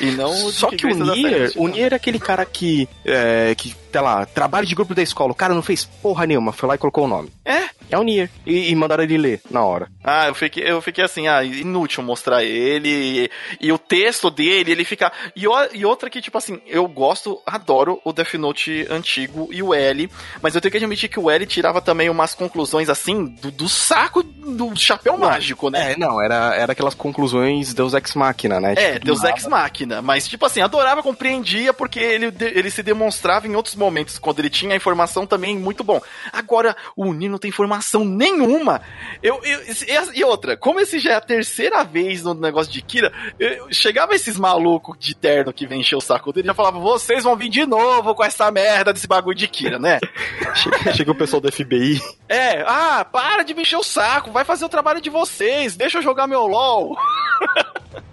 E 0.00 0.06
não 0.12 0.30
o 0.30 0.52
Só 0.52 0.70
Dick 0.70 0.86
que 0.86 0.92
o 0.92 0.96
Nier, 1.14 1.52
o 1.56 1.68
Nier 1.68 1.92
é 1.92 1.96
aquele 1.96 2.18
cara 2.18 2.44
que, 2.44 2.88
é, 3.04 3.54
que, 3.56 3.74
sei 3.90 4.00
lá, 4.00 4.24
trabalho 4.26 4.66
de 4.66 4.74
grupo 4.74 4.94
da 4.94 5.02
escola, 5.02 5.32
o 5.32 5.34
cara 5.34 5.54
não 5.54 5.62
fez 5.62 5.84
porra 5.84 6.26
nenhuma, 6.26 6.52
foi 6.52 6.68
lá 6.68 6.74
e 6.74 6.78
colocou 6.78 7.04
o 7.04 7.08
nome. 7.08 7.30
É? 7.44 7.68
É 7.90 7.98
o 7.98 8.04
Nier. 8.04 8.30
E, 8.46 8.70
e 8.70 8.76
mandaram 8.76 9.02
ele 9.02 9.18
ler 9.18 9.40
na 9.50 9.64
hora. 9.64 9.88
Ah, 10.04 10.28
eu 10.28 10.34
fiquei, 10.34 10.62
eu 10.64 10.80
fiquei 10.80 11.02
assim, 11.04 11.26
ah, 11.26 11.42
inútil 11.42 12.04
mostrar 12.04 12.44
ele. 12.44 12.88
E, 12.88 13.30
e 13.66 13.72
o 13.72 13.78
texto 13.78 14.30
dele, 14.30 14.70
ele 14.70 14.84
fica. 14.84 15.10
E, 15.34 15.48
o- 15.48 15.68
e 15.74 15.84
outra 15.84 16.08
que, 16.08 16.20
tipo 16.22 16.38
assim, 16.38 16.60
eu 16.68 16.86
gosto, 16.86 17.40
adoro 17.44 18.00
o 18.04 18.12
Death 18.12 18.34
Note 18.34 18.86
antigo 18.88 19.48
e 19.50 19.60
o 19.60 19.74
L, 19.74 20.08
mas 20.40 20.54
eu 20.54 20.60
tenho 20.60 20.70
que 20.70 20.76
admitir 20.78 21.08
que 21.08 21.18
o 21.18 21.28
L 21.28 21.44
tirava 21.46 21.80
também 21.80 22.08
umas 22.08 22.32
conclusões 22.32 22.88
assim 22.88 23.24
do, 23.24 23.50
do 23.50 23.68
saco 23.68 24.22
do 24.22 24.76
chapéu 24.76 25.18
mágico, 25.18 25.68
né? 25.68 25.92
É, 25.92 25.98
não, 25.98 26.22
era, 26.22 26.54
era 26.54 26.72
aquelas 26.72 26.94
conclusões 26.94 27.74
Deus 27.74 27.92
Ex 27.92 28.14
Machina, 28.14 28.60
né? 28.60 28.74
É, 28.76 28.92
Tipo, 28.94 29.06
Deus 29.06 29.20
do 29.20 29.26
Ex 29.28 29.46
Machina, 29.46 30.00
mas 30.00 30.28
tipo 30.28 30.46
assim, 30.46 30.60
adorava, 30.60 31.02
compreendia, 31.02 31.72
porque 31.74 31.98
ele, 31.98 32.32
ele 32.40 32.70
se 32.70 32.84
demonstrava 32.84 33.48
em 33.48 33.56
outros 33.56 33.74
momentos, 33.80 34.18
quando 34.18 34.38
ele 34.38 34.50
tinha 34.50 34.72
a 34.74 34.76
informação 34.76 35.26
também 35.26 35.58
muito 35.58 35.82
bom. 35.82 36.00
Agora, 36.32 36.76
o 36.94 37.12
Nino 37.12 37.38
tem 37.38 37.48
informação 37.48 38.04
nenhuma. 38.04 38.80
Eu, 39.22 39.40
eu- 39.42 39.62
e, 39.64 40.20
e 40.20 40.24
outra, 40.24 40.56
como 40.56 40.78
esse 40.78 40.98
já 41.00 41.12
é 41.12 41.14
a 41.16 41.20
terceira 41.20 41.82
vez 41.82 42.22
no 42.22 42.34
negócio 42.34 42.72
de 42.72 42.82
Kira, 42.82 43.12
eu- 43.38 43.66
chegava 43.72 44.14
esses 44.14 44.38
malucos 44.38 44.96
de 44.98 45.14
terno 45.14 45.52
que 45.52 45.66
vem 45.66 45.80
encher 45.80 45.96
o 45.96 46.00
saco 46.00 46.32
dele 46.32 46.46
e 46.46 46.50
já 46.50 46.54
falava, 46.54 46.78
vocês 46.78 47.24
vão 47.24 47.34
vir 47.34 47.48
de 47.48 47.64
novo 47.66 48.14
com 48.14 48.22
essa 48.22 48.50
merda 48.50 48.92
desse 48.92 49.06
bagulho 49.06 49.36
de 49.36 49.48
Kira, 49.48 49.78
né? 49.78 49.98
Chega, 50.54 50.92
chega 50.94 51.10
o 51.12 51.14
pessoal 51.14 51.40
do 51.40 51.50
FBI. 51.50 52.00
É, 52.28 52.62
ah, 52.66 53.04
para 53.10 53.42
de 53.42 53.54
me 53.54 53.62
encher 53.62 53.76
o 53.76 53.82
saco, 53.82 54.30
vai 54.30 54.44
fazer 54.44 54.64
o 54.64 54.68
trabalho 54.68 55.00
de 55.00 55.08
vocês, 55.08 55.74
deixa 55.76 55.98
eu 55.98 56.02
jogar 56.02 56.26
meu 56.26 56.46
LOL. 56.46 56.96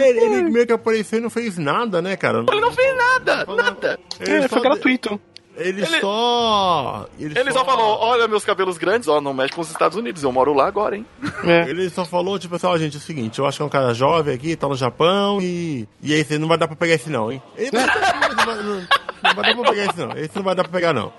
Ele, 0.00 0.18
ele 0.20 0.42
meio 0.50 0.66
que 0.66 0.72
apareceu 0.72 1.18
e 1.18 1.22
não 1.22 1.30
fez 1.30 1.58
nada, 1.58 2.00
né, 2.02 2.16
cara? 2.16 2.44
Ele 2.50 2.60
não 2.60 2.72
fez 2.72 2.96
nada, 2.96 3.44
nada. 3.46 3.98
Ele 4.20 4.32
É, 4.36 4.42
só 4.42 4.48
foi 4.48 4.60
gratuito. 4.60 5.20
Ele, 5.60 5.82
Ele- 5.82 6.00
só. 6.00 7.08
Ele, 7.18 7.36
Ele 7.36 7.50
só 7.52 7.64
falou, 7.64 7.98
olha 7.98 8.28
meus 8.28 8.44
cabelos 8.44 8.78
grandes, 8.78 9.08
ó, 9.08 9.20
não 9.20 9.34
mexe 9.34 9.52
com 9.52 9.60
os 9.60 9.68
Estados 9.68 9.98
Unidos, 9.98 10.22
eu 10.22 10.30
moro 10.30 10.54
lá 10.54 10.68
agora, 10.68 10.94
hein? 10.96 11.04
É. 11.42 11.68
Ele 11.68 11.90
só 11.90 12.04
falou, 12.04 12.38
tipo 12.38 12.54
assim, 12.54 12.68
ó, 12.68 12.78
gente, 12.78 12.94
é 12.94 12.98
o 12.98 13.02
seguinte, 13.02 13.40
eu 13.40 13.44
acho 13.46 13.56
que 13.58 13.62
é 13.62 13.66
um 13.66 13.68
cara 13.68 13.92
jovem 13.92 14.32
aqui, 14.32 14.54
tá 14.54 14.68
no 14.68 14.76
Japão 14.76 15.40
e. 15.42 15.88
E 16.00 16.14
aí, 16.14 16.22
você 16.24 16.38
não 16.38 16.46
vai 16.46 16.56
dar 16.58 16.68
pra 16.68 16.76
pegar 16.76 16.94
esse 16.94 17.10
não, 17.10 17.32
hein? 17.32 17.42
Ele 17.56 17.70
não, 17.74 18.44
vai- 18.46 18.62
não, 18.62 18.74
não 18.76 19.34
vai 19.34 19.34
dar 19.34 19.56
pra 19.56 19.70
pegar 19.72 19.84
esse 19.86 19.98
não. 19.98 20.12
Esse 20.12 20.36
não 20.36 20.42
vai 20.44 20.54
dar 20.54 20.62
pra 20.62 20.72
pegar, 20.72 20.92
não. 20.92 21.12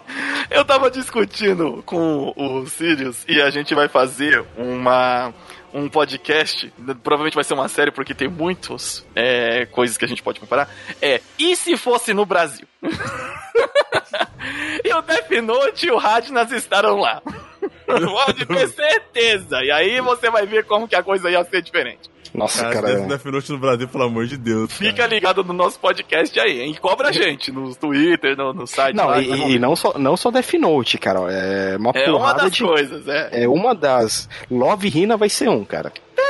Eu 0.50 0.63
tava 0.63 0.89
discutindo 0.89 1.84
com 1.86 2.34
o 2.36 2.65
Sirius 2.65 3.26
e 3.28 3.42
a 3.42 3.50
gente 3.50 3.76
vai 3.76 3.89
fazer 3.89 4.46
uma 4.58 5.34
um 5.73 5.89
podcast, 5.89 6.71
provavelmente 7.03 7.36
vai 7.36 7.43
ser 7.43 7.53
uma 7.53 7.67
série 7.67 7.91
porque 7.91 8.13
tem 8.13 8.27
muitas 8.27 9.05
é, 9.15 9.65
coisas 9.65 9.97
que 9.97 10.05
a 10.05 10.08
gente 10.08 10.23
pode 10.23 10.39
comparar. 10.39 10.69
É, 11.01 11.21
e 11.38 11.55
se 11.55 11.77
fosse 11.77 12.13
no 12.13 12.25
Brasil? 12.25 12.67
e 14.84 14.93
o 14.93 15.01
Death 15.01 15.32
Note 15.43 15.88
e 15.88 15.91
o 15.91 15.97
Radnas 15.97 16.51
estarão 16.51 16.97
lá. 16.97 17.21
Pode 18.12 18.45
ter 18.45 18.67
certeza. 18.69 19.62
E 19.63 19.71
aí 19.71 19.99
você 20.02 20.30
vai 20.30 20.45
ver 20.45 20.65
como 20.65 20.88
que 20.88 20.95
a 20.95 21.04
coisa 21.04 21.30
ia 21.30 21.43
ser 21.43 21.62
diferente. 21.62 22.10
Nossa, 22.34 22.62
Cara, 22.69 22.82
cara. 23.06 23.32
Note 23.32 23.52
no 23.52 23.58
Brasil, 23.58 23.88
pelo 23.88 24.04
amor 24.04 24.28
de 24.28 24.38
Deus. 24.38 24.71
Fica 24.71 24.97
cara. 24.97 25.10
ligado 25.13 25.43
no 25.43 25.52
nosso 25.52 25.80
podcast 25.80 26.39
aí, 26.39 26.62
hein? 26.62 26.78
Cobra 26.80 27.10
a 27.10 27.12
gente 27.12 27.52
no 27.52 27.73
Twitter, 27.73 28.38
no, 28.38 28.54
no 28.54 28.67
site. 28.67 28.95
Não, 28.95 29.08
lá, 29.08 29.19
e, 29.19 29.28
tá 29.28 29.36
e 29.36 29.60
não, 29.60 29.75
só, 29.75 29.97
não 29.97 30.15
só 30.15 30.30
Death 30.30 30.54
Note, 30.54 30.97
cara. 30.99 31.19
É 31.32 31.75
uma 31.78 31.91
é 31.95 32.08
uma 32.08 32.19
porrada 32.19 32.43
das 32.43 32.52
de. 32.52 32.63
coisas, 32.63 33.08
é. 33.08 33.43
É 33.43 33.47
uma 33.47 33.73
das. 33.73 34.30
Love 34.49 34.91
Hina 34.95 35.17
vai 35.17 35.30
ser 35.30 35.49
um, 35.49 35.65
cara. 35.65 35.91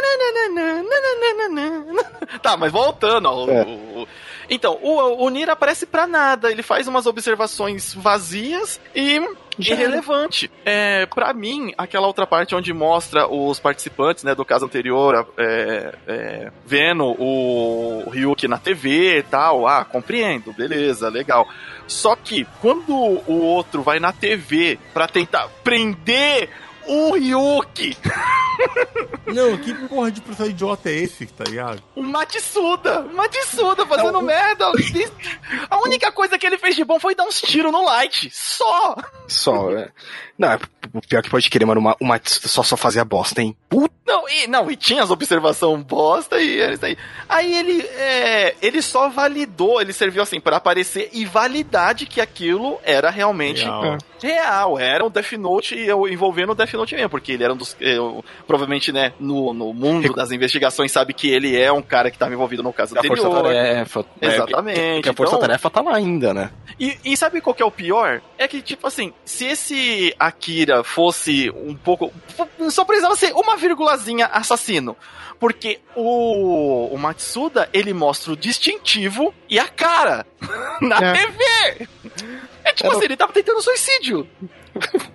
Tá, 2.41 2.55
mas 2.55 2.71
voltando 2.71 3.27
ao. 3.27 3.49
É. 3.49 3.63
o- 3.63 4.07
Então, 4.49 4.77
o, 4.81 5.25
o 5.25 5.29
Nir 5.29 5.49
aparece 5.49 5.85
pra 5.85 6.07
nada, 6.07 6.51
ele 6.51 6.63
faz 6.63 6.87
umas 6.87 7.05
observações 7.05 7.93
vazias 7.93 8.79
e 8.95 9.19
irrelevante. 9.59 10.49
É, 10.65 11.05
para 11.05 11.33
mim, 11.33 11.73
aquela 11.77 12.07
outra 12.07 12.25
parte 12.25 12.55
onde 12.55 12.73
mostra 12.73 13.27
os 13.27 13.59
participantes, 13.59 14.23
né, 14.23 14.33
do 14.33 14.45
caso 14.45 14.65
anterior, 14.65 15.27
é, 15.37 15.95
é, 16.07 16.51
vendo 16.65 17.05
o, 17.05 18.09
Ryuki 18.09 18.47
na 18.47 18.57
TV 18.57 19.19
e 19.19 19.23
tal, 19.23 19.67
ah, 19.67 19.85
compreendo, 19.85 20.53
beleza, 20.53 21.09
legal. 21.09 21.47
Só 21.87 22.15
que 22.15 22.47
quando 22.61 22.93
o 22.93 23.41
outro 23.41 23.81
vai 23.81 23.99
na 23.99 24.13
TV 24.13 24.79
pra 24.93 25.07
tentar 25.07 25.47
prender 25.63 26.49
o 26.89 27.13
Ryuki, 27.13 27.95
Não, 29.27 29.57
que 29.57 29.73
porra 29.87 30.11
de 30.11 30.21
professor 30.21 30.49
idiota 30.49 30.89
é 30.89 30.95
esse, 30.95 31.25
tá 31.27 31.43
ligado? 31.45 31.81
o 31.95 32.01
Matsuda, 32.01 33.01
o 33.01 33.15
Matsuda 33.15 33.85
fazendo 33.85 34.21
merda. 34.21 34.65
A 35.69 35.77
única 35.81 36.11
coisa 36.11 36.37
que 36.37 36.45
ele 36.45 36.57
fez 36.57 36.75
de 36.75 36.83
bom 36.83 36.99
foi 36.99 37.15
dar 37.15 37.23
uns 37.25 37.39
tiros 37.41 37.71
no 37.71 37.83
Light, 37.85 38.29
só. 38.33 38.95
Só, 39.27 39.71
é. 39.71 39.89
Não, 40.37 40.51
é- 40.53 40.59
o 40.93 41.01
pior 41.01 41.21
que 41.21 41.29
pode 41.29 41.49
querer, 41.49 41.65
mano, 41.65 41.79
uma, 41.79 41.95
uma 41.99 42.19
só, 42.23 42.63
só 42.63 42.75
fazia 42.75 43.05
bosta, 43.05 43.41
hein? 43.41 43.55
Puta. 43.69 43.93
Não, 44.05 44.27
e, 44.27 44.47
não, 44.47 44.71
e 44.71 44.75
tinha 44.75 45.03
as 45.03 45.11
observações 45.11 45.83
bosta 45.83 46.41
e 46.41 46.59
é 46.59 46.73
isso 46.73 46.83
aí. 46.83 46.97
Aí 47.27 47.55
ele, 47.55 47.81
é, 47.83 48.55
ele 48.59 48.81
só 48.81 49.07
validou, 49.07 49.79
ele 49.79 49.93
serviu 49.93 50.23
assim 50.23 50.39
para 50.39 50.57
aparecer 50.57 51.11
e 51.13 51.25
validar 51.25 51.93
de 51.93 52.07
que 52.07 52.19
aquilo 52.19 52.79
era 52.83 53.11
realmente 53.11 53.61
Real. 53.61 53.97
Real. 54.21 54.77
Era 54.79 55.05
um 55.05 55.09
Death 55.09 55.33
Note 55.33 55.75
e 55.75 55.87
eu 55.87 56.07
envolvendo 56.07 56.51
o 56.51 56.55
Death 56.55 56.73
Note 56.73 56.95
mesmo, 56.95 57.09
porque 57.09 57.31
ele 57.33 57.43
era 57.43 57.53
um 57.53 57.57
dos. 57.57 57.75
eu, 57.79 58.23
provavelmente, 58.47 58.91
né, 58.91 59.13
no, 59.19 59.53
no 59.53 59.73
mundo 59.73 60.13
das 60.13 60.31
investigações, 60.31 60.91
sabe 60.91 61.13
que 61.13 61.29
ele 61.29 61.59
é 61.59 61.71
um 61.71 61.81
cara 61.81 62.09
que 62.09 62.15
estava 62.15 62.33
envolvido 62.33 62.63
no 62.63 62.73
caso 62.73 62.97
A 62.97 63.03
Força 63.03 63.27
anterior. 63.27 63.43
Tarefa. 63.53 64.05
é, 64.21 64.27
Exatamente, 64.27 64.79
Porque 64.95 65.09
a 65.09 65.13
Força 65.13 65.35
então- 65.35 65.47
Tarefa 65.47 65.69
tá 65.69 65.81
lá 65.81 65.95
ainda, 65.95 66.33
né? 66.33 66.51
E, 66.79 66.97
e 67.03 67.17
sabe 67.17 67.41
qual 67.41 67.53
que 67.53 67.61
é 67.61 67.65
o 67.65 67.71
pior? 67.71 68.21
É 68.37 68.47
que, 68.47 68.61
tipo 68.61 68.87
assim, 68.87 69.13
se 69.25 69.45
esse 69.45 70.15
Akira 70.17 70.83
fosse 70.83 71.49
um 71.51 71.75
pouco. 71.75 72.11
Só 72.69 72.85
precisava 72.85 73.15
ser 73.15 73.33
uma 73.33 73.57
virgulazinha 73.57 74.27
assassino. 74.27 74.95
Porque 75.39 75.79
o, 75.95 76.93
o 76.93 76.97
Matsuda, 76.97 77.69
ele 77.71 77.93
mostra 77.93 78.33
o 78.33 78.35
distintivo 78.37 79.33
e 79.49 79.57
a 79.57 79.67
cara 79.69 80.25
na 80.81 80.97
É. 80.97 81.13
TV. 81.13 81.87
É 82.63 82.73
tipo 82.73 82.87
Era- 82.87 82.95
assim, 82.97 83.05
ele 83.05 83.17
tava 83.17 83.31
tentando 83.33 83.61
suicídio. 83.61 84.27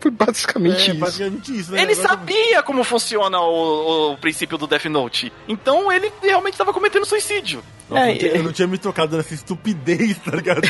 Foi 0.01 0.11
basicamente 0.11 0.77
É, 0.83 0.91
isso. 0.93 0.95
basicamente 1.01 1.59
isso, 1.59 1.73
né? 1.73 1.83
Ele 1.83 1.95
sabia 1.95 2.63
como 2.63 2.85
funciona 2.85 3.41
o, 3.41 4.13
o 4.13 4.17
princípio 4.19 4.57
do 4.59 4.67
Death 4.67 4.85
Note. 4.87 5.33
Então 5.49 5.91
ele 5.91 6.13
realmente 6.23 6.57
tava 6.57 6.73
cometendo 6.73 7.05
suicídio. 7.07 7.63
Nossa, 7.89 8.03
É, 8.07 8.09
eu, 8.09 8.13
não 8.13 8.19
tinha, 8.19 8.31
é. 8.33 8.39
eu 8.39 8.43
não 8.45 8.53
tinha 8.53 8.69
me 8.69 8.79
tocado 8.79 9.17
nessa 9.17 9.35
estupidez, 9.35 10.17
tá 10.19 10.31
ligado? 10.37 10.63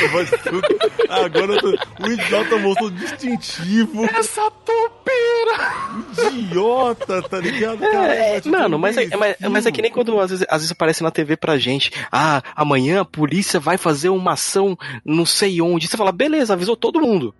Agora 1.09 1.52
eu 1.54 1.61
tô- 1.61 1.78
o 2.04 2.11
idiota 2.11 2.57
mostrou 2.59 2.90
distintivo. 2.90 4.04
Essa 4.07 4.50
topeira! 4.50 6.33
Idiota, 6.33 7.22
tá 7.22 7.38
ligado? 7.38 7.85
É, 7.85 8.40
tipo, 8.40 8.57
mano, 8.57 8.78
mas 8.78 8.96
é, 8.96 9.16
mas, 9.16 9.37
mas 9.50 9.66
é 9.66 9.72
que 9.72 9.80
nem 9.83 9.90
quando 9.92 10.18
às 10.18 10.30
vezes, 10.30 10.46
às 10.48 10.57
vezes 10.62 10.72
aparece 10.72 11.02
na 11.02 11.11
TV 11.11 11.37
pra 11.37 11.57
gente, 11.59 11.92
ah, 12.11 12.42
amanhã 12.57 13.02
a 13.02 13.04
polícia 13.04 13.61
vai 13.61 13.76
fazer 13.78 14.09
uma 14.09 14.33
ação 14.33 14.76
não 15.04 15.24
sei 15.26 15.61
onde. 15.61 15.87
Você 15.87 15.96
fala, 15.96 16.12
beleza, 16.12 16.52
avisou 16.54 16.76
todo 16.76 17.00
mundo. 17.00 17.35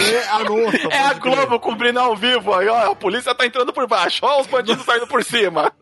É 0.00 0.28
a. 0.28 1.10
É. 1.10 1.14
Globo 1.14 1.58
cobrindo 1.60 1.98
ao 2.00 2.16
vivo 2.16 2.54
aí, 2.54 2.68
ó. 2.68 2.92
A 2.92 2.96
polícia 2.96 3.34
tá 3.34 3.46
entrando 3.46 3.72
por 3.72 3.86
baixo, 3.86 4.24
ó, 4.24 4.40
os 4.40 4.46
bandidos 4.46 4.84
saindo 4.84 5.06
por 5.06 5.22
cima. 5.24 5.72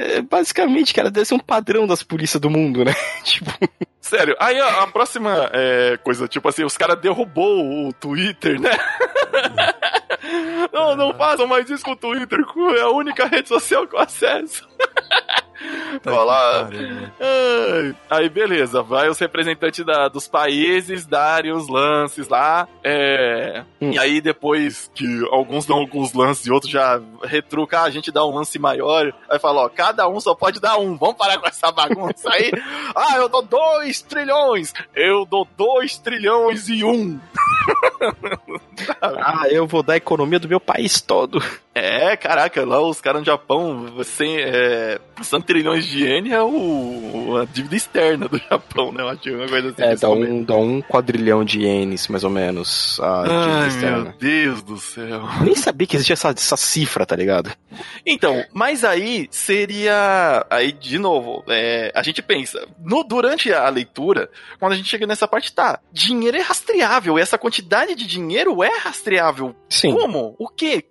É, 0.00 0.22
basicamente, 0.22 0.92
cara, 0.92 1.10
deve 1.10 1.26
ser 1.26 1.34
um 1.34 1.38
padrão 1.38 1.86
das 1.86 2.02
polícias 2.02 2.40
do 2.40 2.50
mundo, 2.50 2.84
né? 2.84 2.94
tipo, 3.22 3.50
Sério, 4.00 4.36
aí 4.38 4.58
a, 4.60 4.84
a 4.84 4.86
próxima 4.86 5.50
é, 5.52 5.98
coisa, 6.02 6.28
tipo 6.28 6.48
assim, 6.48 6.64
os 6.64 6.76
caras 6.76 7.00
derrubou 7.00 7.88
o 7.88 7.92
Twitter, 7.92 8.60
né? 8.60 8.70
não, 10.72 10.94
não 10.94 11.14
façam 11.14 11.46
mais 11.46 11.68
isso 11.68 11.84
com 11.84 11.90
o 11.92 11.96
Twitter, 11.96 12.38
é 12.76 12.80
a 12.82 12.90
única 12.90 13.26
rede 13.26 13.48
social 13.48 13.86
que 13.86 13.96
eu 13.96 14.00
acesso. 14.00 14.66
Tá 16.02 16.24
lá. 16.24 16.68
Aí, 18.10 18.28
beleza, 18.28 18.82
vai 18.82 19.08
os 19.08 19.18
representantes 19.18 19.84
da- 19.84 20.08
dos 20.08 20.28
países 20.28 21.06
darem 21.06 21.52
os 21.52 21.68
lances 21.68 22.28
lá. 22.28 22.68
é, 22.84 23.64
Hum. 23.80 23.90
E 23.92 23.98
aí, 23.98 24.20
depois 24.20 24.90
que 24.94 25.04
alguns 25.30 25.66
dão 25.66 25.76
alguns 25.78 26.12
lances 26.12 26.46
e 26.46 26.50
outros 26.50 26.70
já 26.72 27.00
retruca, 27.22 27.80
ah, 27.80 27.84
a 27.84 27.90
gente 27.90 28.10
dá 28.12 28.24
um 28.24 28.34
lance 28.34 28.58
maior. 28.58 29.12
Aí 29.28 29.38
fala, 29.38 29.62
ó, 29.64 29.68
cada 29.68 30.08
um 30.08 30.18
só 30.20 30.34
pode 30.34 30.60
dar 30.60 30.78
um. 30.78 30.96
Vamos 30.96 31.16
parar 31.16 31.38
com 31.38 31.46
essa 31.46 31.70
bagunça 31.72 32.28
aí. 32.30 32.50
ah, 32.94 33.16
eu 33.16 33.28
dou 33.28 33.42
dois 33.42 34.00
trilhões. 34.02 34.72
Eu 34.94 35.24
dou 35.26 35.46
dois 35.56 35.98
trilhões 35.98 36.68
e 36.68 36.82
um. 36.84 37.18
ah, 39.02 39.44
eu 39.50 39.66
vou 39.66 39.82
dar 39.82 39.94
a 39.94 39.96
economia 39.98 40.38
do 40.38 40.48
meu 40.48 40.60
país 40.60 41.00
todo. 41.00 41.42
É, 41.74 41.85
caraca, 42.14 42.62
lá 42.64 42.78
os 42.80 43.00
caras 43.00 43.22
no 43.22 43.24
Japão, 43.24 43.86
sem, 44.04 44.36
é, 44.38 45.00
100 45.22 45.40
trilhões 45.40 45.86
de 45.86 46.04
iene 46.04 46.30
é 46.30 46.42
o, 46.42 47.38
a 47.40 47.44
dívida 47.46 47.74
externa 47.74 48.28
do 48.28 48.36
Japão, 48.50 48.92
né? 48.92 49.02
Eu 49.02 49.08
acho 49.08 49.30
uma 49.30 49.48
coisa 49.48 49.70
assim. 49.70 49.82
É, 49.82 49.96
dá 49.96 50.10
um, 50.10 50.44
dá 50.44 50.56
um 50.56 50.82
quadrilhão 50.82 51.44
de 51.44 51.60
ienes, 51.60 52.06
mais 52.08 52.22
ou 52.22 52.30
menos. 52.30 53.00
A 53.00 53.22
dívida 53.22 53.40
Ai, 53.40 53.58
meu 53.58 53.68
externa. 53.68 54.14
Deus 54.20 54.62
do 54.62 54.78
céu. 54.78 55.22
Nem 55.42 55.54
sabia 55.54 55.86
que 55.86 55.96
existia 55.96 56.14
essa, 56.14 56.28
essa 56.28 56.56
cifra, 56.56 57.06
tá 57.06 57.16
ligado? 57.16 57.50
Então, 58.04 58.44
mas 58.52 58.84
aí 58.84 59.26
seria. 59.30 60.46
Aí, 60.50 60.72
de 60.72 60.98
novo, 60.98 61.42
é, 61.48 61.90
a 61.94 62.02
gente 62.02 62.22
pensa, 62.22 62.66
no, 62.84 63.02
durante 63.02 63.52
a 63.52 63.68
leitura, 63.68 64.28
quando 64.58 64.72
a 64.72 64.76
gente 64.76 64.88
chega 64.88 65.06
nessa 65.06 65.26
parte, 65.26 65.52
tá, 65.52 65.80
dinheiro 65.92 66.36
é 66.36 66.40
rastreável, 66.40 67.18
essa 67.18 67.38
quantidade 67.38 67.94
de 67.94 68.06
dinheiro 68.06 68.62
é 68.62 68.78
rastreável. 68.78 69.54
Sim. 69.68 69.92
Como? 69.92 70.34
O 70.38 70.48
quê? 70.48 70.84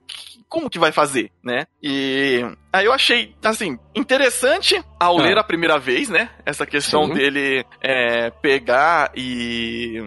Como 0.47 0.69
que 0.69 0.79
vai 0.79 0.91
fazer, 0.91 1.31
né? 1.43 1.65
E 1.81 2.41
aí 2.71 2.85
eu 2.85 2.93
achei, 2.93 3.35
assim, 3.43 3.77
interessante 3.95 4.81
ao 4.99 5.19
Ah. 5.19 5.23
ler 5.23 5.37
a 5.37 5.43
primeira 5.43 5.77
vez, 5.79 6.07
né? 6.09 6.29
Essa 6.45 6.65
questão 6.65 7.07
Sim. 7.07 7.13
dele 7.13 7.65
é, 7.81 8.29
pegar 8.29 9.11
e 9.15 10.01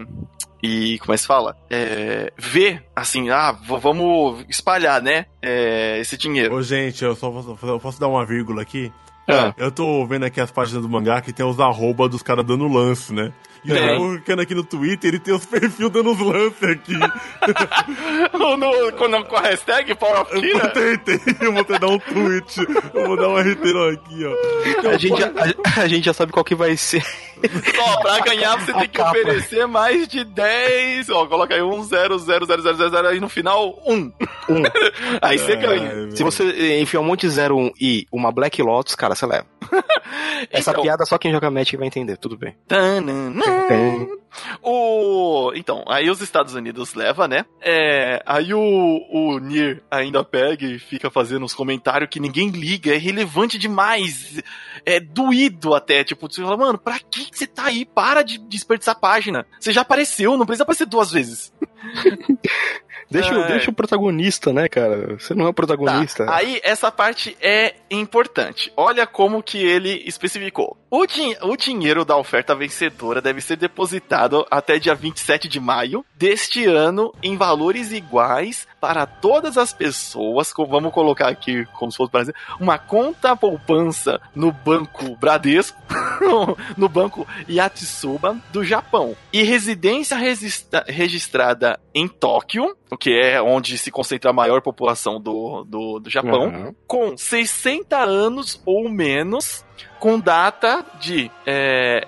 e 0.61 0.99
como 0.99 1.13
é 1.13 1.15
que 1.15 1.21
se 1.21 1.27
fala? 1.27 1.55
É, 1.69 2.33
ver, 2.37 2.83
assim, 2.95 3.29
ah, 3.29 3.51
vamos 3.51 4.43
espalhar, 4.49 5.01
né? 5.01 5.25
É, 5.41 5.99
esse 5.99 6.17
dinheiro. 6.17 6.53
Ô, 6.55 6.61
gente, 6.61 7.03
eu 7.03 7.15
só 7.15 7.31
posso, 7.31 7.57
eu 7.65 7.79
posso 7.79 7.99
dar 7.99 8.07
uma 8.07 8.25
vírgula 8.25 8.61
aqui? 8.61 8.91
Ah. 9.29 9.53
Eu 9.57 9.71
tô 9.71 10.05
vendo 10.07 10.25
aqui 10.25 10.41
as 10.41 10.51
páginas 10.51 10.81
do 10.81 10.89
mangá 10.89 11.21
que 11.21 11.31
tem 11.31 11.45
os 11.45 11.59
arroba 11.59 12.09
dos 12.09 12.23
caras 12.23 12.45
dando 12.45 12.67
lance, 12.67 13.13
né? 13.13 13.31
E 13.65 13.69
Tem. 13.73 13.87
eu 13.89 13.97
tô 13.97 14.09
clicando 14.15 14.41
aqui 14.41 14.55
no 14.55 14.63
Twitter 14.63 15.13
e 15.15 15.19
tem 15.19 15.33
os 15.33 15.45
perfis 15.45 15.89
dando 15.89 16.11
os 16.11 16.19
lances 16.19 16.63
aqui. 16.63 16.93
no, 18.37 18.57
no- 18.57 18.91
com, 18.93 19.23
com 19.25 19.35
a 19.35 19.41
hashtag 19.41 19.95
Power 19.95 20.21
of 20.21 20.33
Eu 20.35 20.41
Kira? 20.41 20.59
botei, 20.59 20.97
tem, 20.99 21.19
eu 21.41 21.51
vou 21.53 21.61
até 21.61 21.79
dar 21.79 21.87
um 21.87 21.99
tweet. 21.99 22.59
Eu 22.93 23.07
vou 23.07 23.17
dar 23.17 23.29
um 23.29 23.37
RT 23.37 23.93
aqui, 23.93 24.25
ó. 24.25 24.89
A 24.89 24.97
gente, 24.97 25.19
já, 25.19 25.27
a, 25.27 25.81
a 25.81 25.87
gente 25.87 26.05
já 26.05 26.13
sabe 26.13 26.31
qual 26.31 26.43
que 26.45 26.55
vai 26.55 26.75
ser. 26.77 27.03
Ó, 27.79 28.01
pra 28.01 28.19
ganhar 28.19 28.57
você 28.59 28.73
tem 28.73 28.81
que 28.81 28.97
capa. 28.97 29.11
oferecer 29.11 29.65
mais 29.65 30.07
de 30.07 30.23
10. 30.23 31.09
Ó, 31.09 31.25
coloca 31.27 31.53
aí 31.53 31.61
1, 31.61 31.83
0, 31.83 32.19
0, 32.19 32.45
0, 32.45 32.61
0, 32.61 32.77
0, 32.77 32.89
0, 32.89 33.07
aí 33.07 33.19
no 33.19 33.29
final 33.29 33.81
1. 33.85 33.93
Um. 33.93 34.11
aí 35.21 35.37
você 35.37 35.53
Ai, 35.53 35.57
ganha. 35.57 35.93
meu. 35.95 36.11
Se 36.15 36.23
você 36.23 36.79
enfiar 36.81 36.99
um 36.99 37.05
monte 37.05 37.21
de 37.21 37.29
zero 37.29 37.57
um 37.57 37.71
e 37.79 38.05
uma 38.11 38.31
Black 38.31 38.61
Lotus, 38.61 38.95
cara, 38.95 39.15
você 39.15 39.25
leva. 39.25 39.45
Essa 40.51 40.71
Então- 40.71 40.83
piada 40.83 41.05
só 41.05 41.17
quem 41.17 41.31
joga 41.31 41.49
Magic 41.51 41.77
vai 41.77 41.87
entender, 41.87 42.17
tudo 42.17 42.37
bem. 42.37 42.55
Tananã. 42.67 43.31
O... 44.61 45.51
Então, 45.55 45.83
aí 45.87 46.09
os 46.09 46.21
Estados 46.21 46.53
Unidos 46.53 46.93
leva, 46.93 47.27
né? 47.27 47.45
É, 47.61 48.21
aí 48.25 48.53
o, 48.53 48.59
o 49.11 49.39
Nir 49.39 49.81
ainda 49.89 50.23
pega 50.23 50.65
e 50.65 50.79
fica 50.79 51.09
fazendo 51.09 51.43
uns 51.43 51.53
comentários 51.53 52.09
que 52.09 52.19
ninguém 52.19 52.49
liga, 52.49 52.93
é 52.93 52.97
relevante 52.97 53.57
demais, 53.57 54.41
é 54.85 54.99
doído 54.99 55.73
até, 55.73 56.03
tipo, 56.03 56.29
você 56.29 56.41
fala, 56.41 56.57
mano, 56.57 56.77
pra 56.77 56.99
que 56.99 57.29
você 57.31 57.47
tá 57.47 57.65
aí? 57.65 57.85
Para 57.85 58.21
de 58.21 58.37
desperdiçar 58.37 58.99
página. 58.99 59.45
Você 59.59 59.71
já 59.71 59.81
apareceu, 59.81 60.37
não 60.37 60.45
precisa 60.45 60.63
aparecer 60.63 60.85
duas 60.85 61.11
vezes. 61.11 61.53
Deixa, 63.11 63.33
o- 63.33 63.41
É. 63.43 63.47
deixa 63.47 63.71
o 63.71 63.73
protagonista, 63.73 64.53
né, 64.53 64.67
cara? 64.67 65.17
Você 65.17 65.33
não 65.33 65.45
é 65.45 65.49
o 65.49 65.53
protagonista. 65.53 66.25
Tá, 66.25 66.35
Aí 66.35 66.59
essa 66.63 66.91
parte 66.91 67.35
é 67.41 67.75
importante. 67.89 68.71
Olha 68.77 69.07
como 69.07 69.41
que 69.41 69.57
ele 69.57 70.03
especificou. 70.05 70.77
O, 70.91 71.05
din- 71.05 71.35
o 71.43 71.55
dinheiro 71.55 72.03
da 72.05 72.15
oferta 72.17 72.55
vencedora 72.55 73.21
deve 73.21 73.41
ser 73.41 73.55
depositado 73.57 74.45
até 74.49 74.79
dia 74.79 74.95
27 74.95 75.47
de 75.47 75.59
maio 75.59 76.03
deste 76.15 76.65
ano 76.65 77.13
em 77.21 77.35
valores 77.37 77.91
iguais 77.91 78.67
para 78.81 79.05
todas 79.05 79.57
as 79.57 79.71
pessoas. 79.73 80.51
Vamos 80.57 80.91
colocar 80.93 81.27
aqui 81.29 81.65
como 81.73 81.91
se 81.91 81.97
fosse 81.97 82.11
dizer, 82.11 82.35
uma 82.59 82.77
conta 82.77 83.35
poupança 83.35 84.19
no 84.35 84.51
banco 84.51 85.15
Bradesco, 85.17 85.79
no 86.77 86.89
banco 86.89 87.27
Yatsuba 87.49 88.37
do 88.51 88.63
Japão 88.63 89.15
e 89.31 89.43
residência 89.43 90.17
registrada 90.87 91.79
em 91.93 92.07
Tóquio 92.07 92.75
que 92.97 93.11
é 93.11 93.41
onde 93.41 93.77
se 93.77 93.91
concentra 93.91 94.31
a 94.31 94.33
maior 94.33 94.61
população 94.61 95.19
do, 95.21 95.63
do, 95.63 95.99
do 95.99 96.09
Japão, 96.09 96.45
Uhum. 96.47 96.75
com 96.87 97.17
60 97.17 97.97
anos 97.97 98.61
ou 98.65 98.89
menos, 98.89 99.65
com 99.99 100.19
data 100.19 100.85
de 100.99 101.29
é, 101.45 102.05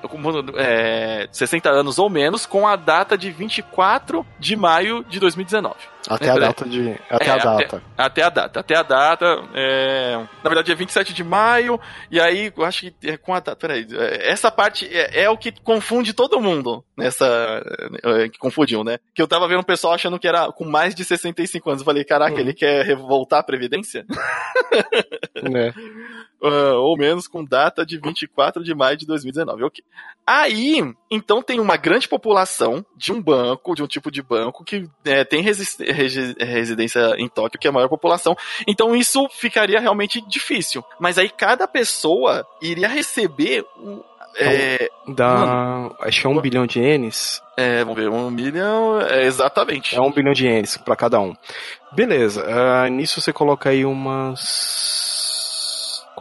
é, 0.57 1.27
60 1.31 1.69
anos 1.69 1.99
ou 1.99 2.09
menos, 2.09 2.45
com 2.45 2.67
a 2.67 2.75
data 2.75 3.17
de 3.17 3.29
24 3.31 4.25
de 4.39 4.55
maio 4.55 5.03
de 5.09 5.19
2019. 5.19 5.75
Até 6.09 6.29
a 6.31 6.35
data 6.35 6.65
de. 6.67 6.95
Até 7.09 7.25
É, 7.27 7.29
a 7.29 7.35
até- 7.35 7.43
data. 7.45 7.83
Até 7.97 8.23
a 8.23 8.29
data. 8.29 8.59
Até 8.61 8.75
a 8.75 8.81
data. 8.83 9.25
é, 9.53 10.15
Na 10.43 10.49
verdade 10.49 10.71
é 10.71 10.75
27 10.75 11.13
de 11.13 11.23
maio. 11.23 11.79
E 12.09 12.19
aí, 12.19 12.51
eu 12.57 12.63
acho 12.65 12.81
que 12.99 13.09
é 13.09 13.17
com 13.17 13.33
a 13.35 13.39
data. 13.39 13.55
Peraí. 13.55 13.85
é, 13.91 14.31
Essa 14.31 14.49
parte 14.49 14.87
é, 14.91 15.23
é 15.23 15.29
o 15.29 15.37
que 15.37 15.51
confunde 15.61 16.13
todo 16.13 16.41
mundo 16.41 16.83
nessa. 16.97 17.61
é, 18.03 18.29
que 18.29 18.39
confundiu, 18.39 18.83
né? 18.83 18.97
Que 19.13 19.21
eu 19.21 19.27
tava 19.27 19.47
vendo 19.47 19.59
o 19.59 19.65
pessoal 19.65 19.93
achando 19.93 20.17
que 20.17 20.27
era 20.27 20.51
com 20.51 20.65
mais 20.65 20.95
de 20.95 21.05
65 21.05 21.69
anos. 21.69 21.81
Eu 21.81 21.85
falei, 21.85 22.03
caraca, 22.03 22.33
Uhum. 22.33 22.39
ele 22.39 22.53
quer 22.53 22.83
revoltar 22.83 23.39
a 23.39 23.43
Previdência? 23.43 24.03
né? 25.43 25.71
Ah, 26.43 26.73
ou 26.75 26.97
menos 26.97 27.27
com 27.27 27.43
data 27.45 27.85
de 27.85 27.97
24 27.99 28.63
de 28.63 28.73
maio 28.73 28.97
de 28.97 29.05
2019. 29.05 29.63
Ok. 29.63 29.83
Aí, 30.25 30.81
então 31.09 31.41
tem 31.41 31.59
uma 31.59 31.75
grande 31.77 32.07
população 32.07 32.85
de 32.95 33.11
um 33.11 33.21
banco, 33.21 33.75
de 33.75 33.83
um 33.83 33.87
tipo 33.87 34.09
de 34.11 34.21
banco, 34.21 34.63
que 34.63 34.87
é, 35.03 35.23
tem 35.23 35.41
regi- 35.41 35.85
residência 36.39 37.15
em 37.17 37.27
Tóquio, 37.27 37.59
que 37.59 37.67
é 37.67 37.69
a 37.69 37.73
maior 37.73 37.89
população. 37.89 38.35
Então 38.67 38.95
isso 38.95 39.27
ficaria 39.29 39.79
realmente 39.79 40.21
difícil. 40.27 40.83
Mas 40.99 41.17
aí 41.17 41.29
cada 41.29 41.67
pessoa 41.67 42.45
iria 42.61 42.87
receber. 42.87 43.65
um, 43.77 44.01
É, 44.39 44.89
Dá. 45.09 45.89
Acho 45.99 46.21
que 46.21 46.27
é 46.27 46.29
um 46.29 46.39
bilhão 46.39 46.65
de 46.65 46.79
ienes. 46.79 47.41
é, 47.57 47.79
vamos 47.83 47.95
ver, 47.99 48.09
um 48.09 48.29
milhão. 48.31 49.01
é, 49.01 49.25
exatamente. 49.25 49.95
É 49.95 49.99
um 50.01 50.11
bilhão 50.11 50.31
de 50.31 50.45
ienes 50.45 50.77
pra 50.77 50.95
cada 50.95 51.19
um. 51.19 51.35
Beleza. 51.91 52.45
ah, 52.47 52.89
nisso 52.89 53.19
você 53.19 53.33
coloca 53.33 53.69
aí 53.71 53.83
umas. 53.83 55.10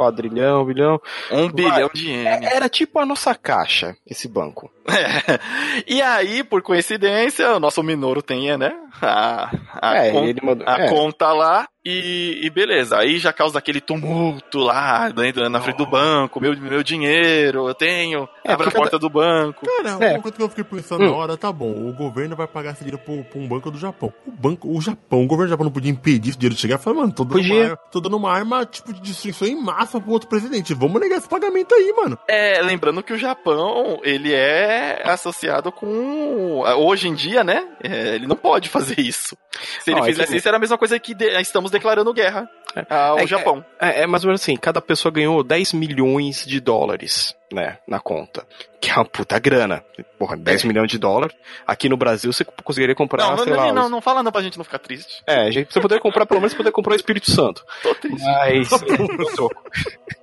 Quadrilhão, 0.00 0.64
bilhão. 0.64 0.98
Um 1.30 1.52
bilhão 1.52 1.90
de 1.92 2.08
ienes. 2.08 2.50
Era 2.50 2.70
tipo 2.70 2.98
a 2.98 3.04
nossa 3.04 3.34
caixa, 3.34 3.94
esse 4.06 4.26
banco. 4.26 4.70
E 5.86 6.00
aí, 6.02 6.42
por 6.42 6.62
coincidência, 6.62 7.54
o 7.54 7.60
nosso 7.60 7.82
Minoru 7.82 8.22
tem, 8.22 8.56
né? 8.56 8.72
A, 9.00 9.50
a 9.80 9.96
é, 9.96 10.10
con- 10.12 10.24
ele 10.24 10.40
mandou. 10.42 10.68
a 10.68 10.80
é. 10.80 10.88
conta 10.88 11.32
lá 11.32 11.66
e, 11.84 12.40
e 12.42 12.50
beleza. 12.50 12.98
Aí 12.98 13.18
já 13.18 13.32
causa 13.32 13.58
aquele 13.58 13.80
tumulto 13.80 14.58
lá 14.58 15.08
dentro, 15.10 15.48
na 15.48 15.60
frente 15.60 15.76
do 15.78 15.86
banco, 15.86 16.40
meu, 16.40 16.54
meu 16.58 16.82
dinheiro, 16.82 17.68
eu 17.68 17.74
tenho, 17.74 18.28
É, 18.44 18.52
abre 18.52 18.68
a 18.68 18.70
porta 18.70 18.98
do 18.98 19.08
banco. 19.08 19.64
Cara, 19.64 20.04
É. 20.04 20.12
uma 20.12 20.20
coisa 20.22 20.36
que 20.36 20.42
eu 20.42 20.48
fiquei 20.48 20.64
pensando 20.64 21.04
na 21.04 21.10
Hum. 21.10 21.14
hora, 21.14 21.36
tá 21.36 21.50
bom, 21.52 21.70
o 21.88 21.92
governo 21.94 22.36
vai 22.36 22.46
pagar 22.46 22.72
esse 22.72 22.84
dinheiro 22.84 22.98
pro, 23.04 23.24
pra 23.24 23.38
um 23.40 23.48
banco 23.48 23.70
do 23.70 23.78
Japão. 23.78 24.12
O 24.26 24.30
banco, 24.30 24.68
o 24.68 24.80
Japão, 24.80 25.22
o 25.24 25.26
governo 25.26 25.46
do 25.46 25.50
Japão 25.50 25.64
não 25.64 25.72
podia 25.72 25.90
impedir 25.90 26.30
esse 26.30 26.38
dinheiro 26.38 26.54
de 26.54 26.60
chegar 26.60 26.78
e 26.78 26.82
falar, 26.82 26.96
mano, 26.96 27.12
tô 27.12 27.24
dando, 27.24 27.32
Podia. 27.38 27.54
uma, 27.54 27.62
arma- 27.64 27.76
tô 27.90 28.00
dando 28.00 28.16
uma 28.16 28.30
arma, 28.32 28.66
tipo, 28.66 28.92
de 28.92 29.00
destruição 29.00 29.48
em 29.48 29.60
massa 29.62 30.00
pro 30.00 30.10
outro 30.12 30.28
presidente. 30.28 30.74
Vamos 30.74 31.00
negar 31.00 31.16
esse 31.18 31.28
pagamento 31.28 31.74
aí, 31.74 31.92
mano. 31.96 32.18
É, 32.28 32.60
lembrando 32.62 33.02
que 33.02 33.12
o 33.12 33.18
Japão, 33.18 34.00
ele 34.02 34.32
é 34.34 35.02
associado 35.06 35.72
com. 35.72 36.60
Hoje 36.78 37.08
em 37.08 37.14
dia, 37.14 37.42
né? 37.42 37.66
é, 37.82 38.14
ele 38.14 38.26
não 38.26 38.36
pode 38.36 38.68
fazer 38.68 38.79
isso. 38.96 39.36
Se 39.80 39.90
ele 39.90 40.00
Não, 40.00 40.06
é 40.06 40.10
fizesse 40.10 40.32
que- 40.32 40.38
isso, 40.38 40.48
era 40.48 40.56
a 40.56 40.60
mesma 40.60 40.78
coisa 40.78 40.98
que 40.98 41.14
de- 41.14 41.40
estamos 41.40 41.70
declarando 41.70 42.12
guerra 42.14 42.48
ao 42.88 43.18
É, 43.18 43.26
Japão. 43.26 43.64
É, 43.80 44.02
é 44.02 44.06
mais 44.06 44.24
ou 44.24 44.28
menos 44.28 44.40
assim, 44.42 44.56
cada 44.56 44.80
pessoa 44.80 45.12
ganhou 45.12 45.42
10 45.42 45.72
milhões 45.72 46.44
de 46.46 46.60
dólares, 46.60 47.34
né, 47.52 47.78
na 47.86 47.98
conta. 48.00 48.46
Que 48.80 48.90
é 48.90 48.94
uma 48.94 49.04
puta 49.04 49.38
grana. 49.38 49.84
Porra, 50.18 50.36
10 50.36 50.64
milhões 50.64 50.88
de 50.90 50.96
dólares. 50.98 51.36
Aqui 51.66 51.88
no 51.88 51.96
Brasil 51.96 52.32
você 52.32 52.44
conseguiria 52.44 52.94
comprar, 52.94 53.24
Não, 53.24 53.36
não, 53.36 53.44
sei 53.44 53.52
lá... 53.54 53.66
não, 53.66 53.74
não, 53.74 53.84
os- 53.84 53.90
não 53.90 54.00
fala 54.00 54.22
não 54.22 54.32
pra 54.32 54.40
gente 54.42 54.56
não 54.56 54.64
ficar 54.64 54.78
triste. 54.78 55.22
É, 55.26 55.46
a 55.46 55.50
gente, 55.50 55.72
você 55.72 55.80
poderia 55.80 56.00
comprar, 56.00 56.24
pelo 56.26 56.40
menos 56.40 56.54
poderia 56.54 56.72
comprar 56.72 56.92
o 56.92 56.96
Espírito 56.96 57.30
Santo. 57.30 57.64
Tô 57.82 57.94
triste. 57.94 58.24
Mas. 58.24 58.68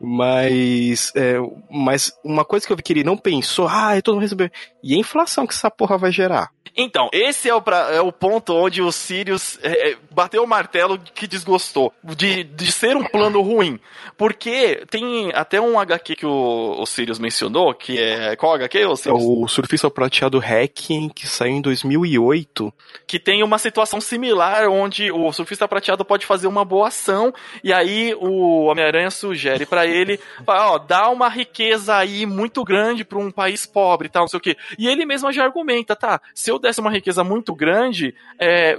Mas. 0.00 1.12
é, 1.14 1.34
mas 1.70 2.12
uma 2.24 2.44
coisa 2.44 2.66
que 2.66 2.72
eu 2.72 2.76
vi 2.76 2.82
que 2.82 2.92
ele 2.92 3.04
não 3.04 3.16
pensou, 3.16 3.68
ah, 3.68 4.00
todo 4.02 4.14
mundo 4.14 4.22
recebeu. 4.22 4.50
E 4.82 4.94
a 4.94 4.98
inflação 4.98 5.46
que 5.46 5.54
essa 5.54 5.70
porra 5.70 5.98
vai 5.98 6.10
gerar? 6.12 6.50
Então, 6.76 7.08
esse 7.12 7.48
é 7.48 7.54
o, 7.54 7.60
pra- 7.60 7.90
é 7.92 8.00
o 8.00 8.12
ponto 8.12 8.54
onde 8.54 8.80
o 8.80 8.92
Sirius 8.92 9.58
é, 9.60 9.90
é, 9.90 9.96
bateu 10.12 10.44
o 10.44 10.46
martelo 10.46 10.96
que 10.98 11.26
desgostou. 11.26 11.92
De, 12.16 12.44
de 12.44 12.70
ser 12.70 12.96
um 12.96 13.02
plano 13.04 13.40
ruim. 13.42 13.78
Porque 14.16 14.84
tem 14.88 15.32
até 15.34 15.60
um 15.60 15.78
HQ 15.80 16.14
que 16.14 16.24
o, 16.26 16.76
o 16.80 16.86
Sirius 16.86 17.18
mencionou, 17.18 17.74
que 17.74 17.98
é. 17.98 18.36
Qual 18.36 18.54
HQ, 18.54 18.86
o 18.86 18.92
É 18.92 18.96
Sirius? 18.96 19.20
o 19.22 19.48
Surfista 19.48 19.90
Prateado 19.90 20.38
Hacking, 20.38 21.08
que 21.08 21.26
saiu 21.26 21.54
em 21.54 21.60
2008. 21.60 22.72
que 23.06 23.18
tem 23.18 23.42
uma 23.42 23.58
situação 23.58 24.00
similar 24.00 24.68
onde 24.68 25.10
o 25.10 25.32
surfista 25.32 25.66
prateado 25.66 26.04
pode 26.04 26.24
fazer 26.24 26.46
uma 26.46 26.64
boa 26.64 26.86
ação 26.88 27.32
e 27.64 27.72
aí 27.72 28.14
o 28.14 28.66
Homem-Aranha 28.66 29.09
sugere 29.10 29.66
pra 29.66 29.86
ele, 29.86 30.18
ó, 30.46 30.78
dá 30.78 31.08
uma 31.10 31.28
riqueza 31.28 31.96
aí 31.96 32.24
muito 32.26 32.62
grande 32.64 33.04
pra 33.04 33.18
um 33.18 33.30
país 33.30 33.66
pobre 33.66 34.06
e 34.06 34.10
tal, 34.10 34.22
não 34.22 34.28
sei 34.28 34.38
o 34.38 34.40
quê. 34.40 34.56
E 34.78 34.88
ele 34.88 35.04
mesmo 35.04 35.32
já 35.32 35.44
argumenta, 35.44 35.94
tá, 35.96 36.20
se 36.34 36.50
eu 36.50 36.58
desse 36.58 36.80
uma 36.80 36.90
riqueza 36.90 37.22
muito 37.24 37.54
grande 37.54 38.14
é, 38.38 38.78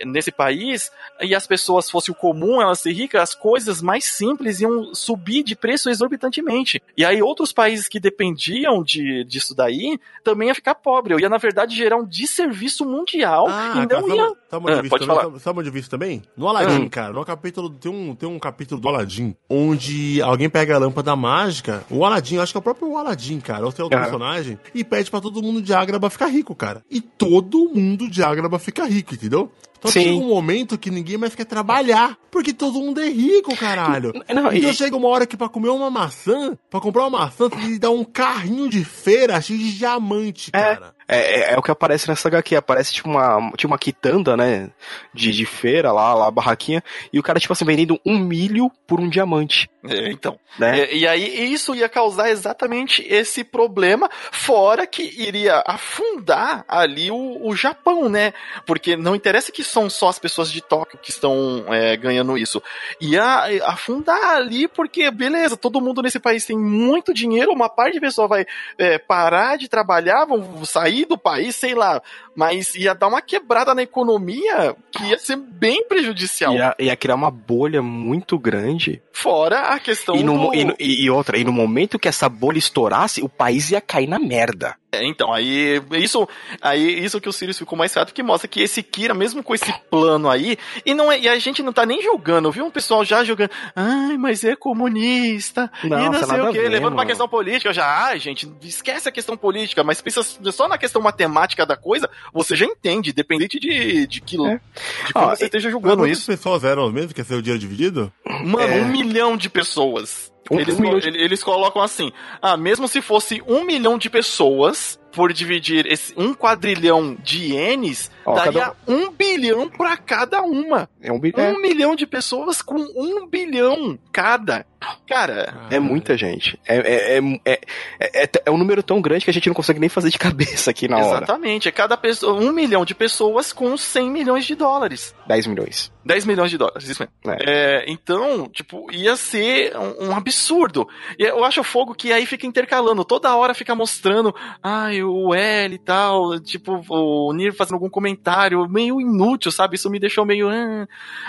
é, 0.00 0.04
nesse 0.04 0.30
país 0.32 0.90
e 1.20 1.34
as 1.34 1.46
pessoas 1.46 1.90
fossem 1.90 2.12
o 2.12 2.16
comum, 2.16 2.60
elas 2.60 2.80
ser 2.80 2.92
ricas, 2.92 3.20
as 3.22 3.34
coisas 3.34 3.80
mais 3.82 4.04
simples 4.04 4.60
iam 4.60 4.94
subir 4.94 5.42
de 5.42 5.54
preço 5.56 5.88
exorbitantemente. 5.90 6.82
E 6.96 7.04
aí 7.04 7.22
outros 7.22 7.52
países 7.52 7.88
que 7.88 8.00
dependiam 8.00 8.82
de, 8.82 9.24
disso 9.24 9.54
daí 9.54 9.98
também 10.24 10.48
ia 10.48 10.54
ficar 10.54 10.74
pobre. 10.74 11.14
Eu 11.14 11.20
ia, 11.20 11.28
na 11.28 11.38
verdade, 11.38 11.74
gerar 11.76 11.96
um 11.96 12.04
desserviço 12.06 12.84
mundial 12.84 13.46
e 13.48 13.78
não 13.80 13.86
cara, 13.88 14.14
ia. 14.14 14.32
sabe 14.50 14.66
onde 14.66 14.72
Ah, 14.72 14.90
pode 14.90 14.90
também? 14.90 15.06
falar. 15.06 15.22
Sabe, 15.22 15.40
sabe 15.40 15.58
onde 15.60 15.68
eu 15.68 15.72
vi 15.72 15.80
isso 15.80 15.90
também? 15.90 16.22
No 16.36 16.48
Aladdin, 16.48 16.82
Hum. 16.82 16.88
cara. 16.88 17.12
No 17.12 17.24
capítulo, 17.24 17.70
tem 17.70 17.90
um, 17.92 18.14
tem 18.14 18.28
um 18.28 18.38
capítulo 18.38 18.80
do 18.80 18.88
Aladdin 18.88 19.25
onde 19.48 20.20
alguém 20.22 20.48
pega 20.50 20.74
a 20.76 20.78
lâmpada 20.78 21.16
mágica. 21.16 21.84
O 21.90 22.04
Aladdin, 22.04 22.36
eu 22.36 22.42
acho 22.42 22.52
que 22.52 22.56
é 22.58 22.60
o 22.60 22.62
próprio 22.62 22.96
Aladdin, 22.96 23.40
cara. 23.40 23.64
Ou 23.64 23.70
seja, 23.70 23.84
outro 23.84 23.98
Ah. 23.98 24.02
personagem. 24.02 24.58
E 24.74 24.84
pede 24.84 25.10
pra 25.10 25.20
todo 25.20 25.42
mundo 25.42 25.62
de 25.62 25.72
Ágraba 25.74 26.10
ficar 26.10 26.26
rico, 26.26 26.54
cara. 26.54 26.82
E 26.90 27.00
todo 27.00 27.70
mundo 27.74 28.08
de 28.08 28.22
Ágraba 28.22 28.58
fica 28.58 28.84
rico, 28.84 29.14
entendeu? 29.14 29.50
Então 29.78 29.90
Sim. 29.90 30.00
chega 30.04 30.16
um 30.16 30.28
momento 30.28 30.78
que 30.78 30.90
ninguém 30.90 31.18
mais 31.18 31.34
quer 31.34 31.44
trabalhar. 31.44 32.16
Porque 32.30 32.52
todo 32.52 32.80
mundo 32.80 33.00
é 33.00 33.08
rico, 33.08 33.54
caralho. 33.56 34.12
Não, 34.34 34.52
Então 34.52 34.70
e- 34.70 34.74
chega 34.74 34.96
uma 34.96 35.08
hora 35.08 35.26
que 35.26 35.36
pra 35.36 35.48
comer 35.48 35.68
uma 35.68 35.90
maçã, 35.90 36.56
pra 36.70 36.80
comprar 36.80 37.02
uma 37.06 37.18
maçã, 37.20 37.48
você 37.48 37.56
tem 37.56 37.72
que 37.74 37.78
dar 37.78 37.90
um 37.90 38.02
carrinho 38.04 38.68
de 38.68 38.84
feira 38.84 39.40
cheio 39.40 39.58
de 39.58 39.76
diamante, 39.78 40.50
É. 40.54 40.60
cara. 40.76 40.94
É, 41.05 41.05
é, 41.08 41.52
é 41.52 41.58
o 41.58 41.62
que 41.62 41.70
aparece 41.70 42.08
nessa 42.08 42.28
HQ. 42.28 42.56
Aparece 42.56 42.92
tipo 42.92 43.08
uma, 43.08 43.50
tipo 43.56 43.68
uma 43.68 43.78
quitanda, 43.78 44.36
né? 44.36 44.70
De, 45.14 45.32
de 45.32 45.46
feira 45.46 45.92
lá, 45.92 46.14
lá, 46.14 46.30
barraquinha. 46.30 46.82
E 47.12 47.18
o 47.18 47.22
cara, 47.22 47.38
tipo 47.38 47.52
assim, 47.52 47.64
vendendo 47.64 48.00
um 48.04 48.18
milho 48.18 48.70
por 48.86 49.00
um 49.00 49.08
diamante. 49.08 49.70
É, 49.84 50.10
então. 50.10 50.38
Né? 50.58 50.80
É, 50.80 50.96
e 50.96 51.06
aí 51.06 51.52
isso 51.52 51.74
ia 51.74 51.88
causar 51.88 52.30
exatamente 52.30 53.06
esse 53.08 53.44
problema, 53.44 54.08
fora 54.32 54.86
que 54.86 55.02
iria 55.02 55.62
afundar 55.66 56.64
ali 56.66 57.10
o, 57.10 57.46
o 57.46 57.54
Japão, 57.54 58.08
né? 58.08 58.32
Porque 58.64 58.96
não 58.96 59.14
interessa 59.14 59.52
que 59.52 59.62
são 59.62 59.88
só 59.88 60.08
as 60.08 60.18
pessoas 60.18 60.50
de 60.50 60.60
Tóquio 60.60 60.98
que 60.98 61.10
estão 61.10 61.64
é, 61.68 61.96
ganhando 61.96 62.36
isso. 62.36 62.62
Ia 63.00 63.52
é, 63.52 63.60
afundar 63.64 64.36
ali, 64.36 64.66
porque, 64.66 65.10
beleza, 65.10 65.56
todo 65.56 65.80
mundo 65.80 66.02
nesse 66.02 66.18
país 66.18 66.44
tem 66.44 66.58
muito 66.58 67.14
dinheiro, 67.14 67.52
uma 67.52 67.68
parte 67.68 67.94
de 67.94 68.00
pessoa 68.00 68.26
vai 68.26 68.46
é, 68.78 68.98
parar 68.98 69.56
de 69.56 69.68
trabalhar, 69.68 70.24
vão 70.24 70.64
sair 70.64 70.95
do 71.04 71.18
país, 71.18 71.54
sei 71.56 71.74
lá. 71.74 72.00
Mas 72.34 72.74
ia 72.74 72.94
dar 72.94 73.08
uma 73.08 73.20
quebrada 73.20 73.74
na 73.74 73.82
economia 73.82 74.74
que 74.90 75.04
ia 75.04 75.18
ser 75.18 75.36
bem 75.36 75.86
prejudicial. 75.88 76.54
Ia, 76.54 76.74
ia 76.78 76.96
criar 76.96 77.14
uma 77.16 77.30
bolha 77.30 77.82
muito 77.82 78.38
grande. 78.38 79.02
Fora 79.12 79.60
a 79.74 79.78
questão 79.78 80.14
E, 80.16 80.22
no, 80.22 80.50
do... 80.50 80.54
e- 80.54 81.04
e 81.04 81.10
outra, 81.10 81.38
e 81.38 81.44
no 81.44 81.52
momento 81.52 81.98
que 81.98 82.08
essa 82.08 82.28
bolha 82.28 82.58
estourasse, 82.58 83.22
o 83.22 83.28
país 83.28 83.70
ia 83.70 83.80
cair 83.80 84.06
na 84.06 84.18
merda. 84.18 84.76
É, 84.96 85.04
então, 85.06 85.32
aí 85.32 85.80
isso, 85.92 86.28
aí 86.60 87.04
isso 87.04 87.20
que 87.20 87.28
o 87.28 87.32
Sirius 87.32 87.58
ficou 87.58 87.76
mais 87.78 87.92
chato, 87.92 88.12
que 88.14 88.22
mostra 88.22 88.48
que 88.48 88.60
esse 88.62 88.82
Kira, 88.82 89.14
mesmo 89.14 89.42
com 89.42 89.54
esse 89.54 89.72
plano 89.90 90.28
aí, 90.30 90.56
e 90.84 90.94
não 90.94 91.10
é, 91.10 91.18
e 91.20 91.28
a 91.28 91.38
gente 91.38 91.62
não 91.62 91.72
tá 91.72 91.84
nem 91.84 92.02
julgando, 92.02 92.50
viu? 92.50 92.64
Um 92.64 92.70
pessoal 92.70 93.04
já 93.04 93.22
jogando, 93.24 93.50
ai, 93.74 94.16
mas 94.16 94.42
é 94.44 94.54
comunista, 94.56 95.70
Não, 95.84 95.98
e 95.98 96.04
não 96.10 96.24
sei 96.24 96.40
o 96.40 96.46
a 96.46 96.52
que, 96.52 96.58
ver, 96.58 96.68
levando 96.68 96.90
pra 96.90 96.96
mano. 96.98 97.08
questão 97.08 97.28
política, 97.28 97.72
já, 97.72 97.86
ai, 98.06 98.18
gente, 98.18 98.50
esquece 98.62 99.08
a 99.08 99.12
questão 99.12 99.36
política, 99.36 99.82
mas 99.84 100.00
pensa 100.00 100.22
só 100.52 100.68
na 100.68 100.78
questão 100.78 101.00
matemática 101.02 101.64
da 101.66 101.76
coisa, 101.76 102.08
você 102.32 102.54
já 102.56 102.64
entende, 102.66 103.12
dependente 103.12 103.58
de, 103.58 104.06
de 104.06 104.20
que, 104.20 104.36
É. 104.46 104.60
de 105.06 105.12
como 105.12 105.26
Ó, 105.26 105.30
você 105.36 105.44
e- 105.44 105.46
esteja 105.46 105.70
julgando 105.70 105.96
Quantas 106.02 106.18
isso. 106.18 106.26
pessoas 106.26 106.64
eram 106.64 106.90
mesmo 106.90 107.12
que 107.14 107.20
ia 107.20 107.24
ser 107.24 107.34
o 107.34 107.42
dinheiro 107.42 107.60
dividido? 107.60 108.12
Mano, 108.44 108.72
É. 108.72 108.80
um 108.82 108.88
milhão 108.88 109.36
de 109.36 109.48
pessoas. 109.50 110.32
Um- 110.50 110.60
eles, 110.60 110.78
milhão 110.78 110.98
de- 110.98 111.08
eles 111.08 111.42
colocam 111.42 111.82
assim: 111.82 112.12
ah, 112.40 112.56
mesmo 112.56 112.86
se 112.88 113.00
fosse 113.02 113.42
um 113.46 113.64
milhão 113.64 113.98
de 113.98 114.08
pessoas, 114.10 114.98
por 115.16 115.32
dividir 115.32 115.86
esse 115.86 116.12
um 116.16 116.34
quadrilhão 116.34 117.16
de 117.24 117.54
ienes, 117.54 118.10
Ó, 118.24 118.34
daria 118.34 118.52
cada 118.60 118.76
um 118.86 119.10
bilhão 119.10 119.66
pra 119.68 119.96
cada 119.96 120.42
uma. 120.42 120.88
É 121.02 121.10
um 121.10 121.18
bi- 121.18 121.32
Um 121.36 121.40
é, 121.40 121.58
milhão 121.58 121.96
de 121.96 122.06
pessoas 122.06 122.60
com 122.60 122.76
um 122.76 123.26
bilhão 123.26 123.98
cada. 124.12 124.66
Cara, 125.08 125.66
é 125.70 125.80
muita 125.80 126.16
gente. 126.16 126.60
É, 126.66 126.76
é, 126.76 127.18
é, 127.18 127.60
é, 127.98 128.22
é, 128.24 128.30
é 128.46 128.50
um 128.50 128.58
número 128.58 128.82
tão 128.82 129.00
grande 129.00 129.24
que 129.24 129.30
a 129.30 129.34
gente 129.34 129.48
não 129.48 129.54
consegue 129.54 129.80
nem 129.80 129.88
fazer 129.88 130.10
de 130.10 130.18
cabeça 130.18 130.70
aqui 130.70 130.86
na 130.86 130.98
hora. 130.98 131.16
exatamente. 131.24 131.68
É 131.68 131.72
cada 131.72 131.96
pessoa, 131.96 132.34
um 132.34 132.52
milhão 132.52 132.84
de 132.84 132.94
pessoas 132.94 133.52
com 133.52 133.76
100 133.76 134.10
milhões 134.10 134.44
de 134.44 134.54
dólares. 134.54 135.14
10 135.26 135.46
milhões. 135.46 135.90
10 136.04 136.24
milhões 136.24 136.50
de 136.52 136.58
dólares, 136.58 136.88
isso 136.88 137.02
mesmo. 137.24 137.40
É, 137.48 137.84
então, 137.88 138.48
tipo, 138.48 138.86
ia 138.92 139.16
ser 139.16 139.76
um, 139.76 140.10
um 140.10 140.16
absurdo. 140.16 140.86
E 141.18 141.24
eu 141.24 141.42
acho 141.44 141.64
fogo 141.64 141.94
que 141.94 142.12
aí 142.12 142.24
fica 142.26 142.46
intercalando, 142.46 143.04
toda 143.04 143.34
hora 143.34 143.54
fica 143.54 143.74
mostrando, 143.74 144.32
ai, 144.62 145.02
o 145.06 145.34
L 145.34 145.74
e 145.74 145.78
tal, 145.78 146.38
tipo, 146.40 146.82
o 146.88 147.32
Nir 147.32 147.54
fazendo 147.54 147.74
algum 147.74 147.88
comentário 147.88 148.68
meio 148.68 149.00
inútil, 149.00 149.50
sabe? 149.50 149.76
Isso 149.76 149.90
me 149.90 149.98
deixou 149.98 150.24
meio. 150.24 150.48
"Ah". 150.48 150.86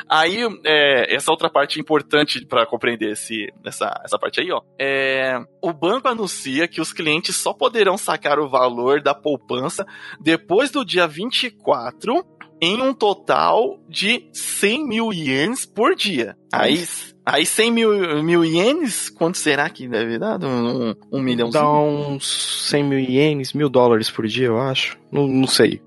Aí, 0.10 0.40
é, 0.66 1.16
essa 1.16 1.32
outra 1.32 1.50
parte 1.50 1.80
importante 1.80 2.46
pra 2.46 2.66
compreender 2.66 3.12
esse, 3.12 3.52
essa, 3.66 4.02
essa 4.04 4.20
parte 4.20 4.42
aí, 4.42 4.52
ó. 4.52 4.62
É, 4.80 5.40
o 5.62 5.72
banco 5.72 6.08
anuncia 6.08 6.68
que 6.68 6.82
os 6.82 6.92
clientes 6.94 7.36
só 7.36 7.54
poderão 7.54 7.98
sacar 7.98 8.40
o 8.40 8.50
valor 8.50 9.02
da 9.02 9.14
poupança 9.14 9.86
depois 10.20 10.72
do 10.72 10.84
dia 10.84 11.08
24 11.08 12.26
em 12.62 12.82
um 12.82 12.94
total 12.94 13.80
de 13.88 14.28
100 14.34 14.88
mil 14.88 15.14
ienes 15.14 15.66
por 15.66 15.96
dia. 15.96 16.36
Aí, 16.52 16.86
aí 17.26 17.46
100 17.46 17.72
mil, 17.72 18.24
mil 18.24 18.46
ienes, 18.46 19.10
quanto 19.10 19.38
será 19.38 19.70
que 19.70 19.88
deve 19.88 20.18
dar? 20.18 20.42
Um, 20.44 20.96
um 21.12 21.22
milhãozinho? 21.22 21.62
Dá 21.64 21.70
uns 21.70 22.70
100 22.70 22.84
mil 22.84 23.00
ienes, 23.00 23.54
mil 23.54 23.70
dólares 23.70 24.10
por 24.10 24.26
dia, 24.28 24.48
eu 24.48 24.60
acho. 24.60 24.98
Não, 25.10 25.26
não 25.26 25.48
sei. 25.48 25.82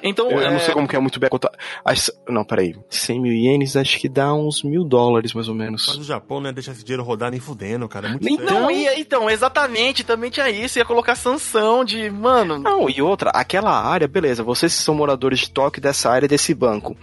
Então, 0.00 0.30
Eu, 0.30 0.38
eu 0.38 0.46
é, 0.46 0.52
não 0.52 0.60
sei 0.60 0.72
como 0.72 0.86
que 0.86 0.94
é 0.94 0.98
muito 1.00 1.18
bem 1.18 1.26
a 1.26 1.30
conta. 1.30 1.50
Acho- 1.84 2.12
Não, 2.28 2.44
peraí. 2.44 2.74
100 2.88 3.20
mil 3.20 3.32
ienes 3.32 3.74
acho 3.76 3.98
que 3.98 4.08
dá 4.08 4.32
uns 4.32 4.62
mil 4.62 4.84
dólares, 4.84 5.32
mais 5.34 5.48
ou 5.48 5.54
Mas 5.56 5.64
menos. 5.64 5.98
o 5.98 6.04
Japão, 6.04 6.40
né, 6.40 6.52
deixa 6.52 6.70
esse 6.70 6.84
dinheiro 6.84 7.02
rodar 7.02 7.32
nem 7.32 7.40
fudendo, 7.40 7.88
cara. 7.88 8.06
É 8.06 8.10
muito 8.10 8.24
sério. 8.24 8.44
Não, 8.44 8.70
ia, 8.70 8.98
então, 8.98 9.28
exatamente, 9.28 10.04
também 10.04 10.30
tinha 10.30 10.48
isso, 10.50 10.78
ia 10.78 10.84
colocar 10.84 11.16
sanção 11.16 11.84
de, 11.84 12.08
mano, 12.10 12.58
Não, 12.58 12.88
e 12.88 13.02
outra, 13.02 13.30
aquela 13.30 13.72
área, 13.72 14.06
beleza, 14.06 14.42
vocês 14.44 14.72
são 14.72 14.94
moradores 14.94 15.40
de 15.40 15.50
Tóquio 15.50 15.82
dessa 15.82 16.08
área 16.08 16.28
desse 16.28 16.54
banco. 16.54 16.96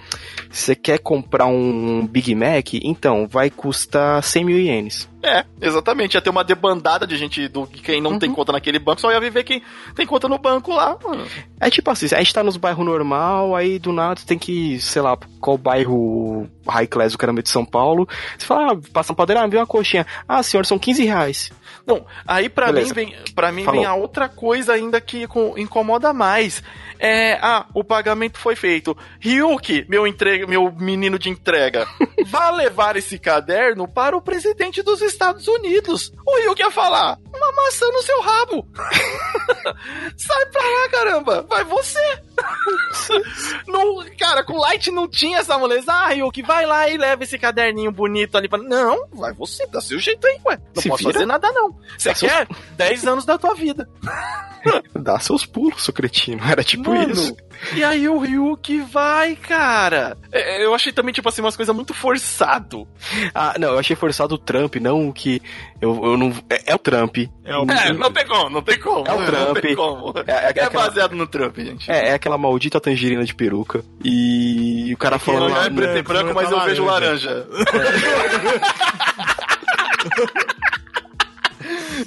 Você 0.50 0.74
quer 0.74 1.00
comprar 1.00 1.48
um 1.48 2.08
Big 2.08 2.34
Mac? 2.34 2.74
Então, 2.98 3.28
vai 3.28 3.50
custar 3.50 4.24
100 4.24 4.44
mil 4.44 4.60
ienes. 4.60 5.08
é, 5.24 5.46
exatamente, 5.62 6.16
ia 6.16 6.22
ter 6.22 6.30
uma 6.30 6.44
debandada 6.44 7.06
de 7.06 7.16
gente 7.18 7.48
do 7.48 7.68
quem 7.68 8.02
não 8.02 8.18
tem 8.18 8.32
conta 8.32 8.52
naquele 8.52 8.80
banco, 8.80 9.02
só 9.02 9.12
ia 9.12 9.20
viver 9.20 9.44
quem 9.44 9.62
tem 9.96 10.06
conta 10.06 10.28
no 10.28 10.38
banco 10.38 10.72
lá, 10.72 10.98
mano. 11.04 11.26
É 11.60 11.70
tipo 11.70 11.90
assim, 11.92 12.08
a 12.14 12.20
gente 12.20 12.34
tá 12.34 12.44
nos 12.44 12.58
bairros 12.58 12.86
normal, 12.86 13.56
aí 13.56 13.78
do 13.78 13.92
nada 13.92 14.22
tem 14.26 14.38
que, 14.38 14.80
sei 14.80 15.02
lá, 15.02 15.18
qual 15.40 15.58
bairro 15.58 16.48
high 16.68 16.88
class 16.88 17.12
do 17.12 17.18
caramba 17.18 17.44
de 17.44 17.50
São 17.50 17.66
Paulo. 17.66 18.08
Você 18.38 18.46
fala, 18.46 18.74
ah, 18.74 18.78
passa 18.92 19.14
um 19.14 19.16
padeiro, 19.16 19.42
ah, 19.42 19.48
vem 19.48 19.60
uma 19.60 19.68
coxinha. 19.68 20.06
Ah, 20.28 20.42
senhor, 20.42 20.66
são 20.66 20.80
15 20.80 21.04
reais. 21.06 21.52
Não, 21.88 22.06
aí 22.28 22.50
pra 22.50 22.66
Beleza. 22.68 22.90
mim 22.90 22.94
vem, 22.94 23.16
para 23.34 23.50
mim 23.52 23.64
Falou. 23.64 23.80
vem 23.80 23.90
a 23.90 23.96
outra 23.96 24.28
coisa 24.28 24.74
ainda 24.74 25.00
que 25.00 25.26
co- 25.26 25.54
incomoda 25.58 26.12
mais. 26.12 26.62
É, 27.00 27.34
ah, 27.42 27.66
o 27.74 27.84
pagamento 27.84 28.38
foi 28.40 28.56
feito. 28.56 28.98
Ryuki, 29.22 29.86
meu 29.88 30.06
entrega, 30.06 30.46
meu 30.48 30.72
menino 30.72 31.18
de 31.18 31.30
entrega, 31.30 31.88
vá 32.26 32.50
levar 32.50 32.98
esse 32.98 33.18
caderno 33.18 33.88
para 33.88 34.18
o 34.18 34.22
presidente 34.22 34.82
dos 34.82 35.02
Estados 35.02 35.48
Unidos. 35.48 36.12
O 36.26 36.38
Ryuki 36.42 36.62
ia 36.62 36.72
falar: 36.72 37.18
"Uma 37.34 37.52
maçã 37.54 37.86
no 37.92 38.02
seu 38.02 38.20
rabo". 38.22 38.68
Sai 40.18 40.46
pra 40.48 40.62
lá, 40.62 40.90
caramba. 40.90 41.46
Vai 41.48 41.64
você. 41.64 42.02
não, 43.68 44.04
cara, 44.18 44.44
com 44.44 44.58
Light 44.58 44.92
não 44.92 45.08
tinha 45.08 45.38
essa 45.40 45.58
moleza. 45.58 45.92
Ah, 45.92 46.08
Ryuki, 46.10 46.42
vai 46.42 46.66
lá 46.66 46.90
e 46.90 46.98
leva 46.98 47.24
esse 47.24 47.38
caderninho 47.38 47.92
bonito 47.92 48.38
ali 48.38 48.48
para 48.50 48.62
Não, 48.62 49.08
vai 49.14 49.34
você, 49.34 49.66
dá 49.68 49.80
seu 49.82 50.00
jeito 50.00 50.26
aí, 50.26 50.40
ué. 50.46 50.60
Não 50.76 50.82
Se 50.82 50.90
posso 50.90 51.04
vira. 51.04 51.14
fazer 51.14 51.26
nada 51.26 51.52
não. 51.52 51.77
Você 51.98 52.14
seus- 52.16 52.32
quer 52.32 52.48
10 52.76 53.06
anos 53.08 53.26
da 53.26 53.38
tua 53.38 53.54
vida. 53.56 53.88
Dá 54.94 55.18
seus 55.20 55.46
pulos, 55.46 55.84
seu 55.84 55.94
cretino. 55.94 56.42
Era 56.46 56.62
tipo 56.62 56.90
Mano, 56.94 57.12
isso. 57.14 57.38
E 57.74 57.82
aí 57.84 58.10
o 58.10 58.18
Ryuki 58.18 58.82
vai, 58.82 59.36
cara. 59.36 60.18
É, 60.30 60.66
Eu 60.66 60.76
achei 60.76 60.92
também, 60.92 61.14
tipo 61.14 61.30
assim, 61.30 61.42
umas 61.42 61.56
coisas 61.56 61.74
muito 61.74 61.94
forçado. 61.94 62.86
Ah, 63.34 63.56
não, 63.58 63.70
eu 63.70 63.80
achei 63.80 63.96
forçado 63.96 64.36
o 64.36 64.38
Trump, 64.38 64.76
não 64.76 65.08
o 65.08 65.14
que. 65.14 65.42
Eu, 65.80 66.04
eu 66.04 66.18
não. 66.18 66.34
É, 66.50 66.72
é 66.72 66.76
o 66.76 66.80
Trump. 66.80 67.18
É 67.46 67.56
o 67.56 67.64
É, 67.72 67.94
não 67.94 68.12
tem 68.12 68.28
como, 68.28 68.50
não 68.50 68.62
tem 68.62 68.78
como. 68.80 69.08
É 69.08 69.14
o 69.14 69.20
Não 69.20 69.26
Trump. 69.26 69.58
tem 69.60 69.76
como. 69.76 70.14
É, 70.28 70.32
é 70.32 70.34
É 70.34 70.48
aquela- 70.50 70.70
baseado 70.70 71.16
no 71.16 71.26
Trump, 71.28 71.56
gente. 71.60 71.90
É, 71.90 72.10
é 72.10 72.14
aquela 72.16 72.38
maldita 72.38 72.82
tangerina 72.82 73.24
de 73.24 73.34
peruca. 73.34 73.82
E 74.04 74.92
o 74.94 74.98
cara 74.98 75.18
falando 75.18 75.50
Não 75.54 75.62
é 75.64 75.70
preto 75.70 75.98
e 75.98 76.02
branco, 76.02 76.26
não 76.28 76.34
mas 76.34 76.52
eu 76.52 76.60
vejo 76.62 76.84
laranja. 76.84 77.48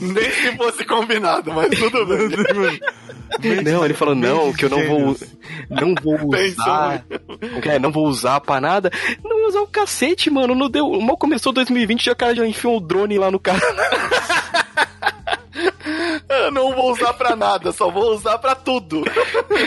Nem 0.01 0.31
se 0.31 0.57
fosse 0.57 0.85
combinado, 0.85 1.53
mas 1.53 1.69
tudo 1.79 2.07
bem. 2.07 3.63
Não, 3.63 3.85
ele 3.85 3.95
falou, 3.95 4.15
não, 4.15 4.53
que 4.53 4.65
eu 4.65 4.71
não 4.71 4.87
vou. 4.87 5.17
Não 5.69 5.95
vou 6.03 6.19
usar. 6.35 7.05
É? 7.65 7.79
Não 7.79 7.93
vou 7.93 8.07
usar 8.07 8.41
pra 8.41 8.61
nada. 8.61 8.91
Não 9.23 9.39
vou 9.39 9.49
usar 9.49 9.61
o 9.61 9.67
cacete, 9.67 10.31
mano. 10.31 10.55
Não 10.55 10.69
deu. 10.71 11.01
Mal 11.01 11.17
começou 11.17 11.53
2020, 11.53 12.05
já 12.05 12.13
o 12.13 12.17
cara 12.17 12.35
já 12.35 12.47
enfiou 12.47 12.77
o 12.77 12.81
drone 12.81 13.19
lá 13.19 13.31
no 13.31 13.39
cara. 13.39 13.61
Eu 16.31 16.51
não 16.51 16.73
vou 16.75 16.93
usar 16.93 17.13
pra 17.15 17.35
nada, 17.35 17.73
só 17.73 17.91
vou 17.91 18.15
usar 18.15 18.39
pra 18.39 18.55
tudo. 18.55 19.03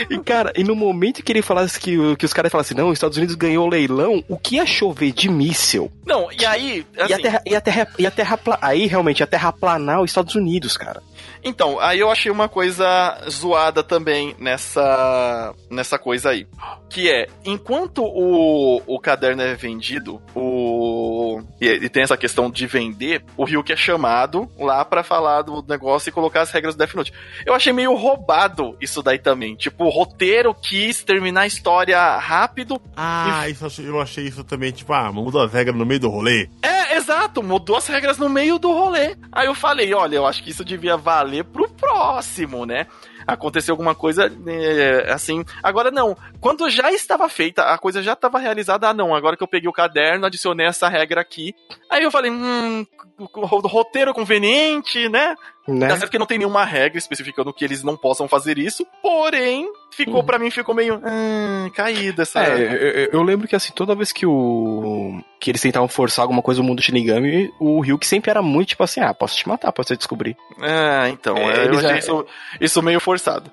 E, 0.08 0.18
cara, 0.18 0.52
e 0.56 0.64
no 0.64 0.74
momento 0.74 1.22
que 1.22 1.30
ele 1.30 1.42
falasse 1.42 1.78
que, 1.78 2.16
que 2.16 2.24
os 2.24 2.32
caras 2.32 2.50
falassem, 2.50 2.76
não, 2.76 2.88
os 2.88 2.94
Estados 2.94 3.18
Unidos 3.18 3.34
ganhou 3.34 3.66
o 3.66 3.70
leilão, 3.70 4.24
o 4.28 4.38
que 4.38 4.56
ia 4.56 4.66
chover 4.66 5.12
de 5.12 5.28
míssel? 5.28 5.90
Não, 6.06 6.32
e 6.32 6.44
aí. 6.44 6.86
e 6.96 7.00
a 7.00 7.04
assim, 7.04 7.22
terra, 7.22 7.42
e 7.44 7.54
a 7.54 7.60
terra, 7.60 7.88
e 7.98 8.06
a 8.06 8.10
terra 8.10 8.40
aí 8.62 8.86
realmente 8.86 9.22
a 9.22 9.26
terra 9.26 9.52
planar 9.52 10.00
os 10.00 10.10
Estados 10.10 10.34
Unidos, 10.34 10.76
cara. 10.76 11.02
Então, 11.44 11.78
aí 11.78 12.00
eu 12.00 12.10
achei 12.10 12.30
uma 12.32 12.48
coisa 12.48 13.20
zoada 13.28 13.82
também 13.82 14.34
nessa, 14.38 15.54
nessa 15.70 15.98
coisa 15.98 16.30
aí. 16.30 16.46
Que 16.88 17.10
é, 17.10 17.26
enquanto 17.44 18.02
o, 18.04 18.80
o 18.86 18.98
caderno 19.00 19.42
é 19.42 19.54
vendido, 19.54 20.22
o. 20.34 21.40
E, 21.60 21.66
e 21.68 21.88
tem 21.88 22.02
essa 22.02 22.16
questão 22.16 22.50
de 22.50 22.66
vender, 22.66 23.24
o 23.36 23.44
Ryuk 23.44 23.72
é 23.72 23.76
chamado 23.76 24.48
lá 24.58 24.84
pra 24.84 25.02
falar 25.02 25.42
do 25.42 25.64
negócio 25.68 26.08
e 26.08 26.12
colocar 26.12 26.42
as 26.42 26.50
regras 26.50 26.74
do 26.74 26.78
Death 26.78 26.94
Note. 26.94 27.12
Eu 27.44 27.54
achei 27.54 27.72
meio 27.72 27.94
roubado 27.94 28.76
isso 28.80 29.02
daí 29.02 29.18
também. 29.18 29.54
Tipo, 29.56 29.84
o 29.84 29.90
roteiro 29.90 30.54
quis 30.54 31.02
terminar 31.02 31.42
a 31.42 31.46
história 31.46 32.16
rápido. 32.18 32.80
Ah, 32.96 33.48
isso, 33.48 33.64
eu 33.64 33.66
achei- 33.66 33.88
eu 33.88 34.00
achei 34.00 34.24
isso 34.24 34.44
também, 34.44 34.70
tipo, 34.72 34.92
ah, 34.92 35.10
mudou 35.12 35.42
as 35.42 35.52
regras 35.52 35.76
no 35.76 35.84
meio 35.84 36.00
do 36.00 36.08
rolê. 36.08 36.48
É, 36.62 36.96
exato, 36.96 37.42
mudou 37.42 37.76
as 37.76 37.86
regras 37.88 38.18
no 38.18 38.28
meio 38.28 38.58
do 38.58 38.70
rolê. 38.72 39.16
Aí 39.32 39.46
eu 39.46 39.54
falei, 39.54 39.92
olha, 39.92 40.16
eu 40.16 40.26
acho 40.26 40.42
que 40.42 40.50
isso 40.50 40.64
devia 40.64 40.96
valer 40.96 41.33
pro 41.42 41.68
próximo, 41.70 42.64
né? 42.66 42.86
Aconteceu 43.26 43.72
alguma 43.72 43.94
coisa 43.94 44.30
é, 44.46 45.10
assim. 45.10 45.44
Agora 45.62 45.90
não, 45.90 46.14
quando 46.40 46.68
já 46.68 46.92
estava 46.92 47.28
feita, 47.28 47.62
a 47.64 47.78
coisa 47.78 48.02
já 48.02 48.12
estava 48.12 48.38
realizada. 48.38 48.88
Ah, 48.88 48.94
não, 48.94 49.14
agora 49.14 49.36
que 49.36 49.42
eu 49.42 49.48
peguei 49.48 49.68
o 49.68 49.72
caderno, 49.72 50.26
adicionei 50.26 50.66
essa 50.66 50.88
regra 50.88 51.22
aqui. 51.22 51.54
Aí 51.90 52.02
eu 52.04 52.10
falei, 52.10 52.30
hum, 52.30 52.86
ro- 53.18 53.60
roteiro 53.66 54.12
conveniente, 54.12 55.08
né? 55.08 55.34
Né? 55.66 55.88
Tá 55.88 55.96
certo 55.96 56.10
que 56.10 56.18
não 56.18 56.26
tem 56.26 56.36
nenhuma 56.36 56.62
regra 56.64 56.98
especificando 56.98 57.52
que 57.52 57.64
eles 57.64 57.82
não 57.82 57.96
possam 57.96 58.28
fazer 58.28 58.58
isso, 58.58 58.86
porém, 59.00 59.66
ficou 59.90 60.16
Uhum. 60.16 60.24
pra 60.26 60.38
mim, 60.38 60.50
ficou 60.50 60.74
meio 60.74 60.96
hum, 60.96 61.70
caída 61.74 62.20
essa. 62.22 62.44
É, 62.44 63.06
eu, 63.06 63.08
eu- 63.14 63.22
lembro 63.22 63.48
que 63.48 63.56
assim, 63.56 63.72
toda 63.74 63.94
vez 63.94 64.12
que 64.12 64.26
o. 64.26 65.20
que 65.40 65.50
eles 65.50 65.62
tentavam 65.62 65.88
forçar 65.88 66.22
alguma 66.24 66.42
coisa 66.42 66.60
no 66.60 66.66
mundo 66.68 66.82
Shinigami, 66.82 67.50
o 67.58 67.80
Ryuk 67.80 68.06
sempre 68.06 68.30
era 68.30 68.42
muito 68.42 68.68
tipo 68.68 68.82
assim, 68.84 69.00
ah, 69.00 69.14
posso 69.14 69.36
te 69.38 69.48
matar 69.48 69.72
pra 69.72 69.82
você 69.82 69.96
descobrir. 69.96 70.36
É, 70.60 71.08
então, 71.08 71.34
É, 71.36 71.42
é, 71.42 71.58
eu 71.60 71.64
eles 71.64 71.78
achei 71.78 71.90
já- 71.90 71.98
isso, 71.98 72.26
isso 72.60 72.82
meio 72.82 73.00
forçado. 73.00 73.50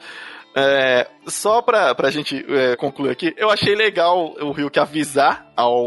É, 0.53 1.07
só 1.27 1.61
pra, 1.61 1.95
pra 1.95 2.11
gente 2.11 2.45
é, 2.49 2.75
concluir 2.75 3.09
aqui, 3.09 3.33
eu 3.37 3.49
achei 3.49 3.73
legal 3.73 4.35
o 4.41 4.51
Ryuk 4.51 4.77
avisar 4.77 5.49
ao 5.55 5.81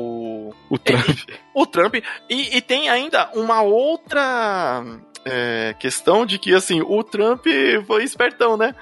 O 0.71 0.79
Trump. 0.83 1.19
o 1.55 1.67
Trump. 1.67 1.97
E, 2.31 2.57
e 2.57 2.61
tem 2.63 2.89
ainda 2.89 3.29
uma 3.35 3.61
outra 3.61 4.83
é, 5.25 5.75
questão 5.79 6.25
de 6.27 6.39
que, 6.39 6.55
assim, 6.55 6.83
o 6.83 7.03
Trump 7.03 7.47
foi 7.87 8.05
espertão, 8.05 8.57
né? 8.57 8.75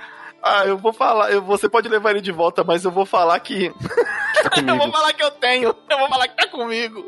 Ah, 0.42 0.66
eu 0.66 0.76
vou 0.76 0.92
falar, 0.92 1.30
eu, 1.30 1.40
você 1.40 1.68
pode 1.68 1.88
levar 1.88 2.10
ele 2.10 2.20
de 2.20 2.32
volta, 2.32 2.64
mas 2.64 2.84
eu 2.84 2.90
vou 2.90 3.06
falar 3.06 3.38
que. 3.38 3.70
tá 4.42 4.60
eu 4.66 4.76
vou 4.76 4.90
falar 4.90 5.12
que 5.12 5.22
eu 5.22 5.30
tenho. 5.30 5.72
Eu 5.88 5.98
vou 5.98 6.08
falar 6.08 6.26
que 6.26 6.36
tá 6.36 6.48
comigo. 6.48 7.04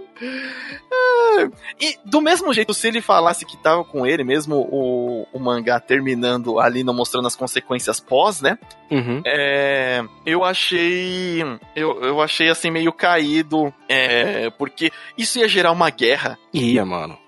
Ah, 0.92 1.48
E 1.80 1.98
do 2.04 2.20
mesmo 2.20 2.54
jeito, 2.54 2.72
se 2.72 2.86
ele 2.86 3.00
falasse 3.00 3.44
que 3.44 3.56
tava 3.56 3.82
com 3.82 4.06
ele, 4.06 4.22
mesmo 4.22 4.68
o, 4.70 5.26
o 5.32 5.40
mangá 5.40 5.80
terminando 5.80 6.60
ali, 6.60 6.84
não 6.84 6.94
mostrando 6.94 7.26
as 7.26 7.34
consequências 7.34 7.98
pós, 7.98 8.40
né? 8.40 8.56
Uhum. 8.88 9.20
É, 9.26 10.04
eu 10.24 10.44
achei. 10.44 11.42
Eu, 11.74 12.04
eu 12.04 12.20
achei 12.22 12.48
assim 12.48 12.70
meio 12.70 12.92
caído. 12.92 13.74
é, 13.88 14.48
porque 14.50 14.92
isso 15.18 15.40
ia 15.40 15.48
gerar 15.48 15.72
uma 15.72 15.90
guerra 15.90 16.38
Ia, 16.54 16.84
mano. 16.84 17.18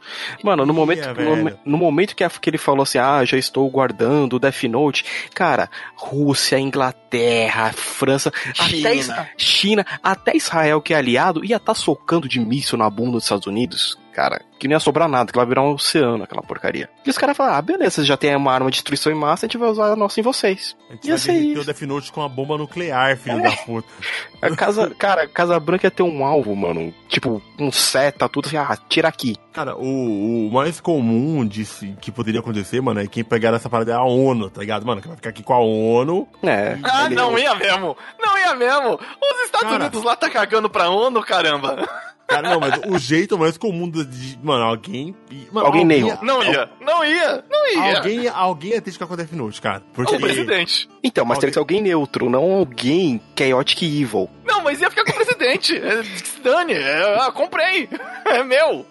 Mano, 0.42 0.64
no 0.64 0.72
momento, 0.72 1.00
Ia, 1.00 1.12
no, 1.14 1.58
no 1.64 1.76
momento 1.78 2.14
que, 2.14 2.22
a- 2.22 2.30
que 2.30 2.48
ele 2.48 2.58
falou 2.58 2.84
assim, 2.84 2.98
ah, 2.98 3.24
já 3.24 3.36
estou 3.36 3.68
guardando 3.68 4.36
o 4.36 4.38
Death 4.38 4.62
Note, 4.64 5.04
cara, 5.34 5.68
Rússia, 5.96 6.58
Inglaterra, 6.60 7.72
França, 7.72 8.32
até 8.58 8.64
China. 8.68 8.92
Is- 9.36 9.44
China, 9.44 9.86
até 10.02 10.36
Israel, 10.36 10.80
que 10.80 10.94
é 10.94 10.96
aliado, 10.96 11.44
ia 11.44 11.56
estar 11.56 11.74
socando 11.74 12.28
de 12.28 12.38
míssil 12.38 12.78
na 12.78 12.88
bunda 12.88 13.12
dos 13.12 13.24
Estados 13.24 13.46
Unidos, 13.46 13.98
cara, 14.16 14.40
que 14.58 14.66
não 14.66 14.74
ia 14.74 14.80
sobrar 14.80 15.06
nada, 15.08 15.30
que 15.30 15.38
vai 15.38 15.46
virar 15.46 15.60
um 15.60 15.74
oceano 15.74 16.24
aquela 16.24 16.40
porcaria. 16.42 16.88
E 17.04 17.10
os 17.10 17.18
caras 17.18 17.36
falaram, 17.36 17.58
ah, 17.58 17.62
beleza, 17.62 17.90
vocês 17.96 18.06
já 18.06 18.16
tem 18.16 18.34
uma 18.34 18.50
arma 18.50 18.70
de 18.70 18.76
destruição 18.76 19.12
em 19.12 19.14
massa, 19.14 19.44
a 19.44 19.46
gente 19.46 19.58
vai 19.58 19.68
usar 19.68 19.92
a 19.92 19.96
nossa 19.96 20.18
em 20.18 20.22
vocês. 20.22 20.74
A 20.88 20.94
gente 20.94 21.04
Ia 21.04 21.10
vai 21.10 21.18
ser 21.18 21.32
isso. 21.34 21.60
o 21.60 21.64
Death 21.64 21.82
Note 21.82 22.10
com 22.10 22.20
uma 22.20 22.28
bomba 22.28 22.56
nuclear, 22.56 23.14
filho 23.18 23.42
da 23.42 23.50
puta. 23.52 23.86
A 24.42 24.54
casa, 24.54 24.90
cara, 24.96 25.22
a 25.22 25.28
Casa 25.28 25.58
Branca 25.58 25.86
ia 25.86 25.90
ter 25.90 26.02
um 26.02 26.22
alvo, 26.24 26.54
mano, 26.54 26.92
tipo, 27.08 27.42
um 27.58 27.72
seta, 27.72 28.28
tudo 28.28 28.46
assim, 28.46 28.56
ah, 28.58 28.76
tira 28.88 29.08
aqui. 29.08 29.34
Cara, 29.52 29.74
o, 29.74 30.48
o 30.48 30.52
mais 30.52 30.78
comum 30.78 31.44
de 31.46 31.64
se- 31.64 31.96
que 32.02 32.12
poderia 32.12 32.40
acontecer, 32.40 32.80
mano, 32.82 33.00
é 33.00 33.06
quem 33.06 33.24
pegar 33.24 33.54
essa 33.54 33.70
parada 33.70 33.92
é 33.92 33.94
a 33.94 34.02
ONU, 34.04 34.50
tá 34.50 34.60
ligado? 34.60 34.84
Mano, 34.86 35.00
que 35.00 35.08
vai 35.08 35.16
ficar 35.16 35.30
aqui 35.30 35.42
com 35.42 35.54
a 35.54 35.58
ONU. 35.58 36.28
É. 36.42 36.76
Ah, 36.84 37.06
ele- 37.06 37.14
não 37.14 37.36
ia 37.38 37.54
mesmo! 37.54 37.96
Não 38.20 38.38
ia 38.38 38.54
mesmo! 38.54 38.94
Os 39.00 39.40
Estados 39.46 39.70
Cara. 39.70 39.84
Unidos 39.84 40.02
lá 40.04 40.14
tá 40.14 40.28
cagando 40.28 40.68
pra 40.68 40.90
ONU, 40.90 41.22
caramba! 41.22 41.88
Cara, 42.26 42.50
não, 42.50 42.58
mas 42.60 42.80
o 42.86 42.98
jeito 42.98 43.38
mais 43.38 43.56
comum 43.56 43.88
de. 43.88 44.04
de- 44.04 44.38
Mano, 44.42 44.64
alguém. 44.64 45.14
Mano, 45.52 45.66
Alguém 45.66 45.84
neio. 45.84 46.18
Não 46.22 46.42
ia! 46.42 46.68
Não 46.80 47.04
ia! 47.04 47.44
Não 47.48 47.68
ia! 47.72 47.96
Alguém, 47.98 48.28
alguém 48.28 48.70
ia 48.70 48.80
ter 48.80 48.86
que 48.86 48.92
ficar 48.92 49.06
com 49.06 49.14
a 49.14 49.16
Death 49.16 49.32
Note, 49.32 49.60
cara. 49.60 49.82
Porque. 49.92 50.16
O 50.16 50.20
presidente. 50.20 50.88
Então, 51.04 51.24
mas 51.24 51.38
tem 51.38 51.48
que 51.48 51.54
ser 51.54 51.60
alguém 51.60 51.80
neutro, 51.80 52.28
não 52.28 52.52
alguém 52.52 53.20
chaotic 53.38 53.82
evil. 53.82 54.28
Mas 54.66 54.80
ia 54.80 54.90
ficar 54.90 55.04
com 55.04 55.12
o 55.12 55.14
presidente. 55.14 55.76
É, 55.76 56.02
se 56.02 56.40
dane. 56.42 56.72
É, 56.74 57.18
ah, 57.20 57.30
comprei. 57.32 57.88
É 58.26 58.42
meu. 58.42 58.84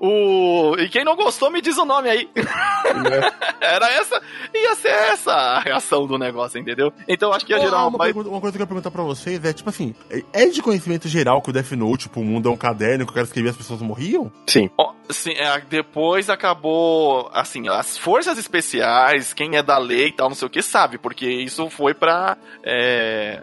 O... 0.00 0.74
E 0.78 0.88
quem 0.88 1.04
não 1.04 1.14
gostou, 1.14 1.50
me 1.50 1.60
diz 1.60 1.76
o 1.76 1.84
nome 1.84 2.08
aí. 2.08 2.26
Era 3.60 3.90
essa. 3.92 4.20
Ia 4.54 4.74
ser 4.76 4.88
essa 4.88 5.30
a 5.32 5.60
reação 5.60 6.06
do 6.06 6.16
negócio, 6.18 6.58
entendeu? 6.58 6.90
Então 7.06 7.32
acho 7.32 7.44
que 7.44 7.52
ia 7.52 7.60
gerar 7.60 7.80
uma, 7.80 7.88
uma. 7.88 7.98
vai- 7.98 8.06
pergunta- 8.08 8.30
uma 8.30 8.40
coisa 8.40 8.56
que 8.56 8.62
eu 8.62 8.64
ia 8.64 8.66
perguntar 8.66 8.90
pra 8.90 9.02
vocês 9.02 9.44
é, 9.44 9.52
tipo 9.52 9.68
assim, 9.68 9.94
é- 10.10 10.22
é 10.32 10.46
de 10.46 10.62
conhecimento 10.62 11.06
geral 11.06 11.42
que 11.42 11.50
o 11.50 11.52
Death 11.52 11.72
Note 11.72 12.08
pro 12.08 12.22
mundo 12.22 12.48
é 12.48 12.52
um 12.52 12.56
caderno 12.56 13.04
que 13.04 13.10
o 13.12 13.14
cara 13.14 13.26
escrevia 13.26 13.50
e 13.50 13.52
as 13.52 13.56
pessoas 13.58 13.82
morriam? 13.82 14.32
Sim. 14.46 14.70
Ó, 14.78 14.94
sim, 15.10 15.32
é, 15.32 15.60
depois 15.68 16.30
acabou, 16.30 17.30
assim, 17.34 17.68
as 17.68 17.98
forças 17.98 18.38
especiais, 18.38 19.34
quem 19.34 19.56
é 19.56 19.62
da 19.62 19.76
lei 19.76 20.06
e 20.08 20.12
tal, 20.12 20.28
não 20.30 20.36
sei 20.36 20.46
o 20.46 20.50
que, 20.50 20.62
sabe, 20.62 20.96
porque 20.96 21.26
isso 21.26 21.68
foi 21.68 21.92
pra. 21.92 22.38
é, 22.64 23.42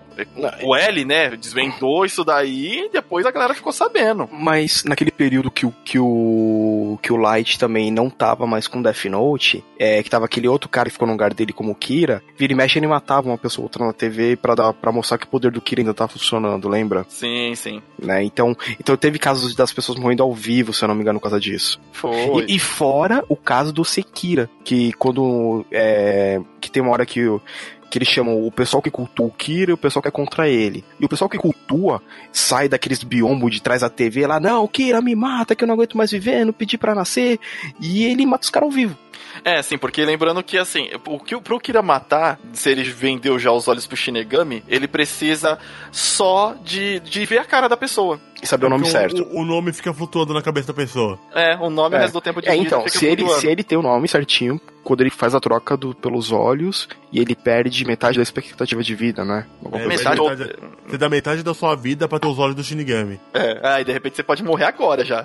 o 0.64 0.76
L, 0.76 1.06
né, 1.06 1.27
desvendou 1.36 2.06
isso 2.06 2.24
daí 2.24 2.86
e 2.86 2.90
depois 2.90 3.26
a 3.26 3.32
galera 3.32 3.54
ficou 3.54 3.74
sabendo. 3.74 4.30
Mas 4.32 4.84
naquele 4.84 5.12
período 5.12 5.50
que 5.52 5.66
o, 5.66 5.74
que 5.84 6.00
o, 6.00 6.98
que 7.02 7.12
o 7.12 7.18
Light 7.18 7.58
também 7.60 7.92
não 7.92 8.10
tava 8.10 8.46
mais 8.48 8.68
com 8.68 8.82
Death 8.82 9.06
Note, 9.06 9.64
é, 9.80 10.02
que 10.04 10.10
tava 10.10 10.26
aquele 10.26 10.48
outro 10.48 10.70
cara 10.70 10.86
que 10.90 10.94
ficou 10.94 11.08
no 11.08 11.14
lugar 11.14 11.34
dele 11.34 11.52
como 11.52 11.76
Kira, 11.76 12.22
vira 12.38 12.54
e 12.54 12.56
mexe 12.56 12.80
ele 12.80 12.88
matava 12.88 13.28
uma 13.28 13.38
pessoa 13.38 13.64
ou 13.64 13.66
outra 13.66 13.86
na 13.86 13.94
TV 13.94 14.36
pra, 14.36 14.56
dar, 14.56 14.74
pra 14.74 14.92
mostrar 14.92 15.18
que 15.18 15.26
o 15.26 15.30
poder 15.30 15.52
do 15.52 15.60
Kira 15.62 15.82
ainda 15.82 15.94
tá 15.94 16.08
funcionando, 16.08 16.70
lembra? 16.70 17.06
Sim, 17.10 17.54
sim. 17.56 17.82
Né? 18.02 18.24
Então, 18.24 18.56
então 18.80 18.96
teve 18.96 19.18
casos 19.18 19.56
das 19.56 19.74
pessoas 19.74 19.98
morrendo 19.98 20.22
ao 20.24 20.34
vivo, 20.34 20.74
se 20.74 20.84
eu 20.84 20.88
não 20.88 20.96
me 20.96 21.02
engano, 21.02 21.20
por 21.20 21.24
causa 21.30 21.40
disso. 21.40 21.80
Foi. 21.92 22.46
E, 22.48 22.56
e 22.56 22.60
fora 22.60 23.24
o 23.28 23.36
caso 23.36 23.74
do 23.74 23.84
Sekira, 23.84 24.50
que 24.64 24.94
quando. 24.94 25.66
É, 25.72 26.40
que 26.62 26.70
tem 26.70 26.82
uma 26.84 26.92
hora 26.92 27.06
que, 27.06 27.26
o- 27.26 27.42
que 27.90 27.98
eles 27.98 28.08
chamam 28.08 28.46
o 28.46 28.52
pessoal 28.52 28.82
que 28.82 28.92
cultua 28.92 29.28
o 29.28 29.32
Kira 29.32 29.72
e 29.72 29.74
o 29.74 29.78
pessoal 29.78 30.02
que 30.02 30.10
é 30.10 30.12
contra 30.12 30.50
ele. 30.50 30.84
E 31.00 31.06
o 31.06 31.10
pessoal 31.10 31.30
que 31.30 31.38
cultua 31.38 32.02
sai 32.32 32.68
daqueles 32.68 33.04
biombos 33.04 33.54
de 33.54 33.62
trás 33.62 33.82
da 33.82 33.90
TV 33.90 34.28
lá, 34.28 34.40
não, 34.40 34.68
Kira 34.68 35.02
me 35.02 35.16
mata, 35.16 35.56
que 35.56 35.64
eu 35.64 35.68
não 35.68 35.76
aguento 35.76 35.98
mais 35.98 36.12
viver, 36.12 36.46
não 36.46 36.54
pedi 36.54 36.78
pra 36.78 36.96
nascer. 36.96 37.40
E 37.80 38.06
ele 38.06 38.26
mata 38.26 38.44
os 38.44 38.50
caras 38.50 38.68
ao 38.68 38.72
vivo. 38.72 38.98
É, 39.44 39.62
sim, 39.62 39.78
porque 39.78 40.04
lembrando 40.04 40.44
que, 40.44 40.58
assim, 40.58 40.90
o 41.06 41.20
que, 41.20 41.40
pro 41.40 41.60
Kira 41.60 41.82
matar, 41.82 42.40
se 42.54 42.70
ele 42.70 42.84
vendeu 42.84 43.38
já 43.38 43.52
os 43.52 43.68
olhos 43.68 43.86
pro 43.86 43.96
Shinigami, 43.96 44.64
ele 44.68 44.88
precisa 44.88 45.58
só 45.92 46.56
de, 46.64 47.00
de 47.02 47.26
ver 47.26 47.40
a 47.40 47.46
cara 47.46 47.68
da 47.68 47.78
pessoa. 47.78 48.20
E 48.42 48.46
saber 48.48 48.68
o 48.68 48.70
nome 48.70 48.84
Porque 48.84 48.98
certo. 48.98 49.24
O, 49.32 49.42
o 49.42 49.46
nome 49.46 49.74
fica 49.74 49.94
flutuando 49.94 50.34
na 50.34 50.42
cabeça 50.42 50.68
da 50.68 50.74
pessoa. 50.74 51.18
É, 51.34 51.56
o 51.58 51.70
nome 51.70 51.96
É. 51.96 52.00
o 52.00 52.02
resto 52.02 52.14
do 52.14 52.22
tempo 52.22 52.42
de 52.42 52.48
É, 52.48 52.52
vida 52.52 52.64
então, 52.64 52.84
fica 52.84 53.00
se 53.00 53.06
ele, 53.06 53.28
se 53.36 53.48
ele 53.48 53.64
tem 53.64 53.78
o 53.78 53.82
nome 53.82 54.08
certinho, 54.08 54.62
quando 54.84 55.02
ele 55.02 55.10
faz 55.10 55.34
a 55.36 55.40
troca 55.40 55.76
do, 55.76 55.94
pelos 55.94 56.32
olhos, 56.32 56.88
e 57.12 57.20
ele 57.20 57.36
perde 57.36 57.84
metade 57.86 58.18
da 58.18 58.24
expectativa 58.24 58.82
de 58.84 58.96
vida, 58.96 59.26
né? 59.26 59.46
Alguma 59.64 59.82
É, 59.84 59.86
coisa 59.88 60.04
Metade, 60.10 60.22
assim. 60.22 60.30
metade- 60.30 60.60
Você 60.88 60.98
dá 60.98 61.10
metade 61.10 61.44
da 61.44 61.54
sua 61.54 61.76
vida 61.76 62.08
pra 62.08 62.20
ter 62.20 62.28
os 62.28 62.40
olhos 62.40 62.56
do 62.56 62.64
Shinigami. 62.64 63.20
É, 63.34 63.60
ah, 63.64 63.82
e 63.82 63.84
de 63.84 63.92
repente 63.92 64.16
você 64.16 64.24
pode 64.24 64.44
morrer 64.44 64.66
agora 64.66 65.04
já. 65.04 65.24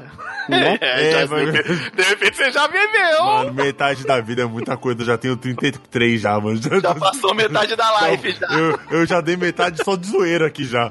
Né? 0.49 0.79
É, 0.81 1.09
É, 1.13 1.21
já- 1.21 1.27
mas- 1.29 1.53
de 1.53 2.03
repente 2.03 2.37
você 2.37 2.51
já 2.51 2.67
viveu. 2.67 3.25
Mano, 3.25 3.53
metade 3.55 4.05
da 4.05 4.21
vida 4.21 4.43
é 4.43 4.47
muita 4.47 4.77
coisa. 4.77 5.03
Eu 5.03 5.07
já 5.07 5.19
tenho 5.19 5.37
33 5.37 6.21
já, 6.21 6.41
mano. 6.41 6.57
Já, 6.61 6.81
Já 6.81 6.95
passou 6.95 7.33
metade 7.35 7.77
da 7.77 7.91
live 8.01 8.33
já. 8.33 8.47
eu, 8.49 8.79
eu 8.91 9.07
já 9.07 9.21
dei 9.21 9.37
metade 9.37 9.85
só 9.85 9.95
de 9.97 10.07
zoeira 10.09 10.47
aqui 10.47 10.65
já. 10.65 10.91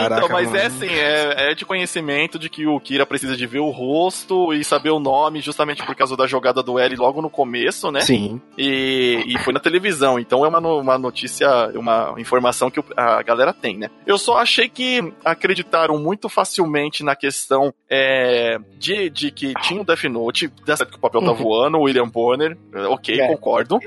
Caraca, 0.00 0.24
então, 0.24 0.28
mas 0.36 0.46
mano. 0.46 0.56
é 0.58 0.66
assim, 0.66 0.88
é, 0.88 1.50
é 1.50 1.54
de 1.54 1.64
conhecimento 1.64 2.38
de 2.38 2.48
que 2.48 2.66
o 2.66 2.78
Kira 2.80 3.04
precisa 3.06 3.36
de 3.36 3.46
ver 3.46 3.60
o 3.60 3.70
rosto 3.70 4.52
e 4.52 4.64
saber 4.64 4.90
o 4.90 4.98
nome, 4.98 5.40
justamente 5.40 5.84
por 5.84 5.94
causa 5.94 6.16
da 6.16 6.26
jogada 6.26 6.62
do 6.62 6.78
L 6.78 6.96
logo 6.96 7.20
no 7.22 7.30
começo, 7.30 7.90
né? 7.90 8.00
Sim. 8.00 8.40
E, 8.58 9.22
e 9.26 9.38
foi 9.40 9.52
na 9.52 9.60
televisão, 9.60 10.18
então 10.18 10.44
é 10.44 10.48
uma, 10.48 10.58
uma 10.58 10.98
notícia, 10.98 11.48
uma 11.74 12.14
informação 12.18 12.70
que 12.70 12.82
a 12.96 13.22
galera 13.22 13.52
tem, 13.52 13.76
né? 13.78 13.90
Eu 14.06 14.18
só 14.18 14.38
achei 14.38 14.68
que 14.68 15.12
acreditaram 15.24 15.98
muito 15.98 16.28
facilmente 16.28 17.02
na 17.04 17.14
questão 17.16 17.72
é, 17.88 18.58
de, 18.78 19.08
de 19.10 19.30
que 19.30 19.54
tinha 19.62 19.80
o 19.80 19.84
Death 19.84 20.04
Note, 20.04 20.48
dessa 20.66 20.84
que 20.86 20.96
o 20.96 21.00
papel 21.00 21.22
tá 21.22 21.30
Uhum. 21.30 21.36
voando, 21.36 21.78
o 21.78 21.82
William 21.82 22.08
Bonner, 22.08 22.56
é, 22.74 22.86
ok, 22.86 23.20
É. 23.20 23.26
concordo. 23.28 23.78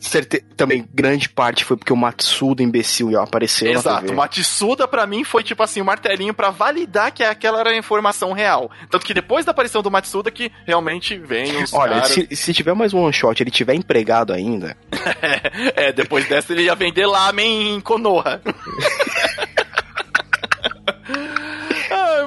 Certe... 0.00 0.42
Também 0.56 0.86
grande 0.92 1.28
parte 1.28 1.64
foi 1.64 1.76
porque 1.76 1.92
o 1.92 1.96
Matsuda 1.96 2.62
imbecil 2.62 3.18
apareceu 3.20 3.72
na 3.72 3.78
Exato, 3.78 4.00
TV. 4.02 4.12
o 4.12 4.16
Matsuda 4.16 4.86
pra 4.88 5.06
mim 5.06 5.24
foi 5.32 5.42
tipo 5.42 5.62
assim, 5.62 5.80
um 5.80 5.84
martelinho 5.84 6.34
pra 6.34 6.50
validar 6.50 7.10
que 7.10 7.24
aquela 7.24 7.58
era 7.60 7.70
a 7.70 7.76
informação 7.76 8.34
real. 8.34 8.70
Tanto 8.90 9.06
que 9.06 9.14
depois 9.14 9.46
da 9.46 9.52
aparição 9.52 9.80
do 9.80 9.90
Matsuda 9.90 10.30
que 10.30 10.52
realmente 10.66 11.16
vem 11.16 11.62
os 11.62 11.72
Olha, 11.72 11.94
caras... 11.94 12.10
se, 12.10 12.36
se 12.36 12.52
tiver 12.52 12.74
mais 12.74 12.92
um 12.92 12.98
one 12.98 13.14
shot 13.14 13.42
ele 13.42 13.50
tiver 13.50 13.74
empregado 13.74 14.30
ainda, 14.34 14.76
É, 15.74 15.90
depois 15.90 16.28
dessa 16.28 16.52
ele 16.52 16.64
ia 16.64 16.74
vender 16.74 17.06
lamen 17.06 17.76
em 17.76 17.80
Konoha. 17.80 18.42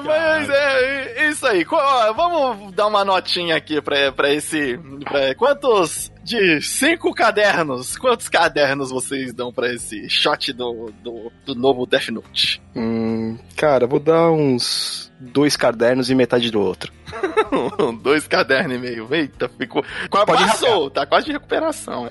mas 0.06 0.48
é, 0.48 1.12
é 1.26 1.28
isso 1.30 1.46
aí. 1.46 1.64
Qu- 1.64 1.74
ó, 1.76 2.12
Vamos 2.12 2.72
dar 2.72 2.86
uma 2.86 3.04
notinha 3.04 3.56
aqui 3.56 3.80
pra, 3.80 4.12
pra 4.12 4.32
esse. 4.32 4.78
Pra, 5.04 5.34
quantos. 5.34 6.10
De 6.26 6.60
cinco 6.60 7.14
cadernos, 7.14 7.96
quantos 7.96 8.28
cadernos 8.28 8.90
vocês 8.90 9.32
dão 9.32 9.52
pra 9.52 9.72
esse 9.72 10.08
shot 10.10 10.52
do, 10.52 10.92
do, 11.00 11.30
do 11.44 11.54
novo 11.54 11.86
Death 11.86 12.08
Note? 12.08 12.60
hum, 12.74 13.38
cara, 13.56 13.86
vou 13.86 14.00
dar 14.00 14.32
uns 14.32 15.12
dois 15.20 15.56
cadernos 15.56 16.10
e 16.10 16.16
metade 16.16 16.50
do 16.50 16.60
outro. 16.60 16.92
Dois 18.02 18.26
cadernos 18.26 18.74
e 18.74 18.78
meio. 18.80 19.06
Eita, 19.14 19.48
ficou. 19.48 19.84
Quase 20.10 20.26
Pode 20.26 20.44
passou, 20.46 20.90
tá 20.90 21.06
quase 21.06 21.26
de 21.26 21.32
recuperação. 21.32 22.08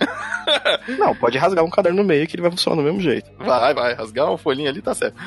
Não, 0.98 1.14
pode 1.14 1.38
rasgar 1.38 1.66
um 1.66 1.70
caderno 1.70 2.02
no 2.02 2.08
meio 2.08 2.26
que 2.26 2.36
ele 2.38 2.42
vai 2.42 2.52
funcionar 2.52 2.78
do 2.78 2.84
mesmo 2.84 3.02
jeito. 3.02 3.30
Vai, 3.38 3.74
vai, 3.74 3.94
rasgar 3.96 4.30
uma 4.30 4.38
folhinha 4.38 4.70
ali, 4.70 4.82
tá 4.82 4.94
certo. 4.94 5.18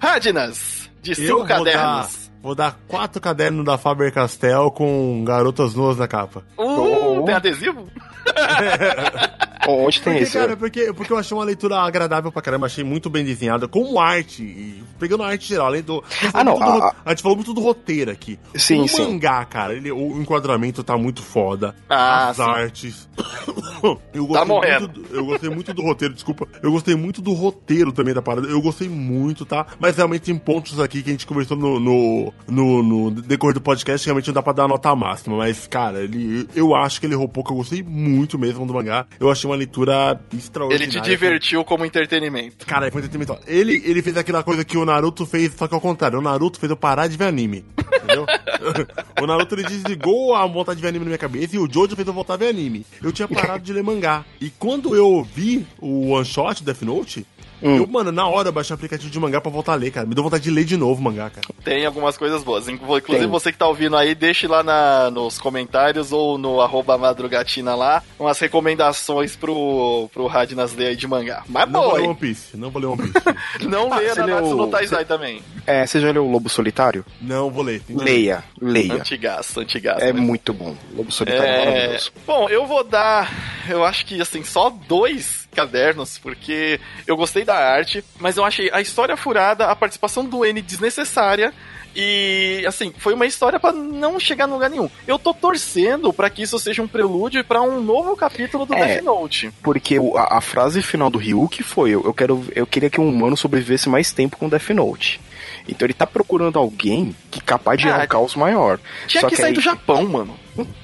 Radinas, 0.00 0.90
de 1.02 1.10
Eu 1.10 1.16
cinco 1.16 1.38
vou 1.38 1.46
cadernos. 1.46 2.30
Vou 2.42 2.54
dar 2.54 2.76
quatro 2.88 3.20
cadernos 3.20 3.64
da 3.64 3.76
Faber-Castell 3.78 4.70
com 4.70 5.22
garotas 5.24 5.74
nuas 5.74 5.96
na 5.98 6.08
capa. 6.08 6.42
Uh, 6.58 7.18
Oh. 7.20 7.24
tem 7.24 7.34
adesivo? 7.34 7.86
Onde 9.68 10.00
tem 10.00 10.12
Porque, 10.14 10.22
esse? 10.24 10.32
cara, 10.38 10.56
porque, 10.56 10.92
porque 10.92 11.12
eu 11.12 11.18
achei 11.18 11.36
uma 11.36 11.44
leitura 11.44 11.76
agradável 11.78 12.32
pra 12.32 12.42
caramba, 12.42 12.66
achei 12.66 12.82
muito 12.84 13.08
bem 13.08 13.24
desenhada, 13.24 13.68
como 13.68 13.98
arte, 14.00 14.42
e 14.42 14.82
pegando 14.98 15.22
a 15.22 15.28
arte 15.28 15.46
geral, 15.48 15.66
além 15.66 15.82
do... 15.82 16.02
a 16.08 16.24
gente 16.24 16.30
Ah, 16.34 16.44
não, 16.44 16.56
falou 16.58 16.72
muito 16.72 16.82
do 16.82 16.86
a- 16.88 16.94
a 17.04 17.10
gente 17.10 17.22
falou 17.22 17.36
muito 17.36 17.54
do 17.54 17.60
roteiro 17.60 18.10
aqui. 18.10 18.38
Sim, 18.56 18.80
o 18.82 18.88
sim. 18.88 19.02
mangá, 19.12 19.44
cara, 19.44 19.74
ele, 19.74 19.90
o 19.92 20.20
enquadramento 20.20 20.82
tá 20.82 20.96
muito 20.96 21.22
foda. 21.22 21.74
Ah, 21.88 22.28
as 22.30 22.36
sim. 22.36 22.42
artes. 22.42 23.08
eu, 24.12 24.26
Tá 24.28 24.44
gostei 24.44 24.44
morrendo. 24.46 24.80
muito, 24.88 25.00
do- 25.08 25.16
eu 25.16 25.24
gostei 25.26 25.50
muito 25.50 25.74
do 25.74 25.82
roteiro, 25.82 26.14
desculpa. 26.14 26.46
Eu 26.62 26.70
gostei 26.72 26.94
muito 26.94 27.20
do 27.22 27.32
roteiro 27.32 27.92
também 27.92 28.14
da 28.14 28.22
parada. 28.22 28.46
Eu 28.48 28.60
gostei 28.60 28.88
muito, 28.88 29.44
tá? 29.44 29.66
Mas 29.78 29.96
realmente 29.96 30.22
tem 30.22 30.36
pontos 30.36 30.78
aqui 30.80 31.02
que 31.02 31.10
a 31.10 31.12
gente 31.12 31.26
conversou 31.26 31.56
no, 31.56 31.78
no, 31.80 32.32
no, 32.48 32.82
no 32.82 33.10
decorrer 33.10 33.54
do 33.54 33.60
podcast 33.60 34.04
que 34.04 34.08
realmente 34.08 34.26
não 34.28 34.34
dá 34.34 34.42
pra 34.42 34.52
dar 34.52 34.64
a 34.64 34.68
nota 34.68 34.94
máxima. 34.94 35.36
Mas, 35.36 35.66
cara, 35.66 36.02
ele, 36.02 36.48
eu 36.54 36.74
acho 36.74 37.00
que 37.00 37.06
ele 37.06 37.14
errou 37.14 37.28
pouco. 37.28 37.52
Eu 37.52 37.56
gostei 37.56 37.82
muito 37.82 38.38
mesmo 38.38 38.66
do 38.66 38.74
mangá. 38.74 39.06
Eu 39.18 39.30
achei 39.30 39.48
uma 39.52 39.56
leitura 39.56 40.20
Ele 40.30 40.40
extraordinária. 40.40 40.88
te 40.88 41.00
divertiu 41.00 41.64
como 41.64 41.84
entretenimento. 41.84 42.66
Cara, 42.66 42.90
foi 42.90 43.00
entretenimento. 43.00 43.38
Ele, 43.46 43.82
ele 43.84 44.02
fez 44.02 44.16
aquela 44.16 44.42
coisa 44.42 44.64
que 44.64 44.76
o 44.76 44.84
Naruto 44.84 45.24
fez, 45.26 45.54
só 45.54 45.68
que 45.68 45.74
ao 45.74 45.80
contrário. 45.80 46.18
O 46.18 46.22
Naruto 46.22 46.58
fez 46.58 46.70
eu 46.70 46.76
parar 46.76 47.06
de 47.06 47.16
ver 47.16 47.26
anime. 47.26 47.64
Entendeu? 47.96 48.26
o 49.20 49.26
Naruto 49.26 49.54
ele 49.54 49.64
desligou 49.64 50.34
a 50.34 50.46
vontade 50.46 50.76
de 50.76 50.82
ver 50.82 50.88
anime 50.88 51.04
na 51.04 51.10
minha 51.10 51.18
cabeça 51.18 51.56
e 51.56 51.58
o 51.58 51.68
Jojo 51.70 51.94
fez 51.94 52.06
eu 52.06 52.14
voltar 52.14 52.34
a 52.34 52.36
ver 52.36 52.48
anime. 52.48 52.84
Eu 53.02 53.12
tinha 53.12 53.28
parado 53.28 53.62
de 53.62 53.72
ler 53.72 53.82
mangá. 53.82 54.24
E 54.40 54.50
quando 54.50 54.96
eu 54.96 55.22
vi 55.22 55.66
o 55.80 56.10
one 56.10 56.24
shot 56.24 56.64
Death 56.64 56.82
Note, 56.82 57.26
Hum. 57.62 57.76
Eu, 57.78 57.86
mano, 57.86 58.10
na 58.10 58.26
hora 58.26 58.48
eu 58.48 58.52
baixei 58.52 58.74
o 58.74 58.76
aplicativo 58.76 59.10
de 59.10 59.20
mangá 59.20 59.40
pra 59.40 59.50
voltar 59.50 59.72
a 59.72 59.76
ler, 59.76 59.90
cara. 59.90 60.06
Me 60.06 60.14
deu 60.14 60.24
vontade 60.24 60.42
de 60.42 60.50
ler 60.50 60.64
de 60.64 60.76
novo 60.76 61.00
o 61.00 61.04
mangá, 61.04 61.30
cara. 61.30 61.46
Tem 61.64 61.86
algumas 61.86 62.16
coisas 62.16 62.42
boas. 62.42 62.68
Inclusive, 62.68 63.18
Tem. 63.18 63.26
você 63.28 63.52
que 63.52 63.58
tá 63.58 63.68
ouvindo 63.68 63.96
aí, 63.96 64.14
deixe 64.14 64.46
lá 64.46 64.62
na, 64.62 65.10
nos 65.10 65.38
comentários 65.38 66.12
ou 66.12 66.36
no 66.36 66.60
arroba 66.60 66.98
madrugatina 66.98 67.74
lá 67.74 68.02
umas 68.18 68.38
recomendações 68.38 69.36
pro, 69.36 70.08
pro 70.12 70.26
Radnas 70.26 70.74
ler 70.74 70.88
aí 70.88 70.96
de 70.96 71.06
mangá. 71.06 71.44
Mas 71.48 71.70
não 71.70 71.80
boa, 71.80 71.92
vou 71.92 72.00
ler 72.00 72.08
One 72.08 72.16
Piece. 72.16 72.56
Não 72.56 72.70
vou 72.70 72.82
ler 72.82 72.88
One 72.88 73.02
Piece. 73.10 73.24
não 73.68 73.92
ah, 73.92 73.98
leia 73.98 74.14
Nanatsu 74.14 74.54
no 74.56 74.68
Taizai 74.68 75.04
também. 75.04 75.42
É, 75.66 75.86
você 75.86 76.00
já 76.00 76.10
leu 76.10 76.26
o 76.26 76.30
Lobo 76.30 76.48
Solitário? 76.48 77.04
Não, 77.20 77.50
vou 77.50 77.62
ler. 77.62 77.82
Leia, 77.88 78.42
leia. 78.60 78.94
Antigaço, 78.94 79.60
antigaço. 79.60 80.04
É 80.04 80.12
muito 80.12 80.52
bom. 80.52 80.76
Lobo 80.94 81.12
Solitário 81.12 81.46
é, 81.46 81.62
é 81.62 81.64
maravilhoso. 81.64 82.12
Bom, 82.26 82.48
eu 82.48 82.66
vou 82.66 82.82
dar, 82.82 83.30
eu 83.68 83.84
acho 83.84 84.04
que 84.04 84.20
assim, 84.20 84.42
só 84.42 84.70
dois 84.70 85.41
cadernos, 85.52 86.18
porque 86.18 86.80
eu 87.06 87.16
gostei 87.16 87.44
da 87.44 87.54
arte, 87.54 88.04
mas 88.18 88.36
eu 88.36 88.44
achei 88.44 88.70
a 88.72 88.80
história 88.80 89.16
furada, 89.16 89.66
a 89.66 89.76
participação 89.76 90.24
do 90.24 90.44
N 90.44 90.60
desnecessária. 90.60 91.52
E 91.94 92.64
assim, 92.66 92.92
foi 92.96 93.12
uma 93.12 93.26
história 93.26 93.60
para 93.60 93.72
não 93.72 94.18
chegar 94.18 94.48
em 94.48 94.52
lugar 94.52 94.70
nenhum. 94.70 94.88
Eu 95.06 95.18
tô 95.18 95.34
torcendo 95.34 96.10
para 96.10 96.30
que 96.30 96.42
isso 96.42 96.58
seja 96.58 96.82
um 96.82 96.88
prelúdio 96.88 97.44
para 97.44 97.60
um 97.60 97.82
novo 97.82 98.16
capítulo 98.16 98.64
do 98.64 98.74
é, 98.74 98.86
Death 98.86 99.04
Note. 99.04 99.52
Porque 99.62 99.98
a, 100.16 100.38
a, 100.38 100.40
frase 100.40 100.80
final 100.80 101.10
do 101.10 101.18
Ryuki 101.18 101.62
foi: 101.62 101.90
eu, 101.90 102.02
eu, 102.02 102.14
quero, 102.14 102.46
eu 102.54 102.66
queria 102.66 102.88
que 102.88 103.00
um 103.00 103.08
humano 103.08 103.36
sobrevivesse 103.36 103.90
mais 103.90 104.10
tempo 104.10 104.38
com 104.38 104.48
Death 104.48 104.70
Note. 104.70 105.20
Então 105.68 105.84
ele 105.86 105.94
tá 105.94 106.06
procurando 106.06 106.58
alguém 106.58 107.14
que 107.30 107.40
é 107.40 107.42
capaz 107.42 107.78
de 107.78 107.86
ah, 107.86 107.92
gerar 107.92 108.04
um 108.04 108.08
caos 108.08 108.34
maior. 108.34 108.80
Tinha 109.06 109.20
Só 109.20 109.28
que, 109.28 109.36
que 109.36 109.40
sair 109.40 109.50
aí... 109.50 109.54
do 109.54 109.60
Japão, 109.60 110.08
mano. 110.08 110.34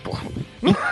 Porra. 0.04 0.22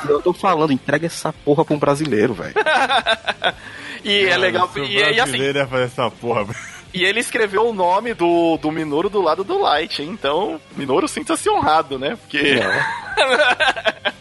Eu 0.08 0.22
tô 0.22 0.32
falando, 0.32 0.72
entrega 0.72 1.06
essa 1.06 1.32
porra 1.32 1.64
pra 1.64 1.74
um 1.74 1.78
brasileiro, 1.78 2.34
velho. 2.34 2.54
e 4.04 4.26
é 4.26 4.36
legal. 4.36 4.70
E, 4.76 4.96
e 4.96 5.20
assim. 5.20 5.42
É 5.42 5.66
fazer 5.66 5.84
essa 5.84 6.10
porra, 6.10 6.44
velho. 6.44 6.58
E 6.94 7.04
ele 7.04 7.20
escreveu 7.20 7.68
o 7.68 7.74
nome 7.74 8.14
do, 8.14 8.56
do 8.56 8.70
Minoru 8.70 9.10
do 9.10 9.20
lado 9.20 9.44
do 9.44 9.58
Light, 9.58 10.00
hein? 10.00 10.08
Então, 10.10 10.58
Minoru 10.76 11.06
sinta-se 11.06 11.50
honrado, 11.50 11.98
né? 11.98 12.16
Porque. 12.16 12.40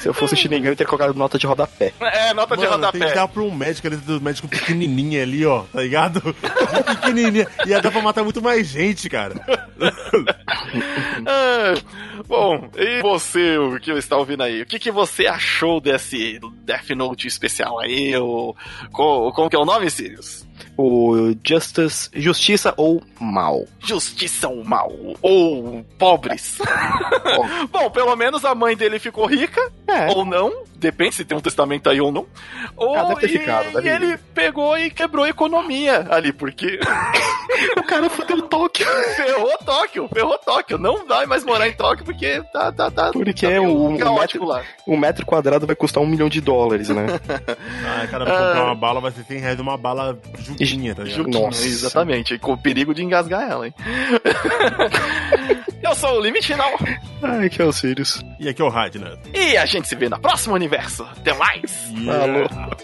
Se 0.00 0.08
eu 0.08 0.14
fosse 0.14 0.34
Shinigami, 0.34 0.68
eu 0.68 0.76
teria 0.76 0.88
colocado 0.88 1.14
nota 1.14 1.38
de 1.38 1.46
rodapé. 1.46 1.92
É, 2.00 2.32
nota 2.32 2.56
Mano, 2.56 2.66
de 2.66 2.74
rodapé. 2.74 2.98
Tem 2.98 3.08
que 3.08 3.14
dar 3.14 3.28
pra 3.28 3.42
um 3.42 3.54
médico 3.54 3.86
ali, 3.86 3.96
do 3.96 4.18
médico 4.18 4.48
pequenininho 4.48 5.22
ali, 5.22 5.44
ó, 5.44 5.64
tá 5.64 5.82
ligado? 5.82 6.22
pequenininho. 6.86 7.46
Ia 7.66 7.82
dar 7.82 7.90
pra 7.90 8.00
matar 8.00 8.24
muito 8.24 8.40
mais 8.40 8.66
gente, 8.66 9.10
cara. 9.10 9.34
é, 11.26 11.74
bom, 12.26 12.70
e 12.78 13.02
você, 13.02 13.58
o 13.58 13.78
que 13.78 13.90
está 13.92 14.16
ouvindo 14.16 14.42
aí? 14.42 14.62
O 14.62 14.66
que, 14.66 14.78
que 14.78 14.90
você 14.90 15.26
achou 15.26 15.82
desse 15.82 16.40
Death 16.64 16.88
Note 16.96 17.28
especial 17.28 17.78
aí? 17.78 18.16
O, 18.16 18.56
como, 18.92 19.30
como 19.32 19.50
que 19.50 19.56
é 19.56 19.58
o 19.58 19.66
nome, 19.66 19.90
Sirius? 19.90 20.48
O 20.76 21.34
Justice, 21.46 22.10
Justiça 22.12 22.74
ou 22.76 23.02
Mal. 23.20 23.64
Justiça 23.80 24.48
ou 24.48 24.64
Mal. 24.64 24.92
Ou 25.22 25.84
pobres. 25.98 26.58
Bom, 27.70 27.90
pelo 27.90 28.14
menos 28.16 28.44
a 28.44 28.54
mãe 28.54 28.76
dele 28.76 28.98
ficou 28.98 29.26
rica. 29.26 29.60
É. 29.86 30.08
Ou 30.08 30.24
não. 30.24 30.70
Depende 30.76 31.14
se 31.14 31.26
tem 31.26 31.36
um 31.36 31.42
testamento 31.42 31.90
aí 31.90 32.00
ou 32.00 32.10
não. 32.10 32.26
Ou, 32.74 32.96
ah, 32.96 33.02
deve 33.04 33.20
ter 33.20 33.28
ficado, 33.28 33.70
deve 33.70 33.86
e 33.86 33.92
ele 33.92 34.16
pegou 34.34 34.78
e 34.78 34.90
quebrou 34.90 35.26
a 35.26 35.28
economia 35.28 36.06
ali, 36.08 36.32
porque. 36.32 36.80
o 37.76 37.82
cara 37.82 38.08
fudeu 38.08 38.40
Tóquio. 38.42 38.86
Ferrou 39.14 39.58
Tóquio, 39.58 40.08
ferrou 40.08 40.38
Tóquio. 40.38 40.78
Não 40.78 41.06
vai 41.06 41.26
mais 41.26 41.44
morar 41.44 41.68
em 41.68 41.72
Tóquio 41.72 42.04
porque 42.04 42.42
tá. 42.52 42.72
tá, 42.72 42.90
tá 42.90 43.12
porque 43.12 43.46
tá 43.46 43.60
o, 43.60 43.88
um 43.88 43.92
metro, 43.92 44.44
lá. 44.46 44.62
um 44.86 44.96
metro 44.96 45.26
quadrado 45.26 45.66
vai 45.66 45.76
custar 45.76 46.02
um 46.02 46.06
milhão 46.06 46.28
de 46.28 46.40
dólares, 46.40 46.88
né? 46.88 47.06
ah, 47.84 48.06
cara, 48.06 48.24
pra 48.24 48.46
comprar 48.46 48.64
uma 48.64 48.74
bala 48.74 49.00
vai 49.00 49.12
ser 49.12 49.24
100 49.24 49.38
reais 49.38 49.60
uma 49.60 49.76
bala 49.76 50.18
juquinha, 50.58 50.94
tá 50.94 51.02
ligado? 51.02 51.28
Nossa. 51.28 51.66
Exatamente, 51.66 52.38
com 52.38 52.52
o 52.52 52.58
perigo 52.58 52.94
de 52.94 53.02
engasgar 53.02 53.50
ela, 53.50 53.66
hein? 53.66 53.74
Eu 55.82 55.94
sou 55.94 56.18
o 56.18 56.20
Limite 56.20 56.48
Final. 56.48 56.70
Ai, 57.22 57.48
que 57.48 57.60
é 57.60 57.64
o 57.64 57.72
Sirius. 57.72 58.22
E 58.38 58.48
aqui 58.48 58.60
é 58.60 58.64
o 58.64 58.68
Radner. 58.68 59.18
E 59.34 59.56
a 59.56 59.66
gente 59.66 59.88
se 59.88 59.96
vê 59.96 60.08
na 60.08 60.18
próxima 60.18 60.54
universo. 60.54 61.02
Até 61.02 61.32
mais. 61.34 61.90
Yeah. 61.90 62.48
Falou. 62.48 62.76